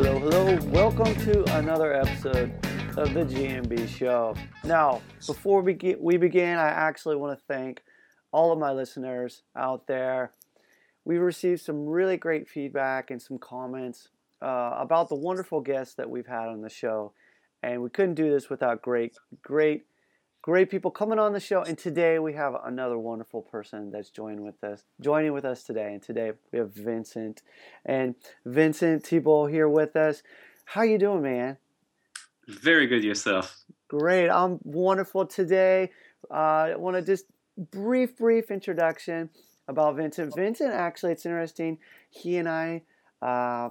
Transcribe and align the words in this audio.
Hello, 0.00 0.16
hello. 0.20 0.56
Welcome 0.70 1.12
to 1.24 1.58
another 1.58 1.92
episode 1.92 2.52
of 2.96 3.12
the 3.14 3.24
GMB 3.24 3.88
Show. 3.88 4.36
Now, 4.62 5.02
before 5.26 5.60
we 5.60 5.74
get, 5.74 6.00
we 6.00 6.16
begin, 6.16 6.56
I 6.56 6.68
actually 6.68 7.16
want 7.16 7.36
to 7.36 7.44
thank 7.46 7.82
all 8.30 8.52
of 8.52 8.60
my 8.60 8.70
listeners 8.70 9.42
out 9.56 9.88
there. 9.88 10.30
We've 11.04 11.20
received 11.20 11.62
some 11.62 11.84
really 11.84 12.16
great 12.16 12.48
feedback 12.48 13.10
and 13.10 13.20
some 13.20 13.38
comments 13.38 14.10
uh, 14.40 14.74
about 14.76 15.08
the 15.08 15.16
wonderful 15.16 15.60
guests 15.60 15.96
that 15.96 16.08
we've 16.08 16.28
had 16.28 16.46
on 16.46 16.62
the 16.62 16.70
show, 16.70 17.12
and 17.64 17.82
we 17.82 17.90
couldn't 17.90 18.14
do 18.14 18.30
this 18.30 18.48
without 18.48 18.80
great, 18.80 19.16
great, 19.42 19.84
great 20.42 20.70
people 20.70 20.90
coming 20.90 21.18
on 21.18 21.32
the 21.32 21.40
show. 21.40 21.62
And 21.62 21.76
today 21.76 22.18
we 22.18 22.34
have 22.34 22.54
another 22.64 22.98
wonderful 22.98 23.42
person 23.42 23.90
that's 23.90 24.10
joining 24.10 24.44
with 24.44 24.62
us, 24.64 24.84
joining 25.00 25.32
with 25.32 25.44
us 25.44 25.62
today. 25.62 25.92
And 25.92 26.02
today 26.02 26.32
we 26.52 26.58
have 26.58 26.74
Vincent, 26.74 27.42
and 27.84 28.14
Vincent 28.44 29.04
Thibault 29.04 29.46
here 29.46 29.68
with 29.68 29.96
us. 29.96 30.22
How 30.64 30.82
you 30.82 30.98
doing, 30.98 31.22
man? 31.22 31.56
Very 32.46 32.86
good 32.86 33.04
yourself. 33.04 33.64
Great. 33.88 34.28
I'm 34.28 34.58
wonderful 34.62 35.26
today. 35.26 35.90
Uh, 36.30 36.34
I 36.72 36.76
want 36.76 36.96
to 36.96 37.02
just 37.02 37.24
brief, 37.70 38.16
brief 38.16 38.50
introduction 38.50 39.30
about 39.66 39.96
Vincent. 39.96 40.34
Vincent, 40.34 40.72
actually, 40.72 41.12
it's 41.12 41.26
interesting. 41.26 41.78
He 42.10 42.38
and 42.38 42.48
I, 42.48 42.82
uh, 43.20 43.70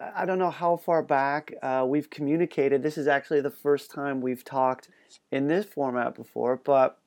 I 0.00 0.26
don't 0.26 0.38
know 0.38 0.50
how 0.50 0.76
far 0.76 1.02
back 1.02 1.52
uh, 1.60 1.84
we've 1.86 2.08
communicated. 2.08 2.82
This 2.82 2.98
is 2.98 3.08
actually 3.08 3.40
the 3.40 3.50
first 3.50 3.90
time 3.90 4.20
we've 4.20 4.44
talked 4.44 4.88
in 5.32 5.48
this 5.48 5.64
format 5.66 6.14
before, 6.14 6.56
but 6.56 6.98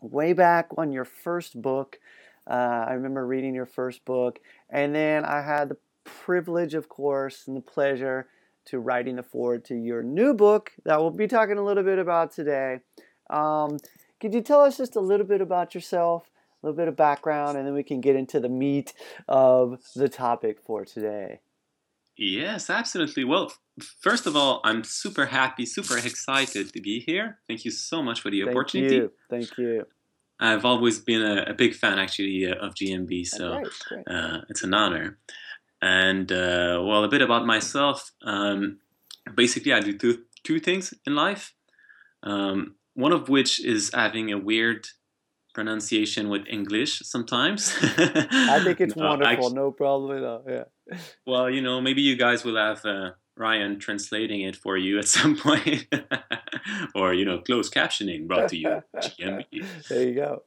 way 0.00 0.32
back 0.32 0.68
on 0.78 0.92
your 0.92 1.04
first 1.04 1.60
book, 1.60 1.98
uh, 2.48 2.86
I 2.88 2.94
remember 2.94 3.26
reading 3.26 3.54
your 3.54 3.66
first 3.66 4.06
book, 4.06 4.40
and 4.70 4.94
then 4.94 5.26
I 5.26 5.42
had 5.42 5.68
the 5.68 5.76
privilege, 6.04 6.72
of 6.72 6.88
course, 6.88 7.46
and 7.46 7.54
the 7.54 7.60
pleasure 7.60 8.28
to 8.64 8.78
writing 8.78 9.16
the 9.16 9.22
forward 9.22 9.64
to 9.66 9.74
your 9.74 10.02
new 10.02 10.32
book 10.32 10.72
that 10.84 11.00
we'll 11.00 11.10
be 11.10 11.28
talking 11.28 11.58
a 11.58 11.64
little 11.64 11.84
bit 11.84 11.98
about 11.98 12.32
today. 12.32 12.78
Um, 13.28 13.76
could 14.20 14.32
you 14.32 14.40
tell 14.40 14.62
us 14.62 14.78
just 14.78 14.96
a 14.96 15.00
little 15.00 15.26
bit 15.26 15.42
about 15.42 15.74
yourself, 15.74 16.30
a 16.62 16.66
little 16.66 16.76
bit 16.76 16.88
of 16.88 16.96
background, 16.96 17.58
and 17.58 17.66
then 17.66 17.74
we 17.74 17.82
can 17.82 18.00
get 18.00 18.16
into 18.16 18.40
the 18.40 18.48
meat 18.48 18.94
of 19.28 19.82
the 19.94 20.08
topic 20.08 20.60
for 20.64 20.86
today? 20.86 21.40
Yes, 22.16 22.68
absolutely. 22.68 23.24
Well, 23.24 23.52
first 24.00 24.26
of 24.26 24.36
all, 24.36 24.60
I'm 24.64 24.84
super 24.84 25.26
happy, 25.26 25.64
super 25.66 25.96
excited 25.98 26.72
to 26.72 26.80
be 26.80 27.00
here. 27.00 27.38
Thank 27.48 27.64
you 27.64 27.70
so 27.70 28.02
much 28.02 28.20
for 28.20 28.30
the 28.30 28.42
Thank 28.42 28.50
opportunity. 28.56 28.96
you. 28.96 29.12
Thank 29.30 29.56
you. 29.58 29.86
I've 30.38 30.64
always 30.64 30.98
been 30.98 31.22
a, 31.22 31.44
a 31.50 31.54
big 31.54 31.74
fan, 31.74 31.98
actually, 31.98 32.46
uh, 32.46 32.56
of 32.56 32.74
GMB, 32.74 33.26
so 33.26 33.52
Great, 33.58 33.68
great. 33.88 34.08
uh, 34.10 34.40
it's 34.48 34.64
an 34.64 34.74
honor. 34.74 35.18
And 35.80 36.30
uh, 36.30 36.82
well, 36.82 37.04
a 37.04 37.08
bit 37.08 37.22
about 37.22 37.46
myself. 37.46 38.10
Um, 38.24 38.78
basically, 39.34 39.72
I 39.72 39.80
do 39.80 39.96
two 39.96 40.24
two 40.44 40.58
things 40.60 40.92
in 41.06 41.14
life. 41.14 41.54
Um, 42.24 42.74
one 42.94 43.12
of 43.12 43.28
which 43.28 43.64
is 43.64 43.90
having 43.94 44.32
a 44.32 44.38
weird 44.38 44.86
pronunciation 45.54 46.28
with 46.28 46.42
English 46.48 47.00
sometimes. 47.04 47.74
I 47.80 48.60
think 48.64 48.80
it's 48.80 48.96
No, 48.96 49.08
wonderful. 49.10 49.46
actu- 49.46 49.54
no 49.54 49.70
problem 49.72 50.16
at 50.18 50.24
all. 50.24 50.44
Yeah. 50.48 50.64
well, 51.26 51.50
you 51.50 51.60
know, 51.62 51.80
maybe 51.80 52.02
you 52.02 52.16
guys 52.16 52.44
will 52.44 52.56
have 52.56 52.84
uh, 52.84 53.10
Ryan 53.36 53.78
translating 53.78 54.40
it 54.42 54.56
for 54.56 54.76
you 54.76 54.98
at 54.98 55.08
some 55.08 55.36
point, 55.46 55.86
or 56.94 57.14
you 57.14 57.24
know, 57.24 57.38
closed 57.38 57.72
captioning 57.74 58.26
brought 58.26 58.48
to 58.50 58.56
you. 58.56 58.82
There 59.88 60.02
you 60.08 60.14
go. 60.14 60.42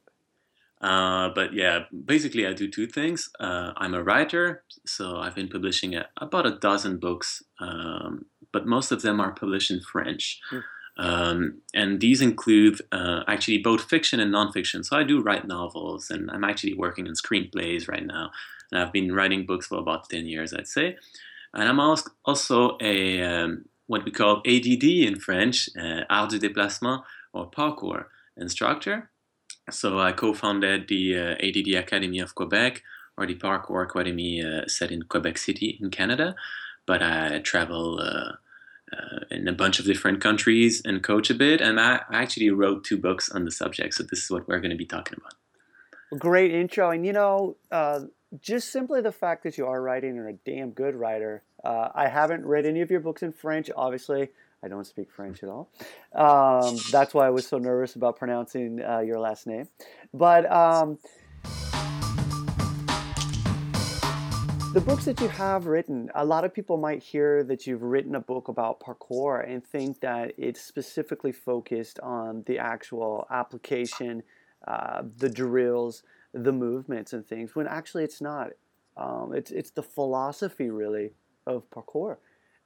Uh, 0.80 1.30
but 1.34 1.54
yeah, 1.54 1.84
basically, 2.04 2.46
I 2.46 2.52
do 2.52 2.68
two 2.70 2.86
things. 2.86 3.30
Uh, 3.40 3.72
I'm 3.76 3.94
a 3.94 4.02
writer, 4.02 4.62
so 4.84 5.16
I've 5.16 5.34
been 5.34 5.48
publishing 5.48 5.94
a, 5.94 6.06
about 6.20 6.46
a 6.46 6.58
dozen 6.58 6.98
books, 6.98 7.42
um, 7.60 8.26
but 8.52 8.66
most 8.66 8.92
of 8.92 9.00
them 9.00 9.18
are 9.20 9.32
published 9.32 9.70
in 9.70 9.80
French. 9.80 10.38
Hmm. 10.50 10.58
Um, 10.98 11.60
and 11.74 12.00
these 12.00 12.20
include 12.22 12.80
uh, 12.90 13.22
actually 13.28 13.58
both 13.58 13.82
fiction 13.82 14.18
and 14.20 14.32
nonfiction. 14.32 14.84
So 14.84 14.96
I 14.96 15.04
do 15.04 15.20
write 15.20 15.46
novels, 15.46 16.10
and 16.10 16.30
I'm 16.30 16.44
actually 16.44 16.74
working 16.74 17.06
on 17.06 17.14
screenplays 17.14 17.88
right 17.88 18.04
now. 18.04 18.30
And 18.72 18.80
I've 18.80 18.92
been 18.92 19.12
writing 19.12 19.46
books 19.46 19.66
for 19.66 19.78
about 19.78 20.08
10 20.08 20.26
years, 20.26 20.52
I'd 20.54 20.66
say. 20.66 20.96
And 21.54 21.68
I'm 21.68 21.80
also 21.80 22.76
a 22.80 23.22
um, 23.22 23.66
what 23.86 24.04
we 24.04 24.10
call 24.10 24.42
ADD 24.46 24.84
in 24.84 25.20
French, 25.20 25.68
uh, 25.78 26.02
Art 26.10 26.30
du 26.30 26.38
Déplacement 26.38 27.02
or 27.32 27.50
parkour 27.50 28.06
instructor. 28.36 29.10
So 29.70 29.98
I 29.98 30.12
co-founded 30.12 30.88
the 30.88 31.18
uh, 31.18 31.34
ADD 31.40 31.74
Academy 31.74 32.20
of 32.20 32.34
Quebec, 32.34 32.82
or 33.16 33.26
the 33.26 33.34
Parkour 33.34 33.84
Academy 33.84 34.44
uh, 34.44 34.66
set 34.68 34.90
in 34.90 35.02
Quebec 35.02 35.38
City 35.38 35.78
in 35.80 35.90
Canada. 35.90 36.34
But 36.86 37.02
I 37.02 37.40
travel 37.40 37.98
uh, 38.92 39.24
in 39.30 39.48
a 39.48 39.52
bunch 39.52 39.78
of 39.78 39.84
different 39.84 40.20
countries 40.20 40.82
and 40.84 41.02
coach 41.02 41.30
a 41.30 41.34
bit. 41.34 41.60
And 41.60 41.80
I, 41.80 42.02
actually 42.12 42.50
wrote 42.50 42.84
two 42.84 42.96
books 42.96 43.28
on 43.30 43.44
the 43.44 43.50
subject. 43.50 43.94
So 43.94 44.02
this 44.02 44.24
is 44.24 44.30
what 44.30 44.46
we're 44.48 44.60
going 44.60 44.70
to 44.70 44.76
be 44.76 44.86
talking 44.86 45.18
about. 45.18 46.20
Great 46.20 46.54
intro. 46.54 46.90
And 46.90 47.04
you 47.04 47.12
know, 47.12 47.56
uh, 47.70 48.00
just 48.40 48.70
simply 48.70 49.00
the 49.00 49.12
fact 49.12 49.42
that 49.44 49.58
you 49.58 49.66
are 49.66 49.80
writing 49.82 50.18
and 50.18 50.28
a 50.28 50.32
damn 50.32 50.70
good 50.70 50.94
writer. 50.94 51.42
Uh, 51.64 51.88
I 51.94 52.08
haven't 52.08 52.44
read 52.44 52.66
any 52.66 52.80
of 52.80 52.90
your 52.90 53.00
books 53.00 53.22
in 53.22 53.32
French, 53.32 53.70
obviously. 53.76 54.28
I 54.62 54.68
don't 54.68 54.86
speak 54.86 55.10
French 55.10 55.42
at 55.42 55.48
all. 55.48 55.68
Um, 56.14 56.76
that's 56.90 57.12
why 57.12 57.26
I 57.26 57.30
was 57.30 57.46
so 57.46 57.58
nervous 57.58 57.94
about 57.94 58.16
pronouncing 58.16 58.82
uh, 58.82 59.00
your 59.00 59.18
last 59.18 59.46
name. 59.46 59.68
But 60.14 60.50
um, 60.50 60.98
the 64.76 64.82
books 64.82 65.06
that 65.06 65.18
you 65.22 65.28
have 65.28 65.64
written, 65.64 66.10
a 66.14 66.22
lot 66.22 66.44
of 66.44 66.52
people 66.52 66.76
might 66.76 67.02
hear 67.02 67.42
that 67.42 67.66
you've 67.66 67.82
written 67.82 68.14
a 68.14 68.20
book 68.20 68.48
about 68.48 68.78
parkour 68.78 69.42
and 69.50 69.64
think 69.64 70.00
that 70.00 70.34
it's 70.36 70.60
specifically 70.60 71.32
focused 71.32 71.98
on 72.00 72.42
the 72.44 72.58
actual 72.58 73.26
application, 73.30 74.22
uh, 74.68 75.00
the 75.16 75.30
drills, 75.30 76.02
the 76.34 76.52
movements, 76.52 77.14
and 77.14 77.26
things. 77.26 77.56
When 77.56 77.66
actually 77.66 78.04
it's 78.04 78.20
not. 78.20 78.50
Um, 78.98 79.32
it's 79.34 79.50
it's 79.50 79.70
the 79.70 79.82
philosophy 79.82 80.68
really 80.68 81.12
of 81.46 81.70
parkour, 81.70 82.18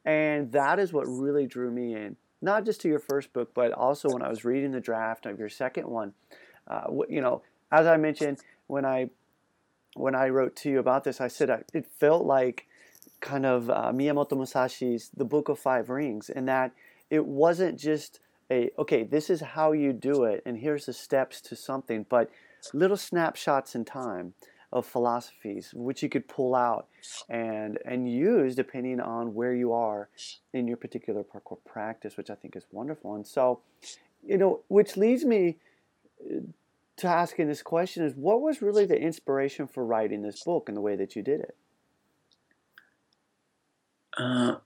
and 0.05 0.51
that 0.51 0.81
is 0.81 0.93
what 0.93 1.07
really 1.07 1.47
drew 1.47 1.71
me 1.71 1.95
in. 1.95 2.17
Not 2.43 2.65
just 2.65 2.81
to 2.81 2.89
your 2.89 2.99
first 2.99 3.33
book, 3.33 3.53
but 3.55 3.71
also 3.71 4.09
when 4.09 4.23
I 4.23 4.29
was 4.29 4.45
reading 4.45 4.73
the 4.73 4.81
draft 4.81 5.27
of 5.27 5.39
your 5.39 5.49
second 5.49 5.87
one. 5.87 6.15
Uh, 6.67 6.89
you 7.09 7.21
know, 7.21 7.43
as 7.71 7.87
I 7.87 7.97
mentioned 7.99 8.41
when 8.67 8.85
I 8.85 9.11
when 9.95 10.15
I 10.15 10.29
wrote 10.29 10.57
to 10.57 10.71
you 10.71 10.79
about 10.79 11.05
this, 11.05 11.21
I 11.21 11.29
said 11.29 11.51
I, 11.51 11.63
it 11.75 11.87
felt 11.87 12.25
like 12.25 12.67
kind 13.21 13.45
of 13.45 13.71
uh, 13.71 13.93
Miyamoto 13.93 14.33
Musashi's 14.33 15.11
The 15.17 15.25
Book 15.25 15.49
of 15.49 15.59
Five 15.59 15.91
Rings, 15.91 16.31
in 16.31 16.47
that 16.47 16.73
it 17.11 17.27
wasn't 17.27 17.79
just 17.79 18.21
a 18.51 18.71
okay, 18.79 19.05
this 19.05 19.31
is 19.31 19.41
how 19.41 19.73
you 19.73 19.93
do 19.93 20.25
it, 20.25 20.43
and 20.47 20.59
here's 20.59 20.87
the 20.87 20.93
steps 20.93 21.41
to 21.43 21.57
something, 21.57 22.07
but 22.09 22.31
little 22.73 22.97
snapshots 22.97 23.75
in 23.75 23.85
time 23.85 24.35
of 24.73 24.87
philosophies 24.87 25.73
which 25.75 26.03
you 26.03 26.09
could 26.09 26.29
pull 26.29 26.55
out 26.55 26.87
and 27.29 27.79
and 27.85 28.09
use 28.09 28.55
depending 28.55 29.01
on 29.01 29.35
where 29.35 29.53
you 29.55 29.73
are 29.73 30.09
in 30.53 30.69
your 30.69 30.77
particular 30.77 31.25
parkour 31.25 31.59
practice, 31.65 32.17
which 32.17 32.31
I 32.31 32.35
think 32.35 32.55
is 32.57 32.67
wonderful. 32.71 33.15
And 33.15 33.27
so, 33.27 33.61
you 34.25 34.39
know, 34.39 34.61
which 34.69 34.97
leads 34.97 35.25
me 35.25 35.57
uh, 36.25 36.41
to 37.01 37.09
asking 37.09 37.49
this 37.49 37.63
question 37.63 38.05
is 38.05 38.15
what 38.15 38.41
was 38.41 38.63
really 38.63 38.87
the 38.87 39.01
inspiration 39.01 39.67
for 39.67 39.85
writing 39.85 40.23
this 40.23 40.43
book 40.45 40.69
and 40.69 40.77
the 40.77 40.81
way 40.81 40.97
that 40.97 41.17
you 41.17 41.23
did 41.23 41.41
it? 41.41 41.57
Uh, 44.17 44.57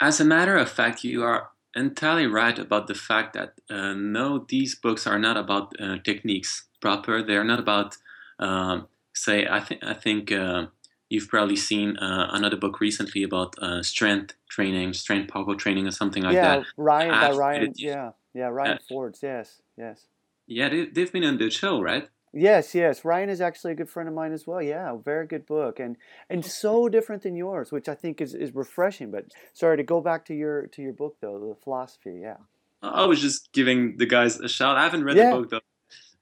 as 0.00 0.20
a 0.20 0.24
matter 0.24 0.56
of 0.56 0.70
fact, 0.70 1.04
you 1.04 1.22
are 1.22 1.50
entirely 1.74 2.26
right 2.26 2.58
about 2.58 2.86
the 2.86 2.94
fact 2.94 3.34
that 3.34 3.54
uh, 3.68 3.94
no, 3.94 4.44
these 4.48 4.74
books 4.74 5.06
are 5.06 5.18
not 5.18 5.36
about 5.36 5.72
uh, 5.80 5.98
techniques 6.04 6.64
proper. 6.80 7.22
They 7.22 7.36
are 7.36 7.44
not 7.44 7.60
about, 7.60 7.96
um, 8.38 8.88
say, 9.14 9.46
I 9.46 9.60
think 9.60 9.84
I 9.84 9.94
think 9.94 10.32
uh, 10.32 10.66
you've 11.08 11.28
probably 11.28 11.56
seen 11.56 11.96
uh, 11.98 12.28
another 12.32 12.56
book 12.56 12.80
recently 12.80 13.22
about 13.22 13.54
uh, 13.60 13.82
strength 13.82 14.34
training, 14.48 14.94
strength 14.94 15.30
power 15.30 15.54
training, 15.54 15.86
or 15.86 15.92
something 15.92 16.22
like 16.22 16.34
yeah, 16.34 16.56
that. 16.56 16.66
Ryan 16.76 17.10
by 17.10 17.32
Ryan. 17.32 17.72
Yeah, 17.76 18.10
yeah, 18.34 18.46
Ryan 18.46 18.78
Fords. 18.88 19.20
Yes, 19.22 19.60
yes. 19.76 20.06
Yeah, 20.50 20.68
they, 20.68 20.86
they've 20.86 21.12
been 21.12 21.24
on 21.24 21.38
the 21.38 21.48
show, 21.48 21.80
right? 21.80 22.08
Yes, 22.32 22.74
yes. 22.74 23.04
Ryan 23.04 23.28
is 23.28 23.40
actually 23.40 23.72
a 23.72 23.76
good 23.76 23.88
friend 23.88 24.08
of 24.08 24.14
mine 24.14 24.32
as 24.32 24.46
well. 24.46 24.60
Yeah, 24.60 24.96
very 24.96 25.26
good 25.26 25.46
book 25.46 25.78
and 25.80 25.96
and 26.28 26.44
so 26.44 26.88
different 26.88 27.22
than 27.22 27.36
yours, 27.36 27.72
which 27.72 27.88
I 27.88 27.94
think 27.94 28.20
is, 28.20 28.34
is 28.34 28.54
refreshing. 28.54 29.10
But 29.10 29.26
sorry 29.52 29.76
to 29.76 29.82
go 29.84 30.00
back 30.00 30.24
to 30.26 30.34
your 30.34 30.66
to 30.68 30.82
your 30.82 30.92
book 30.92 31.16
though, 31.20 31.38
the 31.38 31.54
philosophy. 31.62 32.18
Yeah, 32.22 32.36
I 32.82 33.04
was 33.06 33.20
just 33.20 33.52
giving 33.52 33.96
the 33.96 34.06
guys 34.06 34.38
a 34.40 34.48
shout. 34.48 34.76
I 34.76 34.84
haven't 34.84 35.04
read 35.04 35.16
Yeah. 35.16 35.30
the 35.30 35.36
book 35.36 35.50
though, 35.50 35.60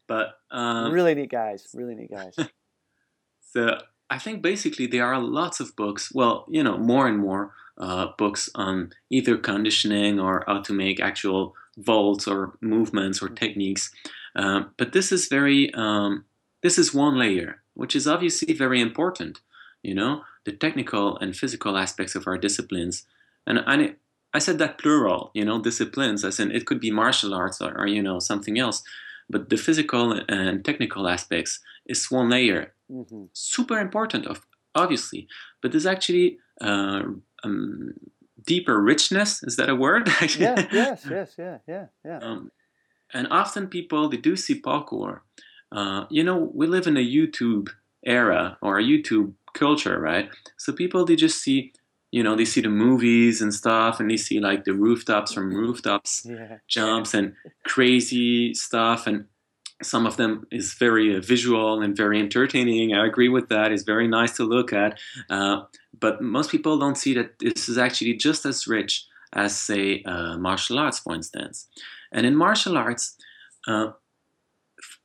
but 0.06 0.38
um, 0.50 0.92
really 0.92 1.14
neat 1.14 1.30
guys. 1.30 1.66
Really 1.74 1.94
neat 1.94 2.10
guys. 2.10 2.36
So 3.50 3.78
I 4.10 4.18
think 4.18 4.42
basically 4.42 4.86
there 4.86 5.06
are 5.06 5.18
lots 5.18 5.58
of 5.58 5.74
books. 5.74 6.12
Well, 6.14 6.44
you 6.50 6.62
know, 6.62 6.76
more 6.76 7.08
and 7.08 7.18
more 7.18 7.54
uh, 7.78 8.08
books 8.18 8.50
on 8.54 8.92
either 9.10 9.38
conditioning 9.38 10.20
or 10.20 10.44
how 10.46 10.60
to 10.62 10.72
make 10.74 11.00
actual 11.00 11.54
vaults 11.78 12.26
or 12.28 12.58
movements 12.60 13.22
or 13.22 13.28
techniques. 13.30 13.90
Um, 14.38 14.70
but 14.78 14.92
this 14.92 15.10
is 15.12 15.26
very 15.28 15.74
um, 15.74 16.24
this 16.62 16.78
is 16.78 16.94
one 16.94 17.18
layer, 17.18 17.62
which 17.74 17.94
is 17.94 18.06
obviously 18.06 18.54
very 18.54 18.80
important. 18.80 19.40
You 19.82 19.94
know, 19.94 20.22
the 20.44 20.52
technical 20.52 21.18
and 21.18 21.36
physical 21.36 21.76
aspects 21.76 22.14
of 22.14 22.26
our 22.26 22.38
disciplines. 22.38 23.04
And 23.46 23.60
I, 23.66 23.94
I 24.32 24.38
said 24.38 24.58
that 24.58 24.78
plural, 24.78 25.30
you 25.34 25.44
know, 25.44 25.60
disciplines, 25.60 26.24
as 26.24 26.40
in 26.40 26.50
it 26.50 26.66
could 26.66 26.80
be 26.80 26.90
martial 26.90 27.34
arts 27.34 27.60
or, 27.60 27.76
or 27.78 27.86
you 27.86 28.02
know, 28.02 28.18
something 28.18 28.58
else. 28.58 28.82
But 29.30 29.50
the 29.50 29.56
physical 29.56 30.20
and 30.28 30.64
technical 30.64 31.06
aspects 31.06 31.60
is 31.86 32.10
one 32.10 32.30
layer. 32.30 32.72
Mm-hmm. 32.90 33.24
Super 33.32 33.78
important, 33.78 34.26
of 34.26 34.46
obviously, 34.74 35.28
but 35.60 35.72
there's 35.72 35.86
actually 35.86 36.38
uh, 36.60 37.02
um, 37.44 37.94
deeper 38.46 38.80
richness. 38.80 39.42
Is 39.42 39.56
that 39.56 39.68
a 39.68 39.76
word? 39.76 40.08
yeah, 40.38 40.66
yes, 40.72 41.06
yes, 41.10 41.34
yeah, 41.38 41.58
yeah, 41.66 41.86
yeah. 42.04 42.18
Um, 42.18 42.50
and 43.12 43.26
often 43.30 43.68
people 43.68 44.08
they 44.08 44.16
do 44.16 44.36
see 44.36 44.60
parkour. 44.60 45.20
Uh, 45.70 46.06
you 46.10 46.24
know, 46.24 46.50
we 46.54 46.66
live 46.66 46.86
in 46.86 46.96
a 46.96 47.06
YouTube 47.06 47.68
era 48.04 48.56
or 48.62 48.78
a 48.78 48.82
YouTube 48.82 49.34
culture, 49.54 49.98
right? 49.98 50.30
So 50.56 50.72
people 50.72 51.04
they 51.04 51.16
just 51.16 51.42
see, 51.42 51.72
you 52.10 52.22
know, 52.22 52.36
they 52.36 52.44
see 52.44 52.60
the 52.60 52.68
movies 52.68 53.42
and 53.42 53.52
stuff, 53.52 54.00
and 54.00 54.10
they 54.10 54.16
see 54.16 54.40
like 54.40 54.64
the 54.64 54.72
rooftops 54.72 55.32
from 55.32 55.54
rooftops 55.54 56.24
yeah. 56.28 56.58
jumps 56.68 57.14
and 57.14 57.34
crazy 57.64 58.54
stuff, 58.54 59.06
and 59.06 59.26
some 59.82 60.06
of 60.06 60.16
them 60.16 60.46
is 60.50 60.74
very 60.74 61.16
uh, 61.16 61.20
visual 61.20 61.82
and 61.82 61.96
very 61.96 62.18
entertaining. 62.18 62.94
I 62.94 63.06
agree 63.06 63.28
with 63.28 63.48
that. 63.48 63.72
It's 63.72 63.84
very 63.84 64.08
nice 64.08 64.36
to 64.36 64.44
look 64.44 64.72
at, 64.72 64.98
uh, 65.30 65.62
but 65.98 66.20
most 66.20 66.50
people 66.50 66.78
don't 66.78 66.96
see 66.96 67.14
that 67.14 67.38
this 67.38 67.68
is 67.68 67.78
actually 67.78 68.14
just 68.14 68.44
as 68.44 68.66
rich 68.66 69.06
as, 69.34 69.58
say, 69.58 70.02
uh, 70.04 70.38
martial 70.38 70.78
arts, 70.78 70.98
for 70.98 71.14
instance. 71.14 71.68
And 72.12 72.26
in 72.26 72.36
martial 72.36 72.76
arts, 72.76 73.16
uh, 73.66 73.92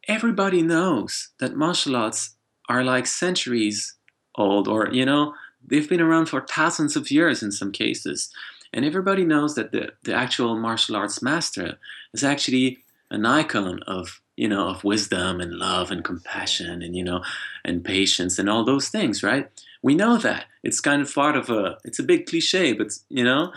everybody 0.07 0.61
knows 0.61 1.29
that 1.39 1.55
martial 1.55 1.95
arts 1.95 2.35
are 2.69 2.83
like 2.83 3.07
centuries 3.07 3.95
old, 4.35 4.67
or 4.67 4.89
you 4.91 5.05
know, 5.05 5.33
they've 5.65 5.89
been 5.89 6.01
around 6.01 6.27
for 6.27 6.41
thousands 6.41 6.95
of 6.95 7.11
years 7.11 7.44
in 7.44 7.51
some 7.51 7.71
cases. 7.71 8.29
And 8.73 8.83
everybody 8.85 9.23
knows 9.23 9.53
that 9.55 9.71
the, 9.71 9.91
the 10.03 10.15
actual 10.15 10.55
martial 10.55 10.95
arts 10.95 11.21
master 11.21 11.77
is 12.13 12.23
actually 12.23 12.79
an 13.11 13.25
icon 13.25 13.81
of 13.83 14.19
you 14.35 14.47
know 14.47 14.69
of 14.69 14.83
wisdom 14.83 15.39
and 15.39 15.53
love 15.53 15.91
and 15.91 16.03
compassion 16.03 16.81
and 16.81 16.95
you 16.95 17.03
know 17.03 17.21
and 17.63 17.85
patience 17.85 18.39
and 18.39 18.50
all 18.50 18.63
those 18.63 18.89
things 18.89 19.21
right? 19.21 19.50
We 19.83 19.95
know 19.95 20.17
that. 20.17 20.45
It's 20.63 20.79
kind 20.79 21.01
of 21.01 21.13
part 21.13 21.35
of 21.35 21.50
a 21.50 21.77
it's 21.83 22.00
a 22.00 22.03
big 22.03 22.25
cliche 22.25 22.73
but 22.73 22.97
you 23.09 23.23
know 23.23 23.53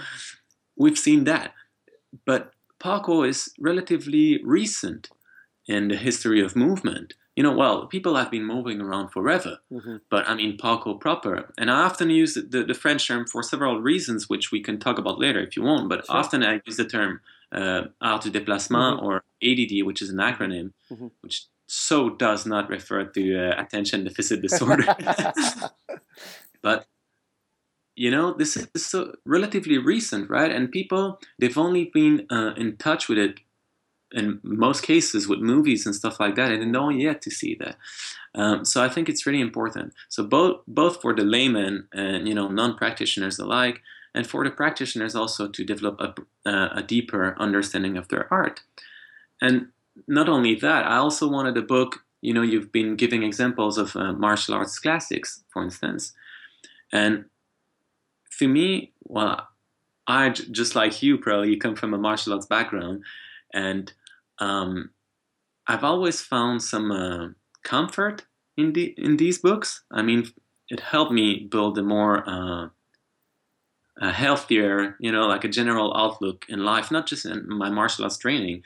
we've 0.77 0.99
seen 0.99 1.25
that. 1.25 1.55
But 2.25 2.53
parkour 2.81 3.29
is 3.29 3.53
relatively 3.59 4.41
recent 4.45 5.11
in 5.67 5.89
the 5.89 5.97
history 5.97 6.41
of 6.41 6.55
movement 6.55 7.15
you 7.35 7.43
know 7.43 7.53
well 7.55 7.87
people 7.87 8.17
have 8.17 8.31
been 8.31 8.45
moving 8.45 8.81
around 8.81 9.09
forever 9.11 9.59
mm-hmm. 9.73 9.97
but 10.11 10.29
i 10.29 10.35
mean 10.35 10.57
parkour 10.57 10.99
proper 11.01 11.53
and 11.59 11.71
i 11.71 11.83
often 11.83 12.11
use 12.11 12.35
the, 12.35 12.65
the 12.65 12.75
french 12.75 13.07
term 13.07 13.27
for 13.27 13.43
several 13.43 13.81
reasons 13.81 14.29
which 14.29 14.53
we 14.53 14.61
can 14.61 14.79
talk 14.79 14.99
about 14.99 15.19
later 15.19 15.41
if 15.41 15.57
you 15.57 15.63
want 15.63 15.89
but 15.89 16.07
sure. 16.07 16.17
often 16.17 16.43
i 16.43 16.61
use 16.65 16.77
the 16.77 16.85
term 16.85 17.21
uh, 17.53 17.85
art 18.01 18.23
du 18.23 18.31
déplacement 18.31 18.97
mm-hmm. 18.97 19.07
or 19.07 19.25
ADD, 19.43 19.85
which 19.85 20.03
is 20.03 20.11
an 20.11 20.19
acronym, 20.19 20.73
mm-hmm. 20.91 21.09
which 21.21 21.45
so 21.67 22.11
does 22.11 22.47
not 22.47 22.69
refer 22.69 23.05
to 23.05 23.51
uh, 23.51 23.61
attention 23.61 24.05
deficit 24.05 24.43
disorder. 24.43 24.85
but 26.63 26.87
you 27.97 28.11
know, 28.11 28.35
this 28.35 28.57
is 28.57 28.87
so 28.87 29.15
relatively 29.25 29.79
recent, 29.79 30.29
right? 30.29 30.53
And 30.53 30.71
people 30.71 31.19
they've 31.39 31.59
only 31.59 31.87
been 31.93 32.27
uh, 32.31 32.53
in 32.57 32.77
touch 32.77 33.09
with 33.09 33.19
it 33.19 33.41
in 34.13 34.39
most 34.43 34.83
cases 34.83 35.27
with 35.27 35.41
movies 35.41 35.85
and 35.85 35.95
stuff 35.95 36.21
like 36.21 36.37
that, 36.37 36.53
and 36.53 36.63
they 36.63 36.71
don't 36.71 37.01
yet 37.01 37.23
to 37.23 37.31
see 37.31 37.57
that. 37.57 37.77
Um, 38.35 38.65
so 38.65 38.85
I 38.85 38.89
think 38.89 39.09
it's 39.09 39.27
really 39.27 39.41
important. 39.41 39.95
So 40.09 40.25
both 40.25 40.61
both 40.69 41.01
for 41.01 41.15
the 41.15 41.25
layman 41.25 41.89
and 41.93 42.29
you 42.29 42.35
know 42.35 42.49
non 42.49 42.77
practitioners 42.77 43.39
alike, 43.39 43.81
and 44.15 44.27
for 44.27 44.45
the 44.45 44.51
practitioners 44.51 45.15
also 45.15 45.49
to 45.49 45.65
develop 45.65 46.01
a, 46.01 46.49
uh, 46.49 46.69
a 46.75 46.83
deeper 46.83 47.35
understanding 47.39 47.97
of 47.97 48.09
their 48.09 48.33
art. 48.33 48.61
And 49.41 49.69
not 50.07 50.29
only 50.29 50.55
that, 50.57 50.87
I 50.87 50.97
also 50.97 51.29
wanted 51.29 51.57
a 51.57 51.63
book. 51.63 52.05
You 52.21 52.35
know, 52.35 52.43
you've 52.43 52.73
been 52.73 52.97
giving 52.97 53.23
examples 53.23 53.79
of 53.79 53.97
uh, 53.97 54.13
martial 54.13 54.55
arts 54.55 54.79
classics, 54.79 55.45
for 55.49 55.63
instance, 55.63 56.13
and 56.93 57.25
for 58.37 58.49
me, 58.49 58.93
well, 59.05 59.49
I 60.07 60.29
just 60.31 60.77
like 60.77 61.03
you, 61.03 61.19
probably 61.19 61.51
you 61.51 61.59
come 61.59 61.75
from 61.75 61.95
a 61.95 61.99
martial 61.99 62.33
arts 62.35 62.47
background, 62.47 63.03
and 63.53 63.93
um, 64.39 64.91
I've 65.67 65.85
always 65.85 66.21
found 66.21 66.63
some 66.63 66.91
uh, 66.93 67.29
comfort 67.65 68.27
in 68.57 68.73
the 68.73 68.95
in 68.99 69.17
these 69.17 69.39
books. 69.39 69.83
I 69.91 70.03
mean, 70.03 70.31
it 70.69 70.81
helped 70.81 71.13
me 71.13 71.49
build 71.51 71.79
a 71.79 71.83
more 71.83 72.29
uh, 72.29 72.69
a 74.01 74.13
healthier, 74.13 74.97
you 75.01 75.11
know, 75.11 75.27
like 75.27 75.45
a 75.45 75.49
general 75.49 75.97
outlook 75.97 76.45
in 76.49 76.65
life, 76.65 76.91
not 76.91 77.07
just 77.07 77.25
in 77.25 77.49
my 77.49 77.71
martial 77.71 78.05
arts 78.05 78.19
training. 78.19 78.63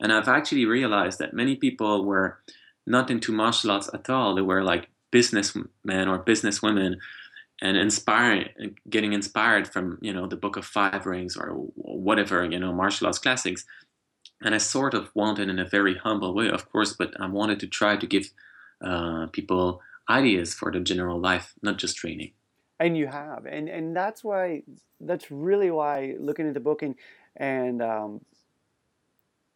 And 0.00 0.12
I've 0.12 0.28
actually 0.28 0.66
realized 0.66 1.20
that 1.20 1.34
many 1.34 1.54
people 1.54 2.04
were 2.04 2.38
not 2.86 3.10
into 3.10 3.30
martial 3.30 3.70
arts 3.70 3.88
at 3.94 4.10
all. 4.10 4.34
They 4.34 4.42
were 4.42 4.64
like 4.64 4.88
businessmen 5.12 5.68
or 6.08 6.24
businesswomen 6.24 6.96
and 7.62 7.78
inspiring, 7.78 8.48
getting 8.90 9.14
inspired 9.14 9.66
from, 9.66 9.98
you 10.02 10.12
know, 10.12 10.26
the 10.26 10.36
Book 10.36 10.56
of 10.56 10.66
Five 10.66 11.06
Rings 11.06 11.36
or 11.36 11.52
whatever, 11.76 12.44
you 12.44 12.58
know, 12.58 12.72
martial 12.72 13.06
arts 13.06 13.18
classics. 13.18 13.64
And 14.42 14.54
I 14.54 14.58
sort 14.58 14.92
of 14.92 15.10
wanted 15.14 15.48
in 15.48 15.58
a 15.58 15.64
very 15.64 15.96
humble 15.96 16.34
way, 16.34 16.50
of 16.50 16.70
course, 16.70 16.92
but 16.92 17.18
I 17.18 17.26
wanted 17.28 17.60
to 17.60 17.66
try 17.68 17.96
to 17.96 18.06
give 18.06 18.26
uh, 18.84 19.26
people 19.32 19.80
ideas 20.10 20.52
for 20.52 20.70
the 20.70 20.80
general 20.80 21.18
life, 21.18 21.54
not 21.62 21.78
just 21.78 21.96
training 21.96 22.32
and 22.82 22.96
you 22.98 23.06
have 23.06 23.46
and 23.46 23.68
and 23.68 23.96
that's 23.96 24.24
why 24.24 24.62
that's 25.00 25.30
really 25.30 25.70
why 25.70 26.14
looking 26.18 26.48
at 26.48 26.54
the 26.54 26.60
book 26.60 26.82
and 26.82 26.96
and 27.36 27.80
um, 27.80 28.20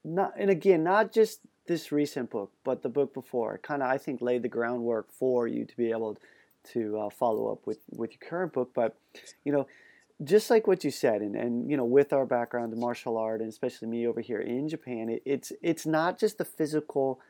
not 0.04 0.32
and 0.38 0.48
again 0.48 0.84
not 0.84 1.12
just 1.12 1.40
this 1.66 1.90
recent 1.90 2.30
book 2.30 2.52
but 2.64 2.82
the 2.82 2.88
book 2.88 3.12
before 3.12 3.58
kind 3.58 3.82
of 3.82 3.88
i 3.90 3.98
think 3.98 4.20
laid 4.20 4.42
the 4.42 4.48
groundwork 4.48 5.10
for 5.10 5.48
you 5.48 5.64
to 5.64 5.76
be 5.76 5.90
able 5.90 6.14
to 6.14 6.20
uh, 6.74 7.10
follow 7.10 7.52
up 7.52 7.66
with 7.66 7.78
with 7.90 8.10
your 8.12 8.28
current 8.28 8.52
book 8.52 8.70
but 8.74 8.96
you 9.44 9.52
know 9.52 9.66
just 10.24 10.48
like 10.48 10.66
what 10.66 10.82
you 10.82 10.90
said 10.90 11.20
and, 11.20 11.36
and 11.36 11.70
you 11.70 11.76
know 11.76 11.84
with 11.84 12.12
our 12.12 12.26
background 12.26 12.72
in 12.72 12.80
martial 12.80 13.16
art 13.18 13.40
and 13.40 13.48
especially 13.48 13.88
me 13.88 14.06
over 14.06 14.20
here 14.20 14.40
in 14.40 14.68
japan 14.68 15.08
it, 15.08 15.22
it's 15.24 15.52
it's 15.62 15.86
not 15.86 16.18
just 16.18 16.38
the 16.38 16.44
physical 16.44 17.20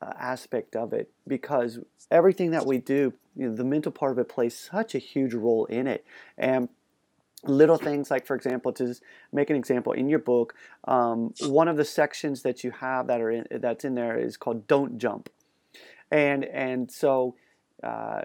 uh, 0.00 0.12
aspect 0.18 0.76
of 0.76 0.92
it 0.92 1.10
because 1.26 1.80
everything 2.10 2.52
that 2.52 2.66
we 2.66 2.78
do, 2.78 3.12
you 3.36 3.48
know, 3.48 3.54
the 3.54 3.64
mental 3.64 3.92
part 3.92 4.12
of 4.12 4.18
it 4.18 4.28
plays 4.28 4.56
such 4.56 4.94
a 4.94 4.98
huge 4.98 5.34
role 5.34 5.64
in 5.66 5.86
it. 5.86 6.04
And 6.36 6.68
little 7.44 7.76
things 7.76 8.10
like, 8.10 8.26
for 8.26 8.36
example, 8.36 8.72
to 8.74 8.94
make 9.32 9.50
an 9.50 9.56
example 9.56 9.92
in 9.92 10.08
your 10.08 10.18
book, 10.18 10.54
um, 10.84 11.34
one 11.40 11.68
of 11.68 11.76
the 11.76 11.84
sections 11.84 12.42
that 12.42 12.64
you 12.64 12.70
have 12.70 13.06
that 13.08 13.20
are 13.20 13.30
in, 13.30 13.46
that's 13.50 13.84
in 13.84 13.94
there 13.94 14.18
is 14.18 14.36
called 14.36 14.66
"Don't 14.66 14.98
Jump," 14.98 15.30
and 16.10 16.44
and 16.44 16.90
so. 16.90 17.34
Uh, 17.82 18.22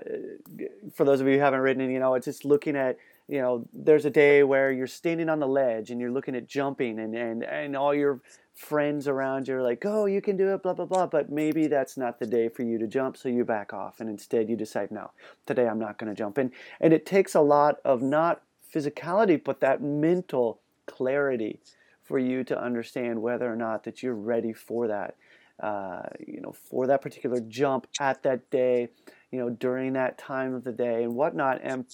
for 0.93 1.05
those 1.05 1.21
of 1.21 1.27
you 1.27 1.33
who 1.33 1.39
haven't 1.39 1.59
ridden, 1.59 1.89
you 1.91 1.99
know, 1.99 2.15
it's 2.15 2.25
just 2.25 2.45
looking 2.45 2.75
at 2.75 2.97
you 3.27 3.39
know, 3.39 3.65
there's 3.73 4.05
a 4.05 4.09
day 4.09 4.43
where 4.43 4.71
you're 4.71 4.87
standing 4.87 5.29
on 5.29 5.39
the 5.39 5.47
ledge 5.47 5.91
and 5.91 6.01
you're 6.01 6.11
looking 6.11 6.35
at 6.35 6.47
jumping 6.47 6.99
and, 6.99 7.15
and, 7.15 7.43
and 7.43 7.75
all 7.75 7.93
your 7.93 8.21
friends 8.53 9.07
around 9.07 9.47
you 9.47 9.55
are 9.55 9.61
like, 9.61 9.83
oh, 9.85 10.05
you 10.05 10.21
can 10.21 10.35
do 10.35 10.53
it, 10.53 10.61
blah, 10.61 10.73
blah, 10.73 10.85
blah. 10.85 11.07
But 11.07 11.31
maybe 11.31 11.67
that's 11.67 11.97
not 11.97 12.19
the 12.19 12.27
day 12.27 12.49
for 12.49 12.63
you 12.63 12.77
to 12.77 12.87
jump, 12.87 13.15
so 13.15 13.29
you 13.29 13.45
back 13.45 13.73
off. 13.73 13.99
And 13.99 14.09
instead 14.09 14.49
you 14.49 14.55
decide, 14.55 14.91
no, 14.91 15.11
today 15.45 15.67
I'm 15.67 15.79
not 15.79 15.97
going 15.97 16.13
to 16.13 16.15
jump. 16.15 16.37
And, 16.37 16.51
and 16.81 16.93
it 16.93 17.05
takes 17.05 17.33
a 17.33 17.41
lot 17.41 17.77
of 17.85 18.01
not 18.01 18.41
physicality, 18.73 19.41
but 19.41 19.61
that 19.61 19.81
mental 19.81 20.59
clarity 20.85 21.59
for 22.03 22.19
you 22.19 22.43
to 22.43 22.61
understand 22.61 23.21
whether 23.21 23.51
or 23.51 23.55
not 23.55 23.85
that 23.85 24.03
you're 24.03 24.13
ready 24.13 24.51
for 24.51 24.87
that. 24.87 25.15
Uh, 25.61 26.01
you 26.27 26.41
know, 26.41 26.51
for 26.51 26.87
that 26.87 27.01
particular 27.01 27.39
jump 27.39 27.87
at 27.99 28.23
that 28.23 28.49
day, 28.49 28.89
you 29.33 29.39
know, 29.39 29.49
during 29.49 29.93
that 29.93 30.19
time 30.19 30.53
of 30.53 30.63
the 30.63 30.71
day 30.71 31.03
and 31.03 31.15
whatnot. 31.15 31.59
And 31.63 31.85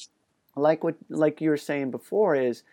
like 0.58 0.84
what, 0.84 0.96
like 1.08 1.40
you 1.40 1.50
were 1.50 1.58
saying 1.58 1.90
before, 1.90 2.36
is 2.36 2.64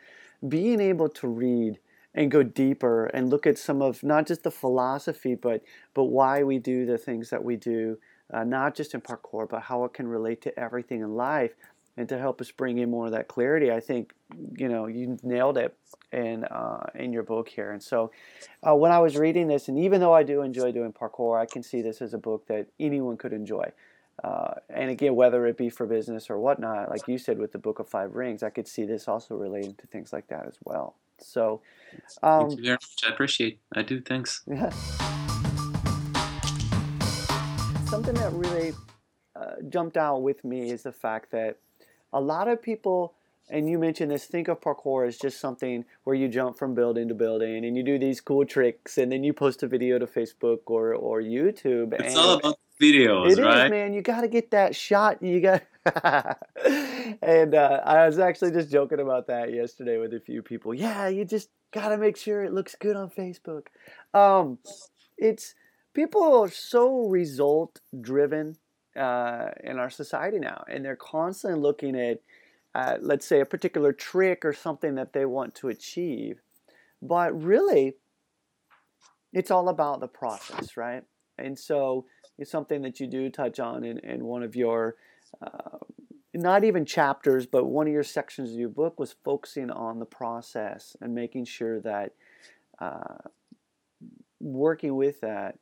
being 0.46 0.80
able 0.80 1.08
to 1.08 1.28
read 1.28 1.78
and 2.16 2.32
go 2.32 2.42
deeper 2.42 3.06
and 3.06 3.30
look 3.30 3.46
at 3.46 3.58
some 3.58 3.80
of 3.80 4.02
not 4.02 4.26
just 4.26 4.42
the 4.42 4.50
philosophy, 4.50 5.36
but 5.36 5.62
but 5.94 6.04
why 6.04 6.42
we 6.42 6.58
do 6.58 6.84
the 6.84 6.98
things 6.98 7.30
that 7.30 7.44
we 7.44 7.54
do, 7.54 7.96
uh, 8.34 8.42
not 8.42 8.74
just 8.74 8.92
in 8.92 9.00
parkour, 9.00 9.48
but 9.48 9.62
how 9.62 9.84
it 9.84 9.94
can 9.94 10.08
relate 10.08 10.42
to 10.42 10.58
everything 10.58 11.00
in 11.00 11.14
life, 11.14 11.52
and 11.96 12.08
to 12.08 12.18
help 12.18 12.40
us 12.40 12.50
bring 12.50 12.78
in 12.78 12.90
more 12.90 13.06
of 13.06 13.12
that 13.12 13.28
clarity. 13.28 13.70
I 13.70 13.78
think 13.78 14.14
you 14.58 14.68
know 14.68 14.86
you 14.88 15.16
nailed 15.22 15.58
it 15.58 15.76
in 16.10 16.42
uh, 16.44 16.86
in 16.96 17.12
your 17.12 17.22
book 17.22 17.48
here. 17.48 17.70
And 17.70 17.82
so, 17.82 18.10
uh, 18.66 18.74
when 18.74 18.90
I 18.90 18.98
was 18.98 19.16
reading 19.16 19.46
this, 19.46 19.68
and 19.68 19.78
even 19.78 20.00
though 20.00 20.14
I 20.14 20.24
do 20.24 20.42
enjoy 20.42 20.72
doing 20.72 20.92
parkour, 20.92 21.38
I 21.38 21.46
can 21.46 21.62
see 21.62 21.82
this 21.82 22.02
as 22.02 22.14
a 22.14 22.18
book 22.18 22.48
that 22.48 22.66
anyone 22.80 23.16
could 23.16 23.32
enjoy. 23.32 23.70
Uh, 24.24 24.54
and 24.70 24.90
again, 24.90 25.14
whether 25.14 25.46
it 25.46 25.56
be 25.56 25.68
for 25.68 25.86
business 25.86 26.30
or 26.30 26.38
whatnot, 26.38 26.90
like 26.90 27.06
you 27.06 27.18
said 27.18 27.38
with 27.38 27.52
the 27.52 27.58
Book 27.58 27.78
of 27.78 27.88
Five 27.88 28.14
Rings, 28.14 28.42
I 28.42 28.50
could 28.50 28.66
see 28.66 28.84
this 28.84 29.08
also 29.08 29.34
relating 29.34 29.74
to 29.74 29.86
things 29.86 30.12
like 30.12 30.26
that 30.28 30.46
as 30.46 30.58
well. 30.64 30.96
So, 31.18 31.60
um, 32.22 32.48
Thank 32.48 32.58
you 32.58 32.64
very 32.64 32.74
much. 32.74 33.04
I 33.04 33.08
appreciate. 33.10 33.60
I 33.74 33.82
do. 33.82 34.00
Thanks. 34.00 34.42
Yeah. 34.46 34.70
Something 37.86 38.14
that 38.14 38.32
really 38.32 38.72
uh, 39.36 39.56
jumped 39.68 39.96
out 39.96 40.22
with 40.22 40.44
me 40.44 40.70
is 40.70 40.82
the 40.82 40.92
fact 40.92 41.30
that 41.32 41.58
a 42.12 42.20
lot 42.20 42.48
of 42.48 42.62
people 42.62 43.14
and 43.48 43.70
you 43.70 43.78
mentioned 43.78 44.10
this 44.10 44.24
think 44.24 44.48
of 44.48 44.60
parkour 44.60 45.06
as 45.06 45.16
just 45.16 45.38
something 45.38 45.84
where 46.04 46.16
you 46.16 46.26
jump 46.26 46.58
from 46.58 46.74
building 46.74 47.06
to 47.08 47.14
building 47.14 47.64
and 47.64 47.76
you 47.76 47.82
do 47.82 47.98
these 47.98 48.20
cool 48.20 48.44
tricks 48.44 48.98
and 48.98 49.12
then 49.12 49.22
you 49.22 49.32
post 49.32 49.62
a 49.62 49.68
video 49.68 49.98
to 49.98 50.06
facebook 50.06 50.60
or, 50.66 50.94
or 50.94 51.20
youtube 51.20 51.92
it's 51.92 52.14
and 52.14 52.16
all 52.16 52.34
about 52.38 52.58
videos 52.80 53.36
it 53.36 53.42
right? 53.42 53.66
is, 53.66 53.70
man. 53.70 53.92
You 53.94 54.02
got 54.02 54.22
to 54.22 54.28
get 54.28 54.50
that 54.50 54.74
shot. 54.76 55.22
You 55.22 55.40
got 55.40 55.62
and 57.22 57.54
uh, 57.54 57.80
i 57.84 58.04
was 58.06 58.18
actually 58.18 58.50
just 58.50 58.72
joking 58.72 58.98
about 58.98 59.28
that 59.28 59.54
yesterday 59.54 59.98
with 59.98 60.12
a 60.14 60.20
few 60.20 60.42
people. 60.42 60.74
Yeah 60.74 61.08
you 61.08 61.24
just 61.24 61.48
got 61.72 61.90
to 61.90 61.96
make 61.96 62.16
sure 62.16 62.42
it 62.42 62.52
looks 62.52 62.74
good 62.74 62.96
on 62.96 63.10
facebook. 63.10 63.66
Um, 64.14 64.58
it's 65.16 65.54
people 65.94 66.22
are 66.22 66.50
so 66.50 67.06
result 67.06 67.80
driven 68.00 68.56
uh, 68.96 69.50
in 69.62 69.78
our 69.78 69.90
society 69.90 70.38
now 70.38 70.64
and 70.68 70.84
they're 70.84 70.96
constantly 70.96 71.60
looking 71.60 71.94
at 71.98 72.20
uh, 72.76 72.98
let's 73.00 73.24
say, 73.24 73.40
a 73.40 73.46
particular 73.46 73.90
trick 73.90 74.44
or 74.44 74.52
something 74.52 74.96
that 74.96 75.14
they 75.14 75.24
want 75.24 75.54
to 75.54 75.68
achieve. 75.68 76.42
But 77.00 77.42
really, 77.42 77.94
it's 79.32 79.50
all 79.50 79.70
about 79.70 80.00
the 80.00 80.08
process, 80.08 80.76
right? 80.76 81.02
And 81.38 81.58
so 81.58 82.04
it's 82.38 82.50
something 82.50 82.82
that 82.82 83.00
you 83.00 83.06
do 83.06 83.30
touch 83.30 83.58
on 83.60 83.84
in, 83.84 83.98
in 84.00 84.24
one 84.24 84.42
of 84.42 84.54
your, 84.54 84.96
uh, 85.42 85.78
not 86.34 86.64
even 86.64 86.84
chapters, 86.84 87.46
but 87.46 87.64
one 87.64 87.86
of 87.86 87.92
your 87.92 88.02
sections 88.02 88.52
of 88.52 88.58
your 88.58 88.68
book 88.68 89.00
was 89.00 89.14
focusing 89.24 89.70
on 89.70 89.98
the 89.98 90.04
process 90.04 90.96
and 91.00 91.14
making 91.14 91.46
sure 91.46 91.80
that 91.80 92.12
uh, 92.78 93.28
working 94.40 94.96
with 94.96 95.20
that 95.22 95.58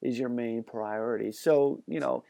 is 0.00 0.18
your 0.18 0.28
main 0.28 0.62
priority. 0.62 1.32
So, 1.32 1.82
you 1.86 2.00
know, 2.00 2.24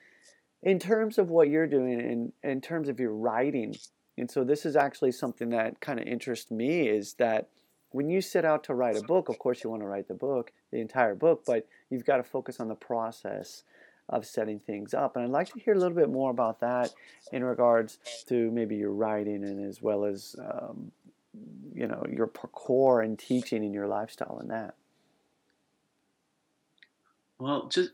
in 0.62 0.78
terms 0.78 1.18
of 1.18 1.28
what 1.28 1.49
you're 1.49 1.66
doing, 1.66 2.00
in, 2.00 2.32
in 2.42 2.61
terms 2.61 2.88
of 2.88 3.00
your 3.00 3.12
writing, 3.12 3.75
and 4.16 4.30
so 4.30 4.44
this 4.44 4.64
is 4.64 4.76
actually 4.76 5.12
something 5.12 5.50
that 5.50 5.80
kind 5.80 5.99
of 5.99 6.06
interests 6.06 6.50
me 6.50 6.88
is 6.88 7.14
that 7.14 7.49
when 7.90 8.08
you 8.08 8.20
set 8.20 8.44
out 8.44 8.64
to 8.64 8.75
write 8.75 8.96
a 8.96 9.02
book, 9.02 9.28
of 9.28 9.38
course 9.38 9.62
you 9.62 9.70
want 9.70 9.82
to 9.82 9.88
write 9.88 10.08
the 10.08 10.14
book, 10.14 10.52
the 10.70 10.80
entire 10.80 11.14
book, 11.14 11.42
but 11.46 11.66
you've 11.90 12.04
got 12.04 12.18
to 12.18 12.22
focus 12.22 12.58
on 12.58 12.68
the 12.68 12.75
process 12.75 13.64
of 14.12 14.26
setting 14.26 14.61
things 14.61 14.95
up. 14.95 15.16
And 15.16 15.25
I'd 15.25 15.31
like 15.31 15.52
to 15.52 15.61
hear 15.61 15.75
a 15.75 15.78
little 15.78 15.97
bit 15.97 16.11
more 16.11 16.31
about 16.31 16.61
that 16.61 16.92
in 17.33 17.42
regards 17.42 17.99
to 18.28 18.50
maybe 18.50 18.76
your 18.76 18.92
writing 18.92 19.42
and 19.45 19.66
as 19.66 19.83
well 19.83 20.04
as 20.04 20.37
um, 20.38 20.92
you 21.75 21.87
know 21.87 22.04
your 22.11 22.26
parkour 22.26 23.04
and 23.04 23.19
teaching 23.19 23.64
and 23.64 23.75
your 23.75 23.88
lifestyle 23.88 24.38
and 24.40 24.50
that. 24.50 24.75
Well, 27.38 27.69
just 27.69 27.90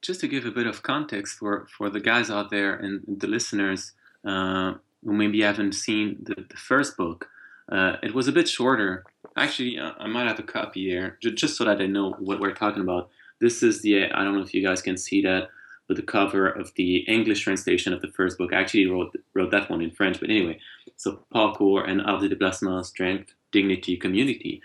just 0.00 0.20
to 0.20 0.28
give 0.28 0.46
a 0.46 0.50
bit 0.50 0.66
of 0.66 0.82
context 0.82 1.38
for 1.38 1.66
for 1.76 1.90
the 1.90 2.00
guys 2.00 2.30
out 2.30 2.50
there 2.50 2.74
and 2.74 3.02
the 3.06 3.26
listeners. 3.26 3.92
Uh, 4.24 4.74
who 5.04 5.12
maybe 5.12 5.40
haven't 5.40 5.72
seen 5.72 6.16
the, 6.20 6.34
the 6.34 6.56
first 6.56 6.96
book, 6.96 7.28
uh, 7.70 7.96
it 8.02 8.12
was 8.12 8.26
a 8.26 8.32
bit 8.32 8.48
shorter. 8.48 9.04
Actually, 9.36 9.78
uh, 9.78 9.92
I 9.98 10.08
might 10.08 10.26
have 10.26 10.38
a 10.38 10.42
copy 10.42 10.88
here, 10.88 11.18
just 11.20 11.56
so 11.56 11.64
that 11.64 11.80
I 11.80 11.86
know 11.86 12.12
what 12.18 12.40
we're 12.40 12.52
talking 12.52 12.82
about. 12.82 13.08
This 13.40 13.62
is 13.62 13.82
the, 13.82 14.10
I 14.10 14.24
don't 14.24 14.34
know 14.34 14.42
if 14.42 14.52
you 14.52 14.62
guys 14.62 14.82
can 14.82 14.96
see 14.96 15.22
that, 15.22 15.48
but 15.86 15.96
the 15.96 16.02
cover 16.02 16.48
of 16.48 16.72
the 16.74 16.98
English 16.98 17.42
translation 17.42 17.92
of 17.92 18.02
the 18.02 18.08
first 18.08 18.38
book. 18.38 18.52
I 18.52 18.60
actually 18.60 18.86
wrote, 18.86 19.16
wrote 19.34 19.50
that 19.52 19.70
one 19.70 19.82
in 19.82 19.90
French, 19.90 20.20
but 20.20 20.30
anyway. 20.30 20.58
So, 20.96 21.20
Parkour 21.34 21.88
and 21.88 22.02
Art 22.02 22.22
de 22.22 22.28
Déplacement, 22.28 22.84
Strength, 22.84 23.34
Dignity, 23.52 23.96
Community. 23.96 24.62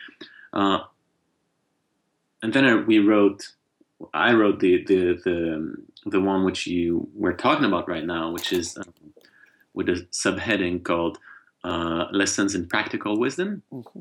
Uh, 0.54 0.80
and 2.42 2.54
then 2.54 2.86
we 2.86 3.00
wrote, 3.00 3.50
I 4.14 4.34
wrote 4.34 4.60
the, 4.60 4.84
the, 4.86 5.20
the, 5.24 5.76
the 6.06 6.20
one 6.20 6.44
which 6.44 6.66
you 6.66 7.08
were 7.14 7.34
talking 7.34 7.66
about 7.66 7.88
right 7.88 8.06
now, 8.06 8.32
which 8.32 8.52
is 8.52 8.78
um, 8.78 8.94
with 9.74 9.90
a 9.90 10.08
subheading 10.12 10.84
called 10.84 11.20
uh, 11.64 12.06
Lessons 12.12 12.56
in 12.56 12.68
Practical 12.68 13.20
Wisdom. 13.20 13.62
Mm-hmm. 13.72 14.00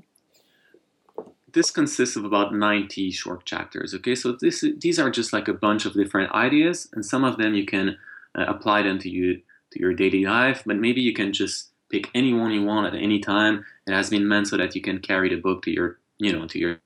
This 1.53 1.71
consists 1.71 2.17
of 2.17 2.25
about 2.25 2.55
90 2.55 3.11
short 3.11 3.45
chapters. 3.45 3.95
Okay, 3.95 4.15
so 4.15 4.33
this 4.33 4.65
these 4.79 4.99
are 4.99 5.11
just 5.11 5.33
like 5.33 5.49
a 5.49 5.55
bunch 5.55 5.87
of 5.87 5.95
different 5.95 6.33
ideas, 6.33 6.89
and 6.93 7.05
some 7.05 7.25
of 7.25 7.37
them 7.39 7.55
you 7.55 7.67
can 7.67 7.97
uh, 8.39 8.45
apply 8.47 8.83
them 8.83 8.99
to 9.01 9.09
you 9.09 9.41
to 9.73 9.81
your 9.81 9.95
daily 9.95 10.25
life, 10.25 10.63
but 10.67 10.77
maybe 10.77 11.01
you 11.01 11.13
can 11.13 11.33
just 11.33 11.71
pick 11.91 12.11
any 12.15 12.33
one 12.33 12.51
you 12.53 12.65
want 12.65 12.87
at 12.87 13.01
any 13.01 13.19
time. 13.19 13.65
It 13.87 13.93
has 13.93 14.11
been 14.11 14.29
meant 14.29 14.49
so 14.49 14.57
that 14.57 14.75
you 14.75 14.81
can 14.81 14.99
carry 14.99 15.29
the 15.29 15.41
book 15.41 15.63
to 15.63 15.71
your 15.71 15.99
you 16.19 16.33
know 16.33 16.47
to 16.47 16.59
your 16.59 16.81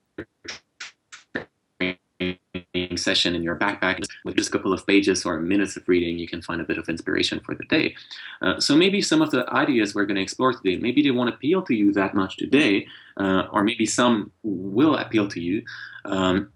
session 2.97 3.35
in 3.35 3.42
your 3.42 3.56
backpack 3.56 4.04
with 4.25 4.37
just 4.37 4.49
a 4.49 4.52
couple 4.52 4.73
of 4.73 4.87
pages 4.87 5.25
or 5.25 5.40
minutes 5.40 5.76
of 5.76 5.87
reading 5.88 6.18
you 6.18 6.28
can 6.28 6.40
find 6.40 6.61
a 6.61 6.64
bit 6.64 6.78
of 6.78 6.88
inspiration 6.88 7.40
for 7.40 7.54
the 7.54 7.64
day. 7.64 7.94
Uh, 8.42 8.61
so 8.61 8.76
maybe 8.76 9.02
some 9.02 9.21
of 9.21 9.30
the 9.30 9.49
ideas 9.52 9.94
we're 9.94 10.04
going 10.04 10.16
to 10.16 10.23
explore 10.23 10.52
today 10.52 10.76
maybe 10.76 11.02
they 11.02 11.11
won't 11.11 11.28
appeal 11.28 11.62
to 11.62 11.75
you 11.75 11.92
that 11.92 12.14
much 12.14 12.37
today 12.37 12.87
uh, 13.16 13.44
or 13.52 13.64
maybe 13.64 13.87
some 13.87 14.30
will 14.42 14.97
appeal 14.97 15.28
to 15.28 15.40
you. 15.40 15.62
Um, 16.04 16.52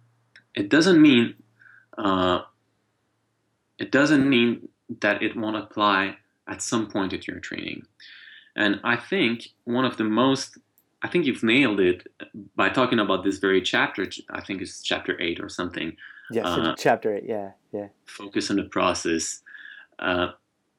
it 0.54 0.68
doesn't 0.68 1.00
mean 1.00 1.34
uh, 1.96 2.42
it 3.78 3.90
doesn't 3.90 4.28
mean 4.28 4.68
that 5.00 5.22
it 5.22 5.36
won't 5.36 5.56
apply 5.56 6.16
at 6.46 6.62
some 6.62 6.88
point 6.88 7.12
in 7.12 7.20
your 7.26 7.40
training. 7.40 7.82
And 8.56 8.80
i 8.84 8.96
think 8.96 9.48
one 9.64 9.84
of 9.84 9.96
the 9.96 10.04
most 10.04 10.58
I 11.02 11.08
think 11.08 11.26
you've 11.26 11.44
nailed 11.44 11.80
it 11.80 12.08
by 12.56 12.70
talking 12.70 12.98
about 12.98 13.22
this 13.24 13.38
very 13.38 13.62
chapter. 13.62 14.08
I 14.30 14.40
think 14.40 14.60
it's 14.62 14.82
chapter 14.82 15.20
eight 15.20 15.40
or 15.40 15.48
something. 15.48 15.96
Yeah, 16.30 16.46
uh, 16.46 16.74
chapter 16.76 17.16
eight. 17.16 17.24
Yeah, 17.26 17.52
yeah. 17.72 17.88
Focus 18.06 18.50
on 18.50 18.56
the 18.56 18.64
process. 18.64 19.42
Uh, 19.98 20.28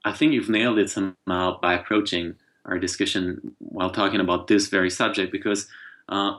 I 0.04 0.12
think 0.12 0.34
you've 0.34 0.50
nailed 0.50 0.78
it 0.78 0.90
somehow 0.90 1.60
by 1.60 1.74
approaching 1.74 2.36
our 2.66 2.78
discussion 2.78 3.56
while 3.60 3.90
talking 3.90 4.20
about 4.20 4.48
this 4.48 4.68
very 4.68 4.90
subject 4.90 5.32
because, 5.32 5.68
uh, 6.10 6.38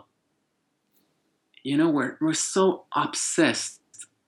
you 1.63 1.77
know, 1.77 1.89
we're 1.89 2.17
we're 2.21 2.35
so 2.35 2.85
obsessed 2.95 3.81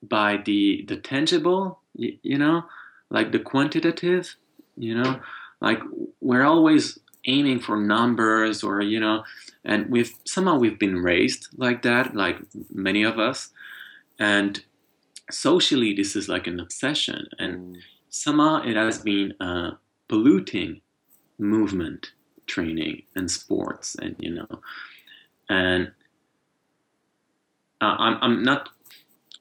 by 0.03 0.39
the 0.39 0.85
the 0.89 0.97
tangible. 0.97 1.81
You, 1.95 2.17
you 2.23 2.39
know, 2.39 2.65
like 3.11 3.33
the 3.33 3.39
quantitative. 3.39 4.35
You 4.77 4.95
know, 4.95 5.21
like 5.61 5.81
we're 6.23 6.45
always 6.45 6.99
aiming 7.27 7.61
for 7.61 7.77
numbers 7.77 8.63
or 8.63 8.81
you 8.81 8.99
know 8.99 9.23
and 9.65 9.89
we've 9.91 10.15
somehow 10.25 10.57
we've 10.59 10.79
been 10.79 10.97
raised 10.97 11.49
like 11.57 11.83
that 11.83 12.15
like 12.15 12.39
many 12.73 13.03
of 13.03 13.19
us. 13.19 13.51
And 14.19 14.63
socially 15.31 15.95
this 15.95 16.17
is 16.17 16.29
like 16.29 16.47
an 16.47 16.61
obsession. 16.61 17.27
And 17.39 17.77
mm. 17.77 17.81
somehow 18.09 18.63
it 18.63 18.77
has 18.77 18.99
been 18.99 19.35
uh, 19.41 19.73
polluting 20.09 20.81
movement 21.39 22.13
training 22.47 23.03
and 23.15 23.31
sports 23.31 23.95
and 24.01 24.17
you 24.19 24.35
know. 24.35 24.61
And 25.49 25.93
uh, 27.81 27.97
I'm, 27.99 28.19
I'm 28.21 28.43
not 28.43 28.71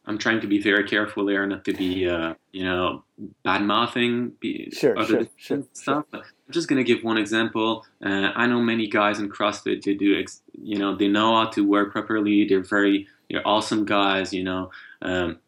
i'm 0.05 0.17
trying 0.17 0.41
to 0.41 0.47
be 0.47 0.61
very 0.61 0.87
careful 0.87 1.25
there 1.25 1.45
not 1.45 1.63
to 1.65 1.73
be 1.73 2.07
uh, 2.07 2.33
you 2.51 2.63
know 2.63 3.03
bad 3.43 3.61
mouthing 3.61 4.33
sure, 4.73 4.97
other 4.97 5.27
sure, 5.37 5.63
stuff 5.73 6.05
sure. 6.11 6.21
i'm 6.21 6.51
just 6.51 6.67
going 6.67 6.83
to 6.83 6.83
give 6.83 7.03
one 7.03 7.17
example 7.17 7.85
uh, 8.05 8.31
i 8.35 8.45
know 8.47 8.59
many 8.59 8.87
guys 8.87 9.19
in 9.19 9.29
crossfit 9.29 9.83
they 9.83 9.93
do 9.93 10.19
ex- 10.19 10.41
you 10.61 10.77
know 10.77 10.95
they 10.95 11.07
know 11.07 11.35
how 11.35 11.45
to 11.45 11.67
work 11.67 11.91
properly 11.91 12.45
they're 12.47 12.63
very 12.63 13.07
they're 13.29 13.47
awesome 13.47 13.85
guys 13.85 14.33
you 14.33 14.43
know 14.43 14.69
um, 15.01 15.39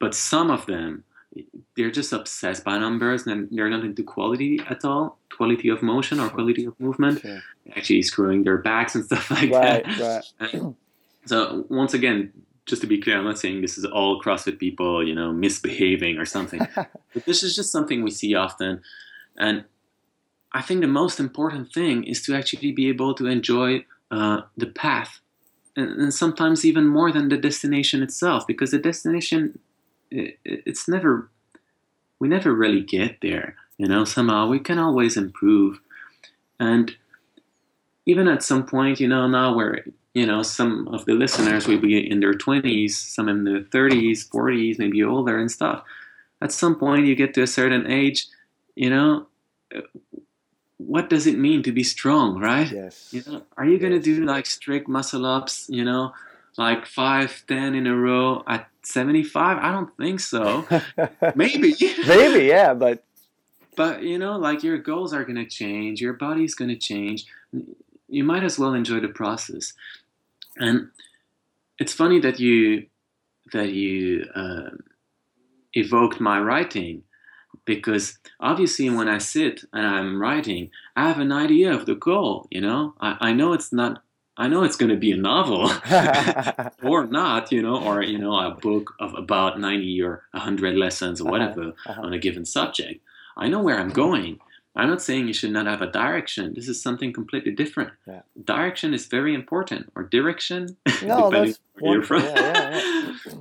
but 0.00 0.14
some 0.14 0.50
of 0.50 0.66
them, 0.66 1.04
they're 1.76 1.92
just 1.92 2.12
obsessed 2.12 2.64
by 2.64 2.78
numbers 2.78 3.26
and 3.26 3.48
they're 3.52 3.70
not 3.70 3.84
into 3.84 4.02
quality 4.02 4.60
at 4.68 4.84
all, 4.84 5.18
quality 5.36 5.68
of 5.68 5.82
motion 5.82 6.18
or 6.18 6.28
quality 6.28 6.64
of 6.64 6.78
movement. 6.80 7.24
Actually, 7.76 8.02
screwing 8.02 8.42
their 8.42 8.58
backs 8.58 8.96
and 8.96 9.04
stuff 9.08 9.30
like 9.30 9.52
right, 9.52 9.84
that. 9.98 10.24
Right. 10.40 10.62
So 11.26 11.66
once 11.68 11.94
again, 11.94 12.32
just 12.66 12.82
to 12.82 12.86
be 12.86 13.00
clear, 13.00 13.18
I'm 13.18 13.24
not 13.24 13.38
saying 13.38 13.60
this 13.60 13.78
is 13.78 13.84
all 13.84 14.20
CrossFit 14.20 14.58
people, 14.58 15.06
you 15.06 15.14
know, 15.14 15.32
misbehaving 15.32 16.18
or 16.18 16.24
something. 16.24 16.60
but 16.74 17.24
this 17.26 17.42
is 17.42 17.56
just 17.56 17.72
something 17.72 18.02
we 18.02 18.10
see 18.10 18.34
often. 18.34 18.82
And 19.36 19.64
I 20.52 20.62
think 20.62 20.80
the 20.80 20.86
most 20.86 21.20
important 21.20 21.72
thing 21.72 22.04
is 22.04 22.22
to 22.22 22.34
actually 22.34 22.72
be 22.72 22.88
able 22.88 23.14
to 23.14 23.26
enjoy 23.26 23.84
uh, 24.10 24.42
the 24.56 24.66
path, 24.66 25.20
and, 25.76 25.90
and, 26.00 26.12
sometimes 26.12 26.64
even 26.64 26.86
more 26.86 27.12
than 27.12 27.28
the 27.28 27.36
destination 27.36 28.02
itself, 28.02 28.44
because 28.44 28.72
the 28.72 28.78
destination 28.78 29.60
it, 30.10 30.38
it's 30.44 30.88
never 30.88 31.30
we 32.18 32.28
never 32.28 32.52
really 32.52 32.82
get 32.82 33.20
there 33.22 33.56
you 33.78 33.86
know 33.86 34.04
somehow 34.04 34.46
we 34.46 34.58
can 34.58 34.78
always 34.78 35.16
improve 35.16 35.80
and 36.58 36.96
even 38.06 38.28
at 38.28 38.42
some 38.42 38.66
point 38.66 39.00
you 39.00 39.08
know 39.08 39.26
now 39.26 39.54
where 39.54 39.84
you 40.14 40.26
know 40.26 40.42
some 40.42 40.88
of 40.88 41.04
the 41.04 41.14
listeners 41.14 41.66
will 41.66 41.78
be 41.78 42.10
in 42.10 42.20
their 42.20 42.34
20s 42.34 42.90
some 42.90 43.28
in 43.28 43.44
their 43.44 43.60
30s 43.60 44.28
40s 44.28 44.78
maybe 44.78 45.02
older 45.02 45.38
and 45.38 45.50
stuff 45.50 45.84
at 46.42 46.52
some 46.52 46.74
point 46.74 47.06
you 47.06 47.14
get 47.14 47.34
to 47.34 47.42
a 47.42 47.46
certain 47.46 47.86
age 47.90 48.26
you 48.74 48.90
know 48.90 49.26
what 50.78 51.10
does 51.10 51.26
it 51.26 51.38
mean 51.38 51.62
to 51.62 51.72
be 51.72 51.84
strong 51.84 52.38
right 52.38 52.72
yes 52.72 53.08
you 53.12 53.22
know 53.26 53.42
are 53.56 53.66
you 53.66 53.78
going 53.78 53.92
to 53.92 54.00
do 54.00 54.24
like 54.24 54.46
strict 54.46 54.88
muscle 54.88 55.26
ups 55.26 55.66
you 55.68 55.84
know 55.84 56.12
like 56.56 56.86
five 56.86 57.44
ten 57.46 57.74
in 57.74 57.86
a 57.86 57.96
row 57.96 58.42
at 58.46 58.70
75? 58.82 59.58
I 59.58 59.72
don't 59.72 59.96
think 59.96 60.20
so. 60.20 60.66
Maybe. 61.34 61.74
Maybe, 62.06 62.46
yeah, 62.46 62.74
but 62.74 63.04
but 63.76 64.02
you 64.02 64.18
know, 64.18 64.36
like 64.36 64.62
your 64.62 64.78
goals 64.78 65.12
are 65.12 65.24
gonna 65.24 65.46
change, 65.46 66.00
your 66.00 66.12
body's 66.12 66.54
gonna 66.54 66.76
change. 66.76 67.26
You 68.08 68.24
might 68.24 68.42
as 68.42 68.58
well 68.58 68.74
enjoy 68.74 69.00
the 69.00 69.08
process. 69.08 69.72
And 70.60 70.90
it's 71.78 71.92
funny 71.92 72.20
that 72.20 72.38
you 72.38 72.86
that 73.52 73.70
you 73.70 74.26
uh, 74.34 74.70
evoked 75.72 76.20
my 76.20 76.38
writing 76.38 77.02
because 77.64 78.18
obviously 78.38 78.88
when 78.90 79.08
I 79.08 79.18
sit 79.18 79.64
and 79.72 79.86
I'm 79.86 80.20
writing, 80.20 80.70
I 80.94 81.08
have 81.08 81.18
an 81.18 81.32
idea 81.32 81.72
of 81.72 81.86
the 81.86 81.94
goal. 81.94 82.46
You 82.50 82.60
know, 82.60 82.94
I, 83.00 83.16
I 83.20 83.32
know 83.32 83.52
it's 83.54 83.72
not. 83.72 84.02
I 84.36 84.48
know 84.48 84.62
it's 84.62 84.76
going 84.76 84.90
to 84.90 84.96
be 84.96 85.12
a 85.12 85.16
novel 85.16 85.70
or 86.82 87.06
not, 87.06 87.52
you 87.52 87.60
know, 87.60 87.76
or 87.82 88.02
you 88.02 88.18
know, 88.18 88.34
a 88.38 88.52
book 88.52 88.94
of 89.00 89.14
about 89.14 89.58
ninety 89.58 90.00
or 90.00 90.24
hundred 90.34 90.76
lessons 90.76 91.20
or 91.20 91.24
uh-huh, 91.24 91.32
whatever 91.32 91.62
uh-huh, 91.62 91.90
uh-huh. 91.90 92.02
on 92.02 92.12
a 92.12 92.18
given 92.18 92.44
subject. 92.44 93.02
I 93.36 93.48
know 93.48 93.62
where 93.62 93.78
I'm 93.78 93.90
going. 93.90 94.38
I'm 94.76 94.88
not 94.88 95.02
saying 95.02 95.26
you 95.26 95.34
should 95.34 95.52
not 95.52 95.66
have 95.66 95.82
a 95.82 95.90
direction. 95.90 96.52
This 96.54 96.68
is 96.68 96.80
something 96.80 97.12
completely 97.12 97.52
different. 97.52 97.92
Yeah. 98.06 98.22
Direction 98.44 98.94
is 98.94 99.06
very 99.06 99.34
important, 99.34 99.90
or 99.96 100.04
direction, 100.04 100.76
no, 101.02 101.30
depending 101.30 101.54
where 101.80 101.94
you're 101.94 102.02
from. 102.02 102.22
Yeah, 102.22 102.80
yeah, 103.26 103.34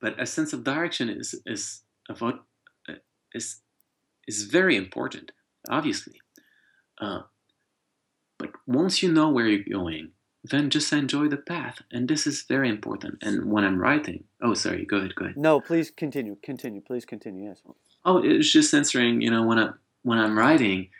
but 0.00 0.20
a 0.20 0.26
sense 0.26 0.52
of 0.52 0.64
direction 0.64 1.08
is 1.08 1.40
is 1.46 1.82
about 2.08 2.44
is 3.32 3.60
is 4.26 4.44
very 4.44 4.76
important, 4.76 5.32
obviously. 5.70 6.20
Uh, 7.00 7.20
but 8.38 8.50
once 8.66 9.02
you 9.02 9.12
know 9.12 9.30
where 9.30 9.46
you're 9.46 9.78
going, 9.78 10.10
then 10.42 10.68
just 10.68 10.92
enjoy 10.92 11.28
the 11.28 11.36
path, 11.36 11.80
and 11.92 12.08
this 12.08 12.26
is 12.26 12.42
very 12.42 12.68
important. 12.68 13.18
And 13.22 13.50
when 13.52 13.64
I'm 13.64 13.78
writing, 13.78 14.24
oh, 14.42 14.54
sorry, 14.54 14.84
go 14.84 14.96
ahead, 14.98 15.14
go 15.14 15.26
ahead. 15.26 15.36
No, 15.36 15.60
please 15.60 15.90
continue, 15.90 16.36
continue, 16.42 16.80
please 16.80 17.04
continue. 17.04 17.48
Yes. 17.48 17.62
Oh, 18.04 18.18
it's 18.18 18.50
just 18.50 18.74
answering. 18.74 19.20
You 19.20 19.30
know, 19.30 19.46
when 19.46 19.58
I 19.58 19.70
when 20.04 20.18
I'm 20.18 20.38
writing, 20.38 20.90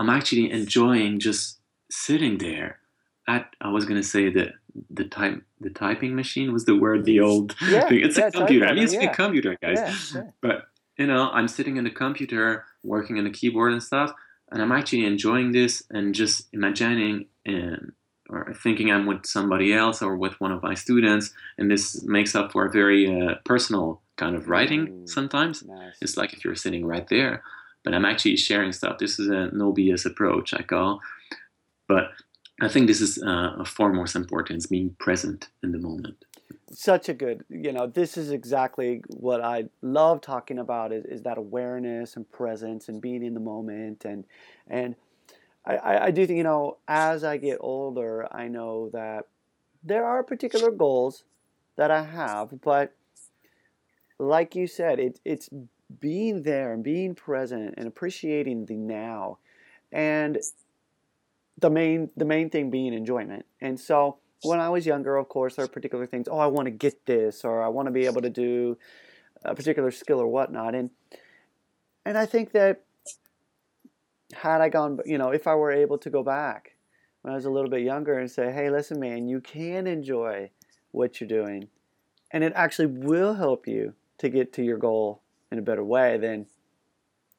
I'm 0.00 0.10
actually 0.10 0.50
enjoying 0.50 1.20
just 1.20 1.60
sitting 1.90 2.38
there. 2.38 2.80
At 3.28 3.54
I 3.60 3.70
was 3.70 3.84
gonna 3.84 4.02
say 4.02 4.30
that 4.30 4.54
the 4.90 5.04
type 5.04 5.42
the 5.60 5.70
typing 5.70 6.16
machine 6.16 6.52
was 6.52 6.64
the 6.64 6.76
word 6.76 7.04
the 7.04 7.20
old 7.20 7.54
yeah, 7.62 7.88
thing. 7.88 8.00
It's 8.02 8.18
yeah, 8.18 8.28
a 8.28 8.30
computer. 8.32 8.66
I 8.66 8.72
mean, 8.72 8.84
it's 8.84 8.94
yeah. 8.94 9.10
a 9.10 9.14
computer, 9.14 9.56
guys. 9.60 10.16
But 10.40 10.66
you 10.98 11.06
know, 11.06 11.30
I'm 11.30 11.46
sitting 11.46 11.76
in 11.76 11.84
the 11.84 11.90
computer 11.90 12.64
working 12.82 13.18
on 13.18 13.24
the 13.24 13.30
keyboard 13.30 13.72
and 13.72 13.82
stuff, 13.82 14.12
and 14.50 14.62
I'm 14.62 14.72
actually 14.72 15.04
enjoying 15.04 15.52
this 15.52 15.82
and 15.90 16.14
just 16.14 16.48
imagining 16.52 17.26
and 17.44 17.92
or 18.30 18.52
thinking 18.62 18.90
I'm 18.90 19.06
with 19.06 19.24
somebody 19.24 19.72
else 19.72 20.02
or 20.02 20.16
with 20.16 20.38
one 20.40 20.52
of 20.52 20.62
my 20.62 20.74
students, 20.74 21.32
and 21.58 21.70
this 21.70 22.02
makes 22.04 22.34
up 22.34 22.52
for 22.52 22.66
a 22.66 22.70
very 22.70 23.06
uh, 23.10 23.36
personal 23.44 24.02
kind 24.16 24.36
of 24.36 24.48
writing. 24.48 24.86
Mm, 24.86 25.08
sometimes 25.08 25.64
nice. 25.64 25.96
it's 26.00 26.16
like 26.16 26.32
if 26.32 26.44
you're 26.44 26.54
sitting 26.54 26.84
right 26.84 27.08
there, 27.08 27.42
but 27.88 27.94
I'm 27.94 28.04
actually 28.04 28.36
sharing 28.36 28.70
stuff. 28.72 28.98
This 28.98 29.18
is 29.18 29.28
a 29.28 29.48
no 29.50 29.72
BS 29.72 30.04
approach 30.04 30.52
I 30.52 30.60
call, 30.60 31.00
but 31.86 32.10
I 32.60 32.68
think 32.68 32.86
this 32.86 33.00
is 33.00 33.18
uh, 33.22 33.54
of 33.60 33.66
far 33.66 33.94
more 33.94 34.04
importance 34.14 34.66
being 34.66 34.94
present 34.98 35.48
in 35.62 35.72
the 35.72 35.78
moment. 35.78 36.22
Such 36.70 37.08
a 37.08 37.14
good 37.14 37.46
you 37.48 37.72
know 37.72 37.86
this 37.86 38.18
is 38.18 38.30
exactly 38.30 39.00
what 39.08 39.40
i 39.40 39.64
love 39.80 40.20
talking 40.20 40.58
about 40.58 40.92
is, 40.92 41.06
is 41.06 41.22
that 41.22 41.38
awareness 41.38 42.14
and 42.14 42.30
presence 42.30 42.90
and 42.90 43.00
being 43.00 43.24
in 43.24 43.32
the 43.32 43.40
moment. 43.40 44.04
And 44.04 44.24
and 44.66 44.94
I, 45.64 46.08
I 46.08 46.10
do 46.10 46.26
think 46.26 46.36
you 46.36 46.42
know 46.42 46.76
as 46.86 47.24
i 47.24 47.38
get 47.38 47.56
older 47.60 48.28
i 48.30 48.48
know 48.48 48.90
that 48.92 49.28
there 49.82 50.04
are 50.04 50.22
particular 50.22 50.70
goals 50.70 51.24
that 51.76 51.90
i 51.90 52.02
have 52.02 52.60
but 52.60 52.92
like 54.18 54.54
you 54.56 54.66
said 54.66 54.98
it, 54.98 55.20
it's 55.24 55.48
being 56.00 56.42
there 56.42 56.72
and 56.72 56.84
being 56.84 57.14
present 57.14 57.74
and 57.76 57.86
appreciating 57.86 58.66
the 58.66 58.76
now 58.76 59.38
and 59.90 60.38
the 61.58 61.70
main 61.70 62.10
the 62.16 62.24
main 62.24 62.50
thing 62.50 62.70
being 62.70 62.92
enjoyment 62.92 63.44
and 63.60 63.80
so 63.80 64.18
when 64.42 64.60
I 64.60 64.68
was 64.68 64.86
younger, 64.86 65.16
of 65.16 65.28
course, 65.28 65.56
there 65.56 65.64
are 65.64 65.68
particular 65.68 66.06
things. 66.06 66.28
Oh, 66.28 66.38
I 66.38 66.46
want 66.46 66.66
to 66.66 66.70
get 66.70 67.06
this, 67.06 67.44
or 67.44 67.62
I 67.62 67.68
want 67.68 67.86
to 67.86 67.92
be 67.92 68.06
able 68.06 68.22
to 68.22 68.30
do 68.30 68.78
a 69.44 69.54
particular 69.54 69.90
skill 69.90 70.20
or 70.20 70.28
whatnot. 70.28 70.74
And 70.74 70.90
and 72.04 72.16
I 72.16 72.26
think 72.26 72.52
that 72.52 72.82
had 74.32 74.60
I 74.60 74.68
gone, 74.68 74.98
you 75.04 75.18
know, 75.18 75.30
if 75.30 75.46
I 75.46 75.54
were 75.54 75.72
able 75.72 75.98
to 75.98 76.10
go 76.10 76.22
back 76.22 76.76
when 77.22 77.32
I 77.32 77.36
was 77.36 77.44
a 77.44 77.50
little 77.50 77.70
bit 77.70 77.82
younger 77.82 78.18
and 78.18 78.30
say, 78.30 78.52
hey, 78.52 78.70
listen, 78.70 79.00
man, 79.00 79.28
you 79.28 79.40
can 79.40 79.86
enjoy 79.86 80.50
what 80.92 81.20
you're 81.20 81.28
doing, 81.28 81.68
and 82.30 82.44
it 82.44 82.52
actually 82.54 82.86
will 82.86 83.34
help 83.34 83.66
you 83.66 83.94
to 84.18 84.28
get 84.28 84.52
to 84.54 84.62
your 84.62 84.78
goal 84.78 85.22
in 85.50 85.58
a 85.58 85.62
better 85.62 85.84
way. 85.84 86.16
Then, 86.18 86.46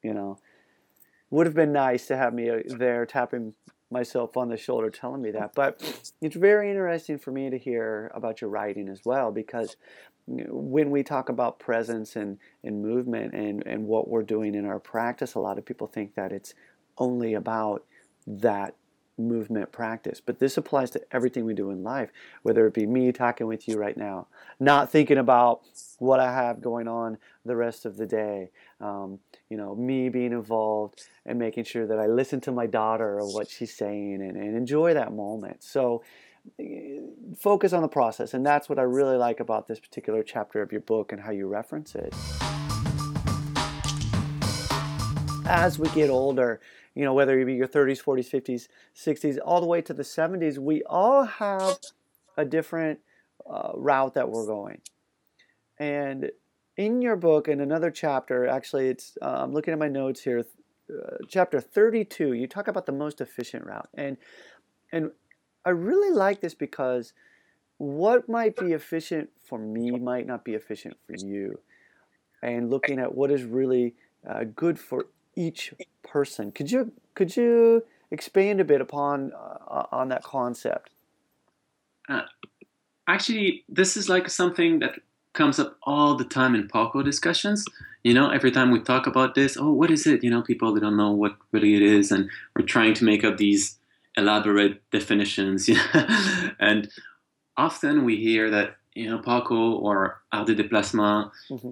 you 0.02 0.14
know, 0.14 0.38
would 1.30 1.46
have 1.46 1.54
been 1.54 1.72
nice 1.72 2.06
to 2.06 2.16
have 2.16 2.34
me 2.34 2.50
uh, 2.50 2.58
there 2.66 3.06
tapping 3.06 3.54
myself 3.90 4.36
on 4.36 4.48
the 4.48 4.56
shoulder 4.56 4.90
telling 4.90 5.22
me 5.22 5.30
that. 5.32 5.54
But 5.54 5.82
it's 6.20 6.36
very 6.36 6.70
interesting 6.70 7.18
for 7.18 7.32
me 7.32 7.50
to 7.50 7.58
hear 7.58 8.10
about 8.14 8.40
your 8.40 8.50
writing 8.50 8.88
as 8.88 9.00
well 9.04 9.32
because 9.32 9.76
when 10.26 10.90
we 10.90 11.02
talk 11.02 11.28
about 11.28 11.58
presence 11.58 12.14
and, 12.14 12.38
and 12.62 12.82
movement 12.82 13.34
and, 13.34 13.66
and 13.66 13.86
what 13.86 14.08
we're 14.08 14.22
doing 14.22 14.54
in 14.54 14.64
our 14.64 14.78
practice, 14.78 15.34
a 15.34 15.40
lot 15.40 15.58
of 15.58 15.64
people 15.64 15.86
think 15.86 16.14
that 16.14 16.30
it's 16.30 16.54
only 16.98 17.34
about 17.34 17.84
that 18.26 18.74
movement 19.28 19.72
practice. 19.72 20.20
But 20.24 20.38
this 20.38 20.56
applies 20.56 20.90
to 20.92 21.00
everything 21.12 21.44
we 21.44 21.54
do 21.54 21.70
in 21.70 21.82
life, 21.82 22.10
whether 22.42 22.66
it 22.66 22.74
be 22.74 22.86
me 22.86 23.12
talking 23.12 23.46
with 23.46 23.68
you 23.68 23.76
right 23.76 23.96
now, 23.96 24.26
not 24.58 24.90
thinking 24.90 25.18
about 25.18 25.62
what 25.98 26.20
I 26.20 26.32
have 26.32 26.60
going 26.60 26.88
on 26.88 27.18
the 27.44 27.56
rest 27.56 27.84
of 27.84 27.96
the 27.96 28.06
day, 28.06 28.50
um, 28.80 29.18
you 29.48 29.56
know, 29.56 29.74
me 29.74 30.08
being 30.08 30.32
involved 30.32 31.04
and 31.26 31.38
making 31.38 31.64
sure 31.64 31.86
that 31.86 31.98
I 31.98 32.06
listen 32.06 32.40
to 32.42 32.52
my 32.52 32.66
daughter 32.66 33.18
or 33.18 33.32
what 33.32 33.48
she's 33.48 33.74
saying 33.74 34.22
and, 34.22 34.36
and 34.36 34.56
enjoy 34.56 34.94
that 34.94 35.12
moment. 35.12 35.62
So 35.62 36.02
eh, 36.58 36.98
focus 37.38 37.72
on 37.72 37.82
the 37.82 37.88
process. 37.88 38.34
And 38.34 38.44
that's 38.44 38.68
what 38.68 38.78
I 38.78 38.82
really 38.82 39.16
like 39.16 39.40
about 39.40 39.68
this 39.68 39.80
particular 39.80 40.22
chapter 40.22 40.62
of 40.62 40.72
your 40.72 40.80
book 40.80 41.12
and 41.12 41.20
how 41.20 41.30
you 41.32 41.46
reference 41.46 41.94
it. 41.94 42.14
As 45.46 45.78
we 45.78 45.88
get 45.90 46.10
older, 46.10 46.60
you 47.00 47.06
know, 47.06 47.14
whether 47.14 47.40
it 47.40 47.46
be 47.46 47.54
your 47.54 47.66
30s, 47.66 48.04
40s, 48.04 48.28
50s, 48.28 48.68
60s, 48.94 49.38
all 49.42 49.62
the 49.62 49.66
way 49.66 49.80
to 49.80 49.94
the 49.94 50.02
70s, 50.02 50.58
we 50.58 50.82
all 50.82 51.24
have 51.24 51.78
a 52.36 52.44
different 52.44 52.98
uh, 53.50 53.70
route 53.74 54.12
that 54.12 54.28
we're 54.28 54.44
going. 54.44 54.82
And 55.78 56.30
in 56.76 57.00
your 57.00 57.16
book, 57.16 57.48
in 57.48 57.62
another 57.62 57.90
chapter, 57.90 58.46
actually, 58.46 58.88
it's 58.88 59.16
uh, 59.22 59.38
I'm 59.38 59.54
looking 59.54 59.72
at 59.72 59.78
my 59.78 59.88
notes 59.88 60.20
here, 60.20 60.40
uh, 60.90 61.16
chapter 61.26 61.58
32. 61.58 62.34
You 62.34 62.46
talk 62.46 62.68
about 62.68 62.84
the 62.84 62.92
most 62.92 63.22
efficient 63.22 63.64
route, 63.64 63.88
and 63.94 64.18
and 64.92 65.12
I 65.64 65.70
really 65.70 66.14
like 66.14 66.42
this 66.42 66.52
because 66.52 67.14
what 67.78 68.28
might 68.28 68.56
be 68.56 68.72
efficient 68.72 69.30
for 69.42 69.58
me 69.58 69.90
might 69.92 70.26
not 70.26 70.44
be 70.44 70.52
efficient 70.52 70.98
for 71.06 71.14
you, 71.16 71.60
and 72.42 72.68
looking 72.68 72.98
at 72.98 73.14
what 73.14 73.30
is 73.30 73.44
really 73.44 73.94
uh, 74.28 74.44
good 74.54 74.78
for 74.78 75.06
each 75.34 75.74
person. 76.02 76.52
Could 76.52 76.70
you 76.70 76.92
could 77.14 77.36
you 77.36 77.84
expand 78.10 78.60
a 78.60 78.64
bit 78.64 78.80
upon 78.80 79.32
uh, 79.32 79.86
on 79.92 80.08
that 80.08 80.22
concept? 80.22 80.90
Uh, 82.08 82.22
actually, 83.06 83.64
this 83.68 83.96
is 83.96 84.08
like 84.08 84.28
something 84.28 84.80
that 84.80 84.94
comes 85.32 85.58
up 85.60 85.76
all 85.84 86.16
the 86.16 86.24
time 86.24 86.54
in 86.54 86.66
parkour 86.68 87.04
discussions. 87.04 87.64
You 88.02 88.14
know, 88.14 88.30
every 88.30 88.50
time 88.50 88.70
we 88.70 88.80
talk 88.80 89.06
about 89.06 89.34
this, 89.34 89.56
oh, 89.56 89.72
what 89.72 89.90
is 89.90 90.06
it? 90.06 90.24
You 90.24 90.30
know, 90.30 90.42
people 90.42 90.72
they 90.74 90.80
don't 90.80 90.96
know 90.96 91.12
what 91.12 91.36
really 91.52 91.76
it 91.76 91.82
is, 91.82 92.10
and 92.10 92.28
we're 92.56 92.66
trying 92.66 92.94
to 92.94 93.04
make 93.04 93.24
up 93.24 93.36
these 93.36 93.78
elaborate 94.16 94.82
definitions. 94.90 95.70
and 96.58 96.90
often 97.56 98.04
we 98.04 98.16
hear 98.16 98.50
that 98.50 98.76
you 98.94 99.08
know 99.08 99.18
parkour 99.18 99.80
or 99.80 100.20
art 100.32 100.46
de 100.46 100.54
déplacement 100.54 101.30
mm-hmm 101.50 101.70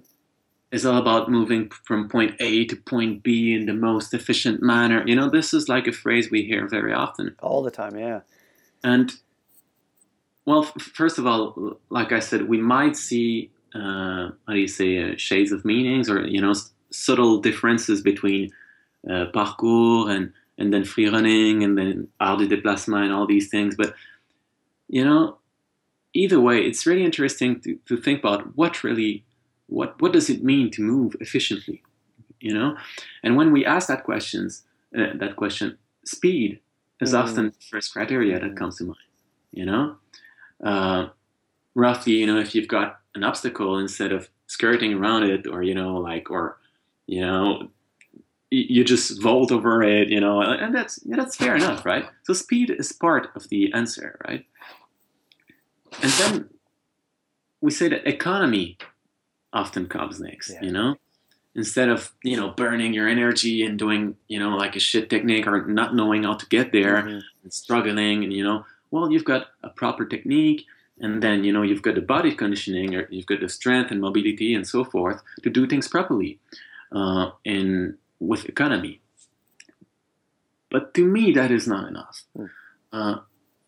is 0.71 0.85
all 0.85 0.99
about 0.99 1.31
moving 1.31 1.71
from 1.71 2.09
point 2.09 2.35
A 2.41 2.67
to 2.67 2.77
point 2.77 3.23
B 3.23 3.55
in 3.55 3.67
the 3.67 3.73
most 3.73 4.13
efficient 4.13 4.63
manner. 4.63 5.03
You 5.07 5.17
know, 5.17 5.31
this 5.31 5.55
is 5.55 5.69
like 5.69 5.87
a 5.87 5.93
phrase 5.93 6.31
we 6.31 6.43
hear 6.43 6.69
very 6.69 6.93
often. 6.93 7.35
All 7.43 7.63
the 7.63 7.71
time, 7.71 7.97
yeah. 7.97 8.21
And, 8.85 9.13
well, 10.45 10.65
f- 10.65 10.83
first 10.83 11.19
of 11.19 11.27
all, 11.27 11.79
like 11.89 12.13
I 12.13 12.21
said, 12.21 12.49
we 12.49 12.61
might 12.61 12.97
see, 12.97 13.51
uh, 13.75 14.31
how 14.47 14.53
do 14.53 14.59
you 14.59 14.69
say, 14.69 15.13
uh, 15.13 15.15
shades 15.17 15.53
of 15.53 15.65
meanings 15.65 16.11
or, 16.11 16.27
you 16.27 16.41
know, 16.41 16.51
s- 16.51 16.71
subtle 16.91 17.41
differences 17.41 18.03
between 18.03 18.51
uh, 19.09 19.27
parkour 19.35 20.11
and, 20.11 20.33
and 20.59 20.73
then 20.73 20.85
free 20.85 21.09
running 21.09 21.65
and 21.65 21.79
then 21.79 22.09
art 22.21 22.41
de 22.41 22.47
déplacement 22.47 23.05
and 23.05 23.13
all 23.13 23.27
these 23.27 23.49
things. 23.49 23.75
But, 23.75 23.95
you 24.89 25.05
know, 25.05 25.39
either 26.13 26.41
way, 26.41 26.59
it's 26.59 26.87
really 26.87 27.05
interesting 27.05 27.61
to, 27.61 27.79
to 27.87 27.97
think 27.97 28.21
about 28.21 28.55
what 28.55 28.85
really 28.85 29.25
what 29.69 30.01
what 30.01 30.13
does 30.13 30.29
it 30.29 30.43
mean 30.43 30.71
to 30.71 30.83
move 30.83 31.17
efficiently 31.21 31.83
you 32.41 32.53
know 32.53 32.77
and 33.23 33.37
when 33.37 33.53
we 33.53 33.65
ask 33.65 33.89
that 33.89 34.05
questions 34.05 34.63
uh, 34.97 35.13
that 35.15 35.37
question 35.37 35.77
speed 36.05 36.61
is 37.01 37.13
mm. 37.13 37.23
often 37.23 37.47
the 37.47 37.65
first 37.71 37.93
criteria 37.93 38.39
that 38.39 38.57
comes 38.57 38.77
to 38.77 38.85
mind 38.85 38.97
you 39.53 39.65
know 39.65 39.97
uh, 40.65 41.09
roughly 41.75 42.15
you 42.15 42.27
know 42.27 42.39
if 42.39 42.55
you've 42.55 42.69
got 42.69 43.01
an 43.15 43.25
obstacle 43.25 43.79
instead 43.79 44.13
of 44.13 44.29
skirting 44.47 44.95
around 44.95 45.23
it 45.25 45.47
or 45.47 45.63
you 45.63 45.75
know 45.75 45.97
like 45.97 46.31
or 46.31 46.59
you 47.07 47.21
know 47.21 47.69
you 48.51 48.83
just 48.85 49.21
vault 49.21 49.53
over 49.53 49.83
it, 49.83 50.09
you 50.09 50.21
know, 50.21 50.41
and 50.41 50.75
that's 50.75 50.97
that's 51.05 51.37
fair 51.37 51.57
enough, 51.57 51.85
right? 51.85 52.07
So 52.23 52.33
speed 52.33 52.71
is 52.71 52.93
part 52.93 53.29
of 53.37 53.49
the 53.51 53.73
answer, 53.75 54.19
right? 54.27 54.47
And 56.03 56.13
then 56.13 56.51
we 57.61 57.71
say 57.71 57.89
that 57.89 58.09
economy 58.09 58.79
often 59.53 59.87
comes 59.87 60.21
next, 60.21 60.51
yeah. 60.51 60.63
you 60.63 60.71
know, 60.71 60.97
instead 61.55 61.89
of 61.89 62.13
you 62.23 62.37
know 62.37 62.51
burning 62.51 62.95
your 62.95 63.09
energy 63.09 63.65
and 63.65 63.79
doing 63.79 64.17
you 64.29 64.39
know 64.39 64.57
like 64.57 64.77
a 64.77 64.81
shit 64.81 65.11
technique 65.11 65.47
or 65.47 65.67
not 65.67 65.95
knowing 65.95 66.25
how 66.25 66.35
to 66.35 66.47
get 66.47 66.73
there 66.73 66.97
mm-hmm. 66.97 67.19
and 67.43 67.53
struggling 67.53 68.25
and 68.25 68.33
you 68.33 68.45
know, 68.45 68.65
well, 68.91 69.11
you've 69.11 69.25
got 69.25 69.49
a 69.63 69.69
proper 69.69 70.05
technique. 70.05 70.65
And 71.01 71.23
then 71.23 71.45
you 71.45 71.53
know 71.53 71.63
you've 71.63 71.83
got 71.83 71.95
the 71.95 72.01
body 72.01 72.35
conditioning, 72.35 72.97
or 72.97 73.07
you've 73.09 73.27
got 73.27 73.39
the 73.39 73.49
strength 73.49 73.93
and 73.93 74.01
mobility 74.01 74.53
and 74.53 74.67
so 74.67 74.83
forth 74.83 75.23
to 75.45 75.49
do 75.49 75.65
things 75.65 75.87
properly. 75.87 76.41
Uh, 76.91 77.31
and 77.47 77.95
with 78.19 78.47
economy. 78.47 79.01
But 80.71 80.95
to 80.95 81.05
me, 81.05 81.33
that 81.33 81.51
is 81.51 81.67
not 81.67 81.89
enough. 81.89 82.25
Mm. 82.37 82.51
Uh, 82.93 83.19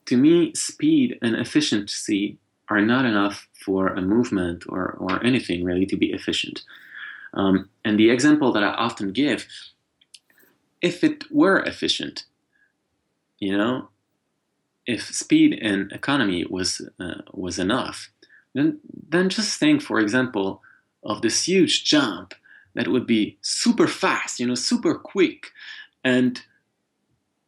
to 0.07 0.17
me, 0.17 0.55
speed 0.55 1.19
and 1.23 1.37
efficiency 1.37 2.39
are 2.71 2.81
not 2.81 3.05
enough 3.05 3.49
for 3.65 3.89
a 3.89 4.01
movement 4.01 4.65
or, 4.69 4.93
or 5.01 5.23
anything 5.25 5.65
really 5.65 5.87
to 5.87 5.97
be 5.97 6.13
efficient. 6.13 6.63
Um, 7.35 7.69
and 7.85 7.99
the 7.99 8.11
example 8.11 8.53
that 8.53 8.63
I 8.63 8.69
often 8.69 9.13
give 9.13 9.47
if 10.81 11.05
it 11.05 11.31
were 11.31 11.61
efficient, 11.61 12.25
you 13.39 13.57
know, 13.57 13.91
if 14.87 15.03
speed 15.03 15.59
and 15.61 15.93
economy 15.93 16.47
was, 16.49 16.81
uh, 16.99 17.21
was 17.33 17.59
enough, 17.59 18.11
then, 18.55 18.81
then 19.09 19.29
just 19.29 19.59
think, 19.59 19.83
for 19.83 20.01
example, 20.01 20.63
of 21.03 21.21
this 21.23 21.47
huge 21.47 21.85
jump 21.85 22.35
that 22.75 22.89
would 22.89 23.07
be 23.07 23.37
super 23.43 23.87
fast, 23.87 24.41
you 24.41 24.47
know, 24.47 24.55
super 24.55 24.95
quick, 24.95 25.53
and 26.03 26.43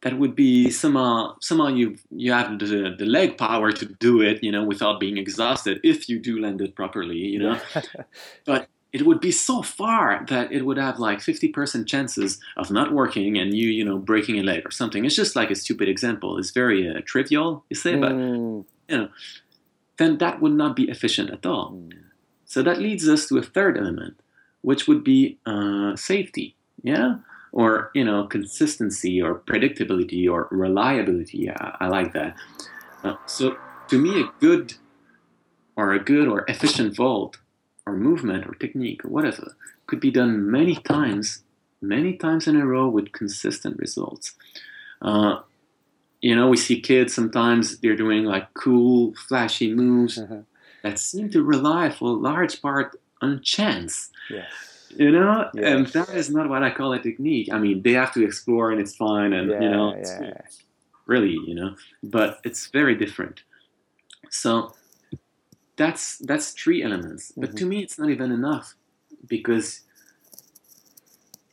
that 0.03 0.17
would 0.19 0.35
be 0.35 0.69
somehow 0.69 1.35
somehow 1.41 1.67
you 1.67 1.97
you 2.11 2.31
have 2.31 2.59
the, 2.59 2.95
the 2.97 3.05
leg 3.05 3.37
power 3.37 3.71
to 3.71 3.85
do 3.85 4.21
it, 4.21 4.43
you 4.43 4.51
know, 4.51 4.63
without 4.63 4.99
being 4.99 5.17
exhausted 5.17 5.79
if 5.83 6.07
you 6.07 6.19
do 6.19 6.39
land 6.39 6.61
it 6.61 6.75
properly, 6.75 7.17
you 7.17 7.39
know. 7.39 7.59
but 8.45 8.67
it 8.91 9.07
would 9.07 9.19
be 9.19 9.31
so 9.31 9.63
far 9.63 10.23
that 10.29 10.51
it 10.51 10.65
would 10.67 10.77
have 10.77 10.99
like 10.99 11.17
50% 11.17 11.87
chances 11.87 12.39
of 12.57 12.69
not 12.69 12.93
working 12.93 13.39
and 13.39 13.53
you 13.53 13.69
you 13.69 13.83
know 13.83 13.97
breaking 13.97 14.37
a 14.39 14.43
leg 14.43 14.65
or 14.67 14.71
something 14.71 15.03
it's 15.03 15.15
just 15.15 15.35
like 15.35 15.49
a 15.49 15.55
stupid 15.55 15.89
example 15.89 16.37
it's 16.37 16.51
very 16.51 16.87
uh, 16.87 17.01
trivial 17.03 17.65
you 17.71 17.75
say 17.75 17.93
mm. 17.95 18.01
but 18.01 18.11
you 18.93 18.97
know 18.99 19.09
then 19.97 20.19
that 20.19 20.41
would 20.41 20.51
not 20.51 20.75
be 20.75 20.87
efficient 20.89 21.31
at 21.31 21.43
all 21.43 21.71
mm. 21.71 21.91
so 22.45 22.61
that 22.61 22.77
leads 22.77 23.09
us 23.09 23.27
to 23.27 23.39
a 23.39 23.41
third 23.41 23.79
element 23.79 24.15
which 24.63 24.87
would 24.87 25.03
be 25.03 25.37
uh, 25.45 25.95
safety, 25.95 26.55
yeah, 26.81 27.17
or 27.53 27.91
you 27.93 28.03
know 28.03 28.25
consistency 28.25 29.21
or 29.21 29.35
predictability 29.35 30.29
or 30.29 30.49
reliability. 30.51 31.49
I, 31.49 31.77
I 31.81 31.87
like 31.87 32.11
that. 32.13 32.35
Uh, 33.03 33.15
so 33.25 33.55
to 33.87 33.97
me, 33.97 34.21
a 34.21 34.31
good 34.41 34.73
or 35.75 35.93
a 35.93 36.03
good 36.03 36.27
or 36.27 36.43
efficient 36.47 36.95
vault 36.95 37.37
or 37.85 37.95
movement 37.95 38.45
or 38.47 38.53
technique 38.55 39.05
or 39.05 39.09
whatever 39.09 39.55
could 39.87 39.99
be 39.99 40.11
done 40.11 40.49
many 40.49 40.75
times, 40.75 41.43
many 41.81 42.15
times 42.17 42.47
in 42.47 42.55
a 42.55 42.65
row 42.65 42.89
with 42.89 43.11
consistent 43.11 43.77
results. 43.77 44.33
Uh, 45.01 45.39
you 46.21 46.35
know, 46.35 46.47
we 46.47 46.57
see 46.57 46.79
kids 46.79 47.13
sometimes 47.13 47.79
they're 47.79 47.95
doing 47.95 48.23
like 48.23 48.53
cool, 48.53 49.13
flashy 49.27 49.73
moves 49.73 50.17
mm-hmm. 50.17 50.39
that 50.81 50.97
seem 50.97 51.29
to 51.31 51.43
rely 51.43 51.89
for 51.89 52.09
a 52.09 52.13
large 52.13 52.61
part 52.61 52.99
on 53.21 53.41
chance. 53.41 54.09
Yes. 54.29 54.72
You 54.97 55.11
know, 55.11 55.49
yes. 55.53 55.65
and 55.65 55.87
that 55.87 56.09
is 56.15 56.29
not 56.29 56.49
what 56.49 56.63
I 56.63 56.71
call 56.71 56.93
a 56.93 56.99
technique. 56.99 57.49
I 57.51 57.59
mean, 57.59 57.81
they 57.81 57.93
have 57.93 58.13
to 58.13 58.23
explore, 58.23 58.71
and 58.71 58.79
it's 58.79 58.95
fine, 58.95 59.33
and 59.33 59.49
yeah, 59.49 59.61
you 59.61 59.69
know, 59.69 59.95
yeah. 59.95 60.41
really, 61.05 61.37
you 61.47 61.55
know, 61.55 61.75
but 62.03 62.39
it's 62.43 62.67
very 62.67 62.95
different. 62.95 63.43
So 64.29 64.73
that's 65.75 66.17
that's 66.19 66.51
three 66.51 66.83
elements, 66.83 67.31
mm-hmm. 67.31 67.41
but 67.41 67.57
to 67.57 67.65
me, 67.65 67.81
it's 67.83 67.97
not 67.97 68.09
even 68.09 68.31
enough 68.31 68.75
because 69.27 69.81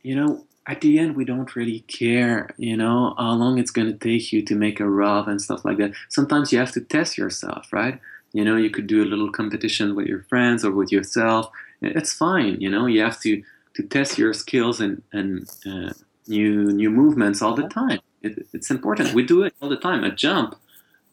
you 0.03 0.15
know 0.15 0.45
at 0.67 0.81
the 0.81 0.99
end 0.99 1.17
we 1.17 1.25
don't 1.25 1.55
really 1.55 1.81
care 1.81 2.51
you 2.57 2.77
know 2.77 3.15
how 3.17 3.33
long 3.33 3.59
it's 3.59 3.71
going 3.71 3.87
to 3.87 3.97
take 3.97 4.33
you 4.33 4.43
to 4.43 4.55
make 4.55 4.81
a 4.81 4.89
rub 4.89 5.29
and 5.29 5.41
stuff 5.41 5.65
like 5.65 5.77
that 5.77 5.93
sometimes 6.09 6.53
you 6.53 6.59
have 6.59 6.73
to 6.73 6.81
test 6.81 7.17
yourself 7.17 7.73
right 7.73 8.01
you 8.33 8.45
know, 8.45 8.57
you 8.57 8.71
could 8.71 8.87
do 8.87 9.03
a 9.03 9.07
little 9.07 9.31
competition 9.31 9.95
with 9.95 10.07
your 10.07 10.23
friends 10.25 10.65
or 10.65 10.71
with 10.71 10.93
yourself. 10.93 11.51
It's 11.83 12.13
fine. 12.13 12.61
You 12.61 12.71
know, 12.71 12.87
you 12.87 13.01
have 13.03 13.21
to 13.21 13.43
to 13.75 13.83
test 13.83 14.19
your 14.19 14.33
skills 14.33 14.81
and 14.81 15.03
and 15.13 15.49
uh, 15.67 15.93
new 16.27 16.73
new 16.73 16.91
movements 16.91 17.43
all 17.43 17.55
the 17.55 17.69
time. 17.69 18.01
It, 18.23 18.47
it's 18.53 18.71
important. 18.71 19.15
We 19.15 19.25
do 19.25 19.43
it 19.43 19.55
all 19.61 19.69
the 19.69 19.77
time. 19.77 20.05
A 20.05 20.15
jump 20.15 20.57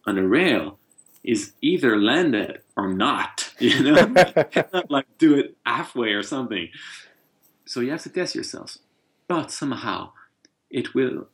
on 0.06 0.18
a 0.18 0.28
rail 0.28 0.80
is 1.24 1.54
either 1.62 2.00
landed 2.00 2.62
or 2.76 2.88
not. 2.94 3.54
You 3.60 3.82
know, 3.82 3.96
you 4.56 4.64
like 4.88 5.08
do 5.18 5.34
it 5.34 5.58
halfway 5.66 6.10
or 6.10 6.22
something. 6.22 6.70
So 7.66 7.80
you 7.80 7.90
have 7.90 8.04
to 8.04 8.10
test 8.10 8.36
yourselves. 8.36 8.78
But 9.28 9.50
somehow, 9.50 10.12
it 10.70 10.94
will 10.94 11.28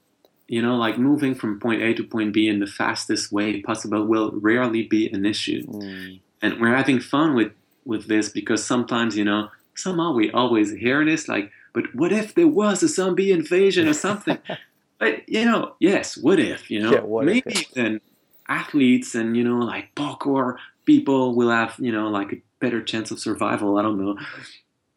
you 0.47 0.61
know, 0.61 0.75
like 0.75 0.97
moving 0.97 1.35
from 1.35 1.59
point 1.59 1.81
A 1.81 1.93
to 1.95 2.03
point 2.03 2.33
B 2.33 2.47
in 2.47 2.59
the 2.59 2.67
fastest 2.67 3.31
way 3.31 3.61
possible 3.61 4.05
will 4.05 4.31
rarely 4.33 4.83
be 4.83 5.09
an 5.09 5.25
issue. 5.25 5.63
Mm. 5.65 6.19
And 6.41 6.61
we're 6.61 6.75
having 6.75 6.99
fun 6.99 7.35
with, 7.35 7.51
with 7.85 8.07
this 8.07 8.29
because 8.29 8.65
sometimes, 8.65 9.17
you 9.17 9.23
know, 9.23 9.49
somehow 9.75 10.13
we 10.13 10.31
always 10.31 10.71
hear 10.71 11.03
this 11.03 11.27
like, 11.27 11.51
but 11.73 11.93
what 11.95 12.11
if 12.11 12.35
there 12.35 12.47
was 12.47 12.83
a 12.83 12.87
zombie 12.87 13.31
invasion 13.31 13.87
or 13.87 13.93
something? 13.93 14.37
but, 14.99 15.27
you 15.27 15.45
know, 15.45 15.75
yes, 15.79 16.17
what 16.17 16.39
if, 16.39 16.69
you 16.69 16.81
know, 16.81 16.91
yeah, 16.91 17.25
maybe 17.25 17.51
if? 17.51 17.71
then 17.71 18.01
athletes 18.47 19.15
and, 19.15 19.35
you 19.35 19.43
know, 19.43 19.57
like 19.57 19.93
parkour 19.95 20.57
people 20.85 21.35
will 21.35 21.49
have, 21.49 21.75
you 21.79 21.91
know, 21.91 22.09
like 22.09 22.33
a 22.33 22.41
better 22.59 22.81
chance 22.81 23.11
of 23.11 23.19
survival. 23.19 23.77
I 23.77 23.81
don't 23.81 23.99
know. 23.99 24.17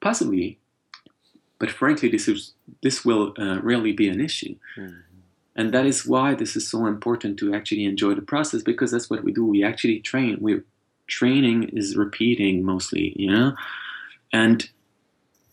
Possibly. 0.01 0.59
But 1.59 1.71
frankly, 1.71 2.09
this 2.11 2.29
is 2.29 2.53
this 2.83 3.05
will 3.05 3.33
uh, 3.39 3.61
rarely 3.63 3.93
be 3.93 4.09
an 4.09 4.21
issue. 4.21 4.57
Mm. 4.77 5.03
And 5.57 5.73
that 5.73 5.87
is 5.87 6.07
why 6.07 6.35
this 6.35 6.55
is 6.55 6.69
so 6.69 6.85
important 6.85 7.39
to 7.39 7.55
actually 7.55 7.85
enjoy 7.85 8.15
the 8.15 8.21
process 8.23 8.63
because 8.63 8.91
that's 8.91 9.09
what 9.09 9.25
we 9.25 9.33
do. 9.33 9.45
We 9.47 9.65
actually 9.65 10.01
train. 10.01 10.37
We 10.41 10.61
training 11.07 11.71
is 11.71 11.97
repeating 11.97 12.65
mostly, 12.65 13.13
you 13.17 13.31
know? 13.31 13.55
And 14.33 14.69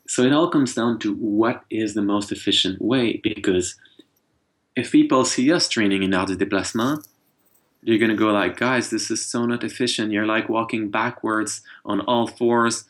so 0.07 0.23
it 0.23 0.33
all 0.33 0.49
comes 0.49 0.73
down 0.73 0.99
to 0.99 1.13
what 1.15 1.63
is 1.69 1.93
the 1.93 2.01
most 2.01 2.31
efficient 2.31 2.81
way 2.81 3.17
because 3.23 3.75
if 4.75 4.91
people 4.91 5.23
see 5.25 5.51
us 5.51 5.69
training 5.69 6.03
in 6.03 6.13
art 6.13 6.29
de 6.29 6.35
déplacement, 6.35 7.07
you're 7.83 7.99
gonna 7.99 8.15
go 8.15 8.31
like, 8.31 8.57
guys, 8.57 8.89
this 8.89 9.11
is 9.11 9.25
so 9.25 9.45
not 9.45 9.63
efficient. 9.63 10.11
You're 10.11 10.25
like 10.25 10.49
walking 10.49 10.89
backwards 10.89 11.61
on 11.85 11.99
all 12.01 12.27
fours 12.27 12.85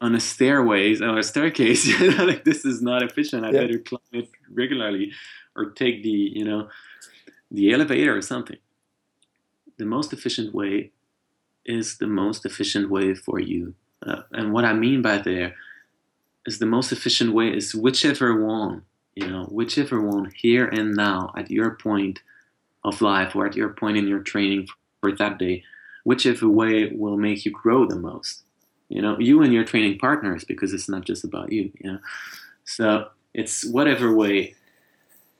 on 0.00 0.14
a 0.14 0.20
stairways 0.20 1.02
or 1.02 1.18
a 1.18 1.22
staircase. 1.22 1.86
like 2.18 2.44
this 2.44 2.64
is 2.64 2.80
not 2.80 3.02
efficient. 3.02 3.44
I 3.44 3.50
yeah. 3.50 3.60
better 3.62 3.78
climb 3.78 4.00
it 4.12 4.30
regularly 4.52 5.12
or 5.56 5.70
take 5.70 6.02
the 6.02 6.08
you 6.08 6.44
know 6.44 6.68
the 7.50 7.72
elevator 7.72 8.16
or 8.16 8.22
something 8.22 8.58
the 9.78 9.84
most 9.84 10.12
efficient 10.12 10.54
way 10.54 10.92
is 11.68 11.98
the 11.98 12.06
most 12.06 12.44
efficient 12.44 12.90
way 12.90 13.14
for 13.14 13.38
you 13.38 13.74
uh, 14.06 14.22
and 14.32 14.52
what 14.52 14.64
i 14.64 14.72
mean 14.72 15.00
by 15.02 15.18
there 15.18 15.54
is 16.46 16.58
the 16.58 16.66
most 16.66 16.90
efficient 16.90 17.32
way 17.32 17.48
is 17.48 17.74
whichever 17.74 18.44
one 18.44 18.82
you 19.14 19.26
know 19.26 19.44
whichever 19.44 20.00
one 20.00 20.32
here 20.34 20.66
and 20.66 20.94
now 20.94 21.32
at 21.36 21.50
your 21.50 21.70
point 21.72 22.20
of 22.84 23.00
life 23.00 23.36
or 23.36 23.46
at 23.46 23.56
your 23.56 23.68
point 23.68 23.96
in 23.96 24.08
your 24.08 24.20
training 24.20 24.66
for 25.00 25.12
that 25.12 25.38
day 25.38 25.62
whichever 26.04 26.48
way 26.48 26.90
will 26.94 27.16
make 27.16 27.44
you 27.44 27.52
grow 27.52 27.86
the 27.86 27.96
most 27.96 28.42
you 28.88 29.00
know 29.00 29.16
you 29.18 29.42
and 29.42 29.52
your 29.52 29.64
training 29.64 29.98
partners 29.98 30.44
because 30.44 30.72
it's 30.72 30.88
not 30.88 31.04
just 31.04 31.22
about 31.22 31.52
you 31.52 31.70
you 31.78 31.92
know 31.92 31.98
so 32.64 33.08
it's 33.34 33.64
whatever 33.64 34.14
way 34.14 34.54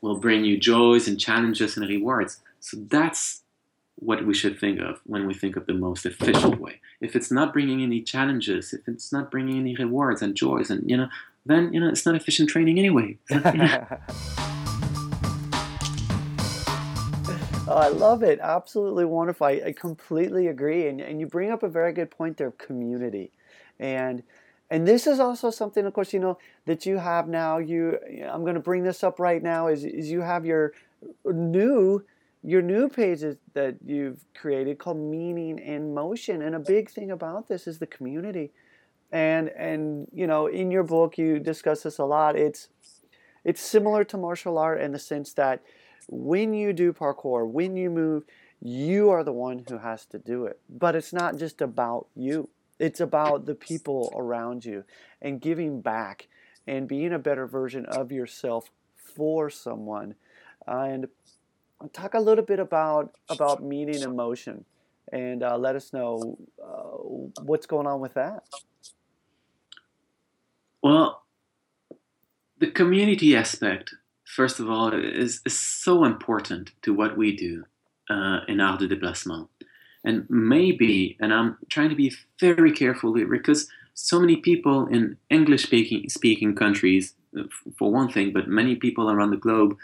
will 0.00 0.16
bring 0.16 0.44
you 0.44 0.58
joys 0.58 1.08
and 1.08 1.18
challenges 1.18 1.76
and 1.76 1.88
rewards. 1.88 2.40
So 2.60 2.76
that's 2.88 3.42
what 4.00 4.24
we 4.24 4.34
should 4.34 4.58
think 4.58 4.80
of 4.80 5.00
when 5.04 5.26
we 5.26 5.34
think 5.34 5.56
of 5.56 5.66
the 5.66 5.74
most 5.74 6.06
efficient 6.06 6.60
way. 6.60 6.80
If 7.00 7.16
it's 7.16 7.30
not 7.30 7.52
bringing 7.52 7.82
any 7.82 8.02
challenges, 8.02 8.72
if 8.72 8.86
it's 8.86 9.12
not 9.12 9.30
bringing 9.30 9.58
any 9.58 9.74
rewards 9.76 10.22
and 10.22 10.34
joys, 10.34 10.70
and 10.70 10.88
you 10.88 10.96
know, 10.96 11.08
then 11.44 11.72
you 11.72 11.80
know 11.80 11.88
it's 11.88 12.06
not 12.06 12.14
efficient 12.14 12.48
training 12.48 12.78
anyway. 12.78 13.18
Oh, 17.70 17.76
I 17.76 17.88
love 17.88 18.22
it. 18.22 18.38
Absolutely 18.40 19.04
wonderful. 19.04 19.46
I, 19.46 19.60
I 19.66 19.72
completely 19.72 20.46
agree. 20.46 20.86
And, 20.86 21.02
and 21.02 21.20
you 21.20 21.26
bring 21.26 21.50
up 21.50 21.62
a 21.62 21.68
very 21.68 21.92
good 21.92 22.10
point 22.10 22.38
there 22.38 22.46
of 22.46 22.56
community. 22.56 23.30
And 23.78 24.22
and 24.70 24.88
this 24.88 25.06
is 25.06 25.20
also 25.20 25.50
something 25.50 25.84
of 25.86 25.92
course 25.92 26.12
you 26.12 26.20
know 26.20 26.38
that 26.66 26.86
you 26.86 26.98
have 26.98 27.28
now 27.28 27.58
you 27.58 27.98
i'm 28.30 28.42
going 28.42 28.54
to 28.54 28.60
bring 28.60 28.84
this 28.84 29.02
up 29.02 29.18
right 29.18 29.42
now 29.42 29.66
is, 29.68 29.84
is 29.84 30.10
you 30.10 30.20
have 30.20 30.44
your 30.44 30.72
new 31.24 32.04
your 32.48 32.62
new 32.62 32.88
pages 32.88 33.36
that 33.52 33.76
you've 33.84 34.24
created 34.34 34.78
called 34.78 34.96
meaning 34.96 35.58
in 35.58 35.92
motion 35.92 36.42
and 36.42 36.54
a 36.54 36.58
big 36.58 36.90
thing 36.90 37.10
about 37.10 37.48
this 37.48 37.66
is 37.66 37.78
the 37.78 37.86
community 37.86 38.50
and 39.12 39.48
and 39.50 40.08
you 40.12 40.26
know 40.26 40.46
in 40.46 40.70
your 40.70 40.82
book 40.82 41.18
you 41.18 41.38
discuss 41.38 41.82
this 41.82 41.98
a 41.98 42.04
lot 42.04 42.36
it's 42.36 42.68
it's 43.44 43.60
similar 43.60 44.04
to 44.04 44.16
martial 44.16 44.58
art 44.58 44.80
in 44.80 44.92
the 44.92 44.98
sense 44.98 45.32
that 45.34 45.62
when 46.08 46.54
you 46.54 46.72
do 46.72 46.92
parkour, 46.92 47.46
when 47.46 47.76
you 47.76 47.90
move, 47.90 48.24
you 48.60 49.10
are 49.10 49.22
the 49.22 49.32
one 49.32 49.64
who 49.68 49.78
has 49.78 50.04
to 50.06 50.18
do 50.18 50.46
it. 50.46 50.60
But 50.68 50.96
it's 50.96 51.12
not 51.12 51.36
just 51.36 51.60
about 51.60 52.08
you. 52.16 52.48
It's 52.78 53.00
about 53.00 53.46
the 53.46 53.54
people 53.54 54.12
around 54.16 54.64
you 54.64 54.84
and 55.20 55.40
giving 55.40 55.80
back 55.80 56.28
and 56.66 56.88
being 56.88 57.12
a 57.12 57.18
better 57.18 57.46
version 57.46 57.86
of 57.86 58.12
yourself 58.12 58.70
for 58.96 59.50
someone. 59.50 60.14
and 60.66 61.08
talk 61.92 62.14
a 62.14 62.20
little 62.20 62.44
bit 62.44 62.58
about 62.58 63.14
about 63.28 63.62
meaning 63.62 64.02
and 64.02 64.16
motion, 64.16 64.64
and 65.12 65.42
uh, 65.42 65.56
let 65.56 65.76
us 65.76 65.92
know 65.92 66.38
uh, 66.62 67.42
what's 67.42 67.66
going 67.66 67.86
on 67.86 68.00
with 68.00 68.14
that. 68.14 68.42
Well, 70.82 71.22
the 72.58 72.70
community 72.70 73.36
aspect, 73.36 73.94
first 74.24 74.60
of 74.60 74.70
all, 74.70 74.92
is, 74.92 75.40
is 75.44 75.58
so 75.58 76.04
important 76.04 76.72
to 76.82 76.94
what 76.94 77.16
we 77.16 77.34
do 77.36 77.64
uh, 78.10 78.40
in 78.48 78.60
Art 78.60 78.80
de 78.80 78.88
Déplacement. 78.88 79.48
And 80.04 80.26
maybe, 80.30 81.16
and 81.20 81.34
I'm 81.34 81.58
trying 81.68 81.90
to 81.90 81.96
be 81.96 82.12
very 82.40 82.72
careful 82.72 83.14
here 83.14 83.26
because 83.26 83.68
so 83.94 84.20
many 84.20 84.36
people 84.36 84.86
in 84.86 85.16
English 85.28 85.64
speaking, 85.64 86.08
speaking 86.08 86.54
countries, 86.54 87.14
for 87.76 87.90
one 87.92 88.10
thing, 88.10 88.32
but 88.32 88.48
many 88.48 88.76
people 88.76 89.10
around 89.10 89.30
the 89.30 89.36
globe 89.36 89.76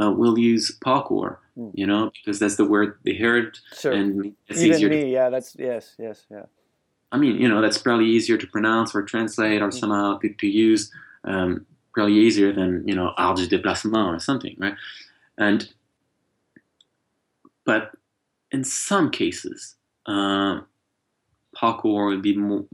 uh, 0.00 0.10
will 0.10 0.38
use 0.38 0.76
parkour, 0.84 1.36
mm. 1.56 1.70
you 1.74 1.86
know, 1.86 2.10
because 2.14 2.38
that's 2.38 2.56
the 2.56 2.64
word 2.64 2.98
they 3.04 3.14
heard. 3.14 3.58
Sure. 3.78 3.92
And 3.92 4.34
it's 4.48 4.60
Even 4.60 4.76
easier 4.76 4.88
me, 4.88 5.00
to, 5.02 5.08
yeah, 5.08 5.30
that's, 5.30 5.56
yes, 5.58 5.94
yes, 5.98 6.26
yeah. 6.30 6.46
I 7.12 7.18
mean, 7.18 7.36
you 7.36 7.48
know, 7.48 7.60
that's 7.60 7.78
probably 7.78 8.06
easier 8.06 8.38
to 8.38 8.46
pronounce 8.46 8.94
or 8.94 9.02
translate 9.02 9.62
or 9.62 9.68
mm. 9.68 9.78
somehow 9.78 10.18
to, 10.18 10.28
to 10.32 10.46
use. 10.46 10.92
Um, 11.24 11.66
probably 11.92 12.14
easier 12.14 12.52
than, 12.52 12.86
you 12.86 12.94
know, 12.94 13.12
art 13.16 13.36
de 13.36 13.48
déplacement 13.48 14.14
or 14.14 14.20
something, 14.20 14.54
right? 14.58 14.76
And, 15.36 15.68
but 17.64 17.90
in 18.52 18.62
some 18.62 19.10
cases, 19.10 19.74
uh, 20.06 20.60
parkour 21.60 22.06
would 22.06 22.22
be 22.22 22.36
more, 22.36 22.64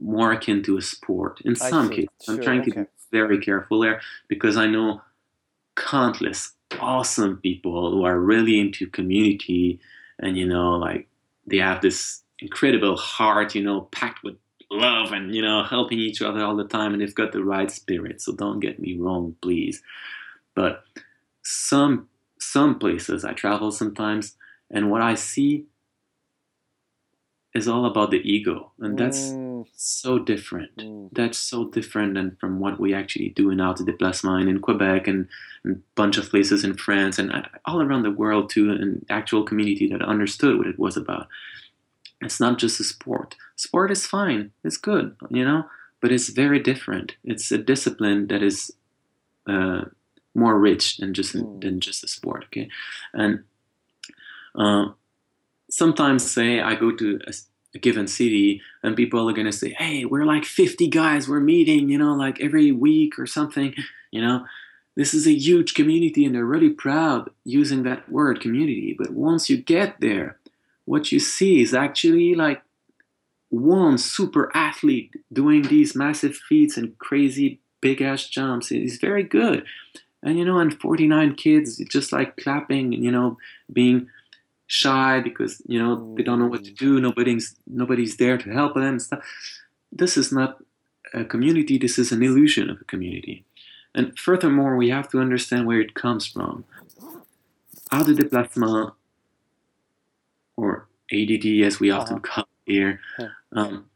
more 0.00 0.32
akin 0.32 0.62
to 0.64 0.76
a 0.76 0.82
sport. 0.82 1.40
In 1.44 1.56
some 1.56 1.90
cases, 1.90 2.08
sure, 2.22 2.34
I'm 2.34 2.42
trying 2.42 2.60
okay. 2.62 2.70
to 2.70 2.80
be 2.80 2.86
very 3.10 3.38
careful 3.38 3.80
there 3.80 4.00
because 4.28 4.56
I 4.56 4.66
know 4.66 5.02
countless 5.76 6.52
awesome 6.80 7.36
people 7.38 7.90
who 7.90 8.04
are 8.04 8.18
really 8.18 8.58
into 8.58 8.86
community 8.86 9.78
and 10.18 10.36
you 10.36 10.46
know 10.46 10.72
like 10.72 11.08
they 11.46 11.58
have 11.58 11.82
this 11.82 12.22
incredible 12.38 12.96
heart 12.96 13.54
you 13.54 13.62
know 13.62 13.82
packed 13.92 14.22
with 14.24 14.36
love 14.70 15.12
and 15.12 15.34
you 15.34 15.42
know 15.42 15.62
helping 15.62 15.98
each 15.98 16.22
other 16.22 16.42
all 16.42 16.56
the 16.56 16.66
time 16.66 16.92
and 16.92 17.02
they've 17.02 17.14
got 17.14 17.32
the 17.32 17.44
right 17.44 17.70
spirit 17.70 18.20
so 18.20 18.34
don't 18.34 18.60
get 18.60 18.80
me 18.80 18.96
wrong 18.96 19.36
please 19.42 19.82
but 20.54 20.84
some 21.42 22.08
some 22.38 22.78
places 22.78 23.24
i 23.24 23.32
travel 23.32 23.70
sometimes 23.70 24.36
and 24.70 24.90
what 24.90 25.02
i 25.02 25.14
see 25.14 25.66
is 27.54 27.68
all 27.68 27.84
about 27.84 28.10
the 28.10 28.18
ego 28.18 28.72
and 28.78 28.98
that's 28.98 29.28
mm. 29.28 29.51
So 29.74 30.18
different. 30.18 30.76
Mm. 30.76 31.08
that's 31.12 31.38
so 31.38 31.68
different 31.68 32.14
than 32.14 32.36
from 32.40 32.60
what 32.60 32.80
we 32.80 32.94
actually 32.94 33.30
do 33.30 33.50
in 33.50 33.60
art 33.60 33.78
de 33.78 33.84
déplacement 33.84 34.48
in 34.48 34.60
quebec 34.60 35.06
and, 35.06 35.28
and, 35.64 35.76
a 35.76 35.80
bunch 35.94 36.18
of 36.18 36.28
places 36.30 36.64
in 36.64 36.74
france 36.74 37.18
and 37.18 37.30
all 37.64 37.82
around 37.82 38.02
the 38.02 38.10
world 38.10 38.50
to 38.50 38.70
an 38.70 39.04
actual 39.10 39.42
community 39.44 39.88
that 39.88 40.02
understood 40.02 40.58
what 40.58 40.66
it 40.66 40.78
was 40.78 40.96
about. 40.96 41.28
It's 42.20 42.38
not 42.38 42.58
just 42.58 42.80
a 42.80 42.84
sport. 42.84 43.34
Sport 43.56 43.90
is 43.90 44.06
fine. 44.06 44.52
It's 44.64 44.76
good 44.76 45.16
you 45.30 45.44
know? 45.44 45.64
But 46.00 46.12
it's 46.12 46.30
very 46.30 46.58
different. 46.58 47.16
It's 47.24 47.52
a 47.52 47.58
discipline 47.58 48.26
that 48.28 48.42
is 48.42 48.72
uh, 49.46 49.82
more 50.34 50.58
rich 50.58 50.96
than 50.96 51.14
just 51.14 51.34
mm. 51.34 51.60
than 51.60 51.80
just 51.80 52.04
a 52.04 52.08
sport 52.08 52.44
okay? 52.44 52.68
And 53.12 53.44
uh, 54.54 54.86
sometimes 55.70 56.30
say 56.30 56.60
I 56.60 56.74
go 56.74 56.94
to 56.94 57.20
a, 57.26 57.32
a 57.74 57.78
given 57.78 58.06
city 58.06 58.60
and 58.82 58.96
people 58.96 59.28
are 59.28 59.32
going 59.32 59.46
to 59.46 59.52
say, 59.52 59.74
hey, 59.78 60.04
we're 60.04 60.24
like 60.24 60.44
50 60.44 60.88
guys, 60.88 61.28
we're 61.28 61.40
meeting, 61.40 61.88
you 61.88 61.98
know, 61.98 62.14
like 62.14 62.40
every 62.40 62.72
week 62.72 63.18
or 63.18 63.26
something, 63.26 63.74
you 64.10 64.20
know. 64.20 64.44
This 64.94 65.14
is 65.14 65.26
a 65.26 65.32
huge 65.32 65.72
community 65.72 66.26
and 66.26 66.34
they're 66.34 66.44
really 66.44 66.68
proud 66.68 67.30
using 67.44 67.82
that 67.84 68.10
word 68.10 68.42
community. 68.42 68.94
But 68.98 69.12
once 69.12 69.48
you 69.48 69.56
get 69.56 70.00
there, 70.00 70.36
what 70.84 71.10
you 71.10 71.18
see 71.18 71.62
is 71.62 71.72
actually 71.72 72.34
like 72.34 72.62
one 73.48 73.96
super 73.96 74.50
athlete 74.54 75.14
doing 75.32 75.62
these 75.62 75.94
massive 75.94 76.36
feats 76.36 76.76
and 76.76 76.98
crazy 76.98 77.60
big 77.80 78.02
ass 78.02 78.26
jumps. 78.26 78.68
He's 78.68 78.98
very 78.98 79.22
good. 79.22 79.64
And 80.22 80.38
you 80.38 80.44
know, 80.44 80.58
and 80.58 80.78
49 80.78 81.34
kids 81.34 81.78
just 81.90 82.12
like 82.12 82.36
clapping 82.36 82.94
and 82.94 83.04
you 83.04 83.10
know, 83.10 83.38
being 83.72 84.08
shy 84.72 85.20
because 85.20 85.60
you 85.66 85.78
know 85.78 86.14
they 86.16 86.22
don't 86.22 86.38
know 86.38 86.46
what 86.46 86.64
to 86.64 86.72
do. 86.72 86.98
Nobody's 86.98 87.54
nobody's 87.66 88.16
there 88.16 88.38
to 88.38 88.50
help 88.50 88.74
them. 88.74 88.84
and 88.84 89.02
Stuff. 89.02 89.22
This 89.92 90.16
is 90.16 90.32
not 90.32 90.50
a 91.12 91.24
community. 91.24 91.76
This 91.76 91.98
is 91.98 92.10
an 92.10 92.22
illusion 92.22 92.70
of 92.70 92.80
a 92.80 92.84
community. 92.84 93.44
And 93.94 94.18
furthermore, 94.18 94.76
we 94.76 94.88
have 94.88 95.10
to 95.10 95.20
understand 95.20 95.66
where 95.66 95.80
it 95.80 95.92
comes 95.92 96.26
from. 96.26 96.64
Art 97.90 98.06
de 98.06 98.14
déplacement, 98.14 98.94
or 100.56 100.88
ADD 101.12 101.46
as 101.68 101.78
we 101.78 101.90
often 101.90 102.16
uh-huh. 102.16 102.32
call 102.34 102.44
it 102.44 102.72
here, 102.72 103.00
um, 103.52 103.90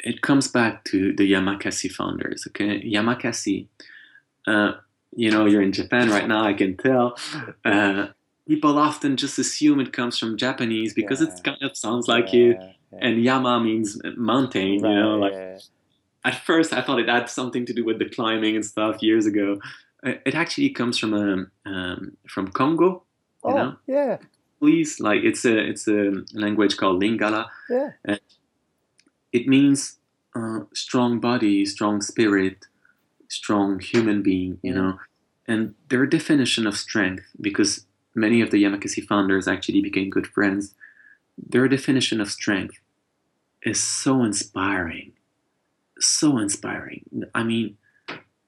it 0.00 0.20
comes 0.20 0.48
back 0.48 0.84
to 0.84 1.14
the 1.14 1.32
Yamakasi 1.32 1.90
founders. 1.90 2.46
Okay, 2.48 2.82
Yamakasi. 2.82 3.68
Uh, 4.46 4.72
you 5.16 5.30
know, 5.30 5.46
you're 5.46 5.62
in 5.62 5.72
Japan 5.72 6.10
right 6.10 6.28
now. 6.28 6.44
I 6.44 6.52
can 6.52 6.76
tell. 6.76 7.16
Uh, 7.64 8.08
people 8.46 8.78
often 8.78 9.16
just 9.16 9.38
assume 9.38 9.80
it 9.80 9.92
comes 9.92 10.18
from 10.18 10.36
Japanese 10.36 10.94
because 10.94 11.20
yeah. 11.20 11.28
it 11.28 11.44
kind 11.44 11.62
of 11.62 11.76
sounds 11.76 12.08
like 12.08 12.32
yeah, 12.32 12.40
it. 12.40 12.56
Yeah. 12.92 12.98
And 13.00 13.24
Yama 13.24 13.60
means 13.60 14.00
mountain, 14.16 14.80
right, 14.80 14.90
you 14.90 14.94
know. 14.94 15.18
Like 15.18 15.60
at 16.24 16.34
first, 16.44 16.72
I 16.72 16.80
thought 16.80 17.00
it 17.00 17.08
had 17.08 17.28
something 17.28 17.66
to 17.66 17.72
do 17.72 17.84
with 17.84 17.98
the 17.98 18.08
climbing 18.08 18.54
and 18.54 18.64
stuff 18.64 19.02
years 19.02 19.26
ago. 19.26 19.58
It 20.02 20.34
actually 20.34 20.70
comes 20.70 20.98
from 20.98 21.14
um, 21.14 21.50
um 21.64 22.16
from 22.28 22.48
Congo. 22.48 23.02
You 23.44 23.50
oh, 23.50 23.56
know? 23.56 23.76
yeah. 23.86 24.18
Please, 24.60 25.00
like 25.00 25.22
it's 25.24 25.44
a 25.44 25.58
it's 25.58 25.88
a 25.88 26.12
language 26.32 26.76
called 26.76 27.02
Lingala. 27.02 27.46
Yeah. 27.68 27.90
And 28.04 28.20
it 29.32 29.48
means 29.48 29.98
uh, 30.36 30.60
strong 30.72 31.20
body, 31.20 31.66
strong 31.66 32.00
spirit, 32.00 32.66
strong 33.28 33.80
human 33.80 34.22
being. 34.22 34.58
You 34.62 34.74
know, 34.74 34.98
and 35.48 35.74
their 35.88 36.06
definition 36.06 36.66
of 36.66 36.76
strength 36.76 37.24
because 37.40 37.86
many 38.14 38.40
of 38.40 38.50
the 38.50 38.62
Yamakasi 38.62 39.06
founders 39.06 39.48
actually 39.48 39.80
became 39.80 40.10
good 40.10 40.26
friends. 40.26 40.74
Their 41.36 41.68
definition 41.68 42.20
of 42.20 42.30
strength 42.30 42.78
is 43.62 43.82
so 43.82 44.22
inspiring. 44.22 45.12
So 45.98 46.38
inspiring. 46.38 47.04
I 47.34 47.44
mean, 47.44 47.76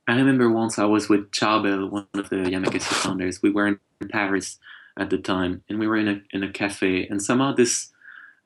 I 0.09 0.17
remember 0.17 0.51
once 0.51 0.79
I 0.79 0.85
was 0.85 1.09
with 1.09 1.31
Châu 1.33 1.63
Belle, 1.63 1.89
one 1.89 2.07
of 2.15 2.29
the 2.31 2.37
Yamakasi 2.37 2.95
founders. 3.03 3.43
We 3.43 3.51
were 3.51 3.67
in 3.67 3.79
Paris 4.09 4.59
at 4.97 5.11
the 5.11 5.19
time, 5.19 5.63
and 5.69 5.79
we 5.79 5.87
were 5.87 5.97
in 5.97 6.09
a 6.09 6.21
in 6.31 6.43
a 6.43 6.53
cafe, 6.53 7.07
and 7.07 7.21
somehow 7.21 7.55
this 7.55 7.93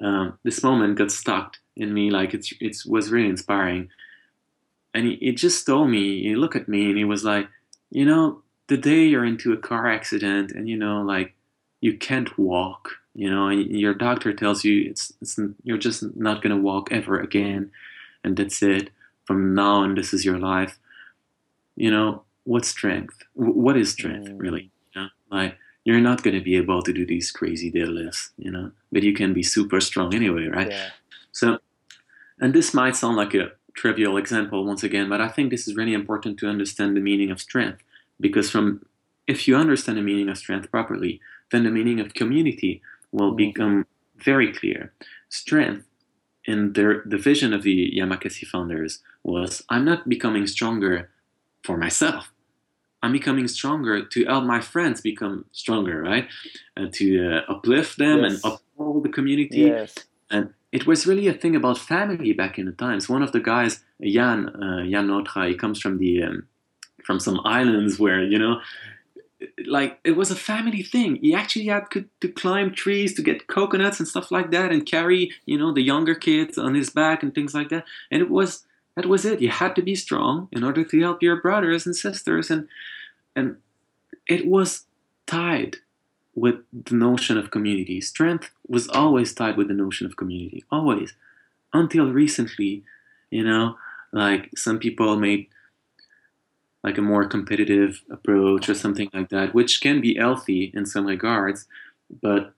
um, 0.03 0.39
this 0.43 0.63
moment 0.63 0.99
got 0.99 1.11
stuck 1.11 1.57
in 1.77 1.93
me. 1.93 2.11
Like 2.11 2.35
it's 2.35 2.53
it 2.61 2.77
was 2.87 3.11
really 3.11 3.29
inspiring. 3.29 3.91
And 4.93 5.07
he, 5.07 5.17
he 5.21 5.33
just 5.33 5.65
told 5.67 5.89
me, 5.89 6.23
he 6.25 6.35
looked 6.35 6.57
at 6.57 6.69
me, 6.69 6.87
and 6.87 6.99
he 6.99 7.05
was 7.05 7.25
like, 7.25 7.49
you 7.91 8.05
know, 8.05 8.43
the 8.71 8.77
day 8.77 9.03
you're 9.03 9.25
into 9.25 9.53
a 9.53 9.57
car 9.57 9.91
accident 9.91 10.53
and 10.53 10.69
you 10.69 10.77
know 10.77 11.03
like 11.03 11.35
you 11.81 11.99
can't 11.99 12.39
walk 12.39 12.91
you 13.15 13.29
know 13.29 13.49
and 13.49 13.69
your 13.69 13.93
doctor 13.93 14.33
tells 14.33 14.65
you 14.65 14.89
it's, 14.89 15.13
it's 15.21 15.39
you're 15.65 15.77
just 15.77 16.17
not 16.17 16.41
going 16.41 16.55
to 16.55 16.63
walk 16.63 16.91
ever 16.93 17.19
again 17.21 17.71
and 18.23 18.37
that's 18.37 18.63
it 18.63 18.91
from 19.25 19.55
now 19.55 19.83
on 19.83 19.97
this 19.97 20.15
is 20.15 20.25
your 20.25 20.39
life 20.39 20.79
you 21.75 21.91
know 21.91 22.23
what 22.45 22.65
strength 22.65 23.25
what 23.35 23.77
is 23.77 23.91
strength 23.91 24.29
mm. 24.31 24.41
really 24.41 24.71
you 24.95 25.03
know? 25.03 25.09
like 25.33 25.57
you're 25.85 26.01
not 26.01 26.23
going 26.23 26.37
to 26.37 26.45
be 26.45 26.57
able 26.57 26.81
to 26.81 26.93
do 26.93 27.05
these 27.05 27.33
crazy 27.33 27.73
deadlifts 27.73 28.31
you 28.39 28.53
know 28.53 28.71
but 28.93 29.03
you 29.03 29.13
can 29.13 29.33
be 29.33 29.43
super 29.43 29.81
strong 29.81 30.15
anyway 30.15 30.47
right 30.47 30.71
yeah. 30.71 30.91
so 31.33 31.59
and 32.41 32.55
this 32.55 32.73
might 32.73 32.95
sound 32.95 33.17
like 33.17 33.35
a 33.35 33.51
trivial 33.75 34.17
example 34.17 34.65
once 34.65 34.85
again 34.85 35.09
but 35.09 35.21
i 35.21 35.27
think 35.29 35.51
this 35.51 35.67
is 35.67 35.75
really 35.75 35.95
important 35.95 36.39
to 36.39 36.49
understand 36.49 36.97
the 36.97 37.01
meaning 37.01 37.33
of 37.33 37.41
strength 37.41 37.83
because 38.21 38.51
from 38.51 38.85
if 39.27 39.47
you 39.47 39.57
understand 39.57 39.99
the 39.99 40.03
meaning 40.03 40.29
of 40.29 40.39
strength 40.39 40.71
properly, 40.71 41.21
then 41.51 41.65
the 41.65 41.71
meaning 41.71 42.01
of 42.01 42.15
community 42.15 42.83
will 43.13 43.29
mm-hmm. 43.29 43.37
become 43.37 43.87
very 44.17 44.53
clear. 44.53 44.93
Strength 45.29 45.87
in 46.45 46.73
their 46.73 47.03
the 47.05 47.19
vision 47.19 47.53
of 47.53 47.63
the 47.63 47.93
Yamakasi 47.99 48.47
founders 48.47 49.01
was 49.23 49.63
I'm 49.69 49.85
not 49.85 50.09
becoming 50.09 50.47
stronger 50.47 51.11
for 51.65 51.77
myself. 51.77 52.33
I'm 53.03 53.13
becoming 53.13 53.49
stronger 53.49 54.05
to 54.05 54.25
help 54.27 54.45
my 54.45 54.61
friends 54.61 55.01
become 55.01 55.47
stronger, 55.53 56.03
right? 56.03 56.29
Uh, 56.77 56.87
to 56.93 57.07
uh, 57.29 57.53
uplift 57.53 57.97
them 57.97 58.23
yes. 58.23 58.45
and 58.45 58.53
uphold 58.53 59.05
the 59.05 59.09
community. 59.09 59.61
Yes. 59.61 59.95
And 60.31 60.53
it 60.71 60.87
was 60.87 61.07
really 61.07 61.27
a 61.27 61.33
thing 61.33 61.57
about 61.57 61.79
family 61.79 62.33
back 62.33 62.59
in 62.59 62.67
the 62.67 62.73
times. 62.73 63.09
One 63.09 63.23
of 63.23 63.33
the 63.33 63.41
guys, 63.41 63.83
Yann, 63.99 64.49
uh, 64.63 64.83
Yann 64.83 65.09
Hnautra, 65.09 65.49
he 65.49 65.55
comes 65.55 65.81
from 65.81 65.99
the 65.99 66.23
um, 66.23 66.47
from 67.11 67.19
some 67.19 67.41
islands 67.45 67.99
where 67.99 68.23
you 68.23 68.39
know 68.39 68.61
like 69.67 69.99
it 70.05 70.13
was 70.13 70.31
a 70.31 70.37
family 70.37 70.85
thing. 70.85 71.17
He 71.17 71.35
actually 71.35 71.67
had 71.67 71.87
to 72.21 72.29
climb 72.29 72.73
trees 72.73 73.15
to 73.15 73.23
get 73.23 73.49
coconuts 73.49 73.99
and 73.99 74.07
stuff 74.07 74.31
like 74.31 74.53
that, 74.53 74.71
and 74.71 74.87
carry 74.87 75.33
you 75.45 75.59
know 75.59 75.73
the 75.73 75.83
younger 75.93 76.15
kids 76.15 76.57
on 76.57 76.77
his 76.77 76.91
back 76.91 77.25
and 77.25 77.35
things 77.35 77.53
like 77.53 77.69
that. 77.71 77.85
And 78.13 78.23
it 78.23 78.31
was 78.31 78.65
that 78.95 79.07
was 79.07 79.25
it. 79.25 79.41
You 79.41 79.51
had 79.51 79.75
to 79.75 79.83
be 79.83 79.97
strong 79.97 80.49
in 80.53 80.63
order 80.63 80.85
to 80.85 81.01
help 81.01 81.21
your 81.21 81.41
brothers 81.47 81.85
and 81.85 81.97
sisters, 81.97 82.49
and 82.49 82.69
and 83.35 83.57
it 84.29 84.47
was 84.47 84.87
tied 85.27 85.79
with 86.37 86.59
the 86.73 86.95
notion 86.95 87.37
of 87.37 87.51
community. 87.51 88.01
Strength 88.01 88.51
was 88.69 88.87
always 88.89 89.35
tied 89.35 89.57
with 89.57 89.67
the 89.67 89.81
notion 89.85 90.07
of 90.07 90.17
community, 90.17 90.63
always, 90.71 91.15
until 91.73 92.13
recently. 92.13 92.85
You 93.31 93.45
know, 93.45 93.79
like 94.13 94.51
some 94.57 94.79
people 94.79 95.17
made 95.17 95.49
like 96.83 96.99
a 96.99 97.03
more 97.03 97.27
competitive 97.27 98.03
approach 98.11 98.69
or 98.69 98.75
something 98.75 99.11
like 99.13 99.29
that, 99.29 99.55
which 99.55 99.81
can 99.81 100.01
be 100.01 100.15
healthy 100.15 100.73
in 100.75 100.87
some 100.87 101.07
regards, 101.07 101.67
but 102.23 102.55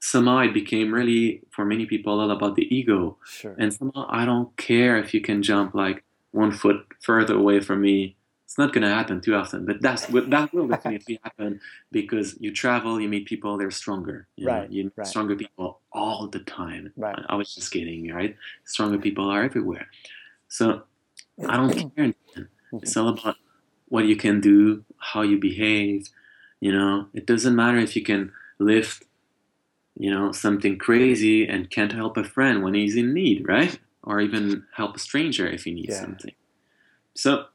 somehow 0.00 0.38
it 0.38 0.54
became 0.54 0.92
really 0.92 1.42
for 1.50 1.64
many 1.64 1.86
people 1.86 2.20
all 2.20 2.30
about 2.30 2.56
the 2.56 2.74
ego. 2.74 3.18
Sure. 3.26 3.54
And 3.58 3.72
somehow 3.72 4.06
I 4.08 4.24
don't 4.24 4.56
care 4.56 4.96
if 4.96 5.12
you 5.12 5.20
can 5.20 5.42
jump 5.42 5.74
like 5.74 6.04
one 6.30 6.52
foot 6.52 6.86
further 7.00 7.34
away 7.34 7.60
from 7.60 7.82
me. 7.82 8.16
It's 8.44 8.58
not 8.58 8.72
going 8.72 8.82
to 8.82 8.94
happen 8.94 9.20
too 9.20 9.34
often, 9.34 9.66
but 9.66 9.82
that's 9.82 10.06
that 10.06 10.54
will 10.54 10.68
definitely 10.76 11.18
happen 11.22 11.60
because 11.90 12.36
you 12.38 12.52
travel, 12.52 13.00
you 13.00 13.08
meet 13.08 13.26
people, 13.26 13.58
they're 13.58 13.72
stronger. 13.72 14.28
You 14.36 14.46
right. 14.46 14.70
Know? 14.70 14.76
You 14.76 14.84
meet 14.84 14.92
right. 14.96 15.06
stronger 15.06 15.34
people 15.34 15.80
all 15.92 16.28
the 16.28 16.38
time. 16.40 16.92
Right. 16.96 17.18
I 17.28 17.34
was 17.34 17.52
just 17.54 17.72
kidding, 17.72 18.12
right? 18.12 18.36
Stronger 18.64 18.98
people 18.98 19.28
are 19.28 19.42
everywhere. 19.42 19.88
So 20.48 20.82
I 21.48 21.56
don't 21.56 21.96
care. 21.96 22.14
It's 22.72 22.96
all 22.96 23.08
about 23.08 23.36
what 23.88 24.04
you 24.06 24.16
can 24.16 24.40
do, 24.40 24.84
how 24.98 25.22
you 25.22 25.38
behave. 25.38 26.08
You 26.60 26.72
know, 26.72 27.06
it 27.14 27.26
doesn't 27.26 27.54
matter 27.54 27.78
if 27.78 27.94
you 27.96 28.02
can 28.02 28.32
lift, 28.58 29.04
you 29.98 30.10
know, 30.10 30.32
something 30.32 30.78
crazy 30.78 31.46
and 31.46 31.70
can't 31.70 31.92
help 31.92 32.16
a 32.16 32.24
friend 32.24 32.62
when 32.62 32.74
he's 32.74 32.96
in 32.96 33.12
need, 33.12 33.46
right? 33.48 33.78
Or 34.02 34.20
even 34.20 34.64
help 34.74 34.96
a 34.96 34.98
stranger 34.98 35.46
if 35.46 35.64
he 35.64 35.72
needs 35.72 35.94
Yeah. 35.94 36.00
something. 36.00 36.34
So, 37.14 37.46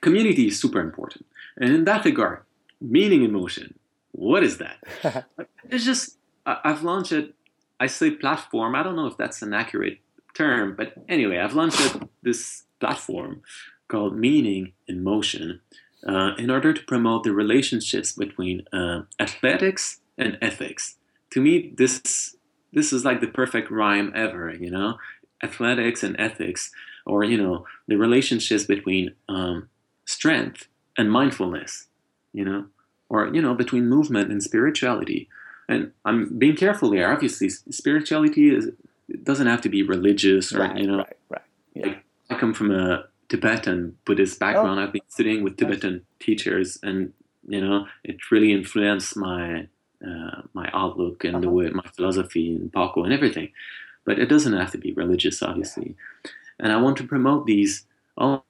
community 0.00 0.46
is 0.48 0.60
super 0.60 0.80
important. 0.80 1.26
And 1.56 1.72
in 1.74 1.84
that 1.84 2.04
regard, 2.04 2.42
Meaning 2.80 3.22
in 3.24 3.32
Motion, 3.32 3.74
what 4.12 4.42
is 4.42 4.58
that? 4.58 4.78
It's 5.70 5.84
just, 5.84 6.16
I've 6.46 6.82
launched 6.82 7.12
it, 7.12 7.34
I 7.78 7.86
say 7.86 8.10
platform, 8.10 8.74
I 8.74 8.82
don't 8.82 8.96
know 8.96 9.06
if 9.06 9.16
that's 9.16 9.40
an 9.42 9.52
accurate 9.54 9.98
term, 10.34 10.74
but 10.76 10.94
anyway, 11.08 11.38
I've 11.38 11.54
launched 11.54 11.96
this 12.22 12.64
platform 12.80 13.42
called 13.90 14.16
Meaning 14.16 14.72
in 14.86 15.04
Motion 15.04 15.60
uh, 16.06 16.32
in 16.38 16.50
order 16.50 16.72
to 16.72 16.82
promote 16.84 17.24
the 17.24 17.32
relationships 17.32 18.12
between 18.12 18.66
uh, 18.72 19.02
athletics 19.18 20.00
and 20.16 20.38
ethics. 20.40 20.96
To 21.30 21.40
me, 21.40 21.72
this 21.76 22.36
this 22.72 22.92
is 22.92 23.04
like 23.04 23.20
the 23.20 23.26
perfect 23.26 23.70
rhyme 23.70 24.12
ever. 24.14 24.52
You 24.54 24.70
know, 24.70 24.98
athletics 25.42 26.02
and 26.02 26.16
ethics, 26.18 26.70
or 27.04 27.24
you 27.24 27.36
know, 27.36 27.66
the 27.86 27.96
relationships 27.96 28.64
between 28.64 29.14
um, 29.28 29.68
strength 30.04 30.68
and 30.96 31.10
mindfulness. 31.10 31.86
You 32.32 32.44
know, 32.44 32.66
or 33.08 33.26
you 33.34 33.42
know, 33.42 33.54
between 33.54 33.88
movement 33.88 34.30
and 34.30 34.42
spirituality. 34.42 35.28
And 35.68 35.92
I'm 36.04 36.36
being 36.38 36.56
careful 36.56 36.90
here. 36.92 37.12
Obviously, 37.12 37.48
spirituality 37.48 38.54
is 38.54 38.70
it 39.08 39.24
doesn't 39.24 39.46
have 39.46 39.60
to 39.62 39.68
be 39.68 39.82
religious 39.82 40.52
or 40.52 40.60
right, 40.60 40.76
you 40.76 40.86
know 40.86 40.98
right, 40.98 41.16
right. 41.28 41.42
Yeah. 41.74 41.94
I 42.30 42.38
come 42.38 42.54
from 42.54 42.70
a 42.70 43.04
Tibetan 43.30 43.96
Buddhist 44.04 44.38
background. 44.38 44.78
I've 44.80 44.92
been 44.92 45.08
studying 45.08 45.42
with 45.44 45.56
Tibetan 45.56 45.96
teachers, 46.26 46.78
and 46.82 47.12
you 47.48 47.60
know, 47.64 47.86
it 48.04 48.16
really 48.30 48.52
influenced 48.52 49.16
my 49.16 49.68
uh, 50.08 50.42
my 50.52 50.68
outlook 50.82 51.24
and 51.24 51.34
the 51.42 51.48
Uh-huh. 51.48 51.56
way 51.56 51.70
my 51.70 51.88
philosophy 51.96 52.46
and 52.56 52.72
parkour 52.76 53.04
and 53.04 53.14
everything. 53.18 53.48
But 54.06 54.18
it 54.18 54.28
doesn't 54.28 54.58
have 54.60 54.72
to 54.72 54.78
be 54.78 54.92
religious, 55.02 55.42
obviously. 55.42 55.94
And 56.58 56.72
I 56.72 56.78
want 56.84 56.96
to 56.98 57.06
promote 57.14 57.46
these 57.46 57.86
all 58.16 58.44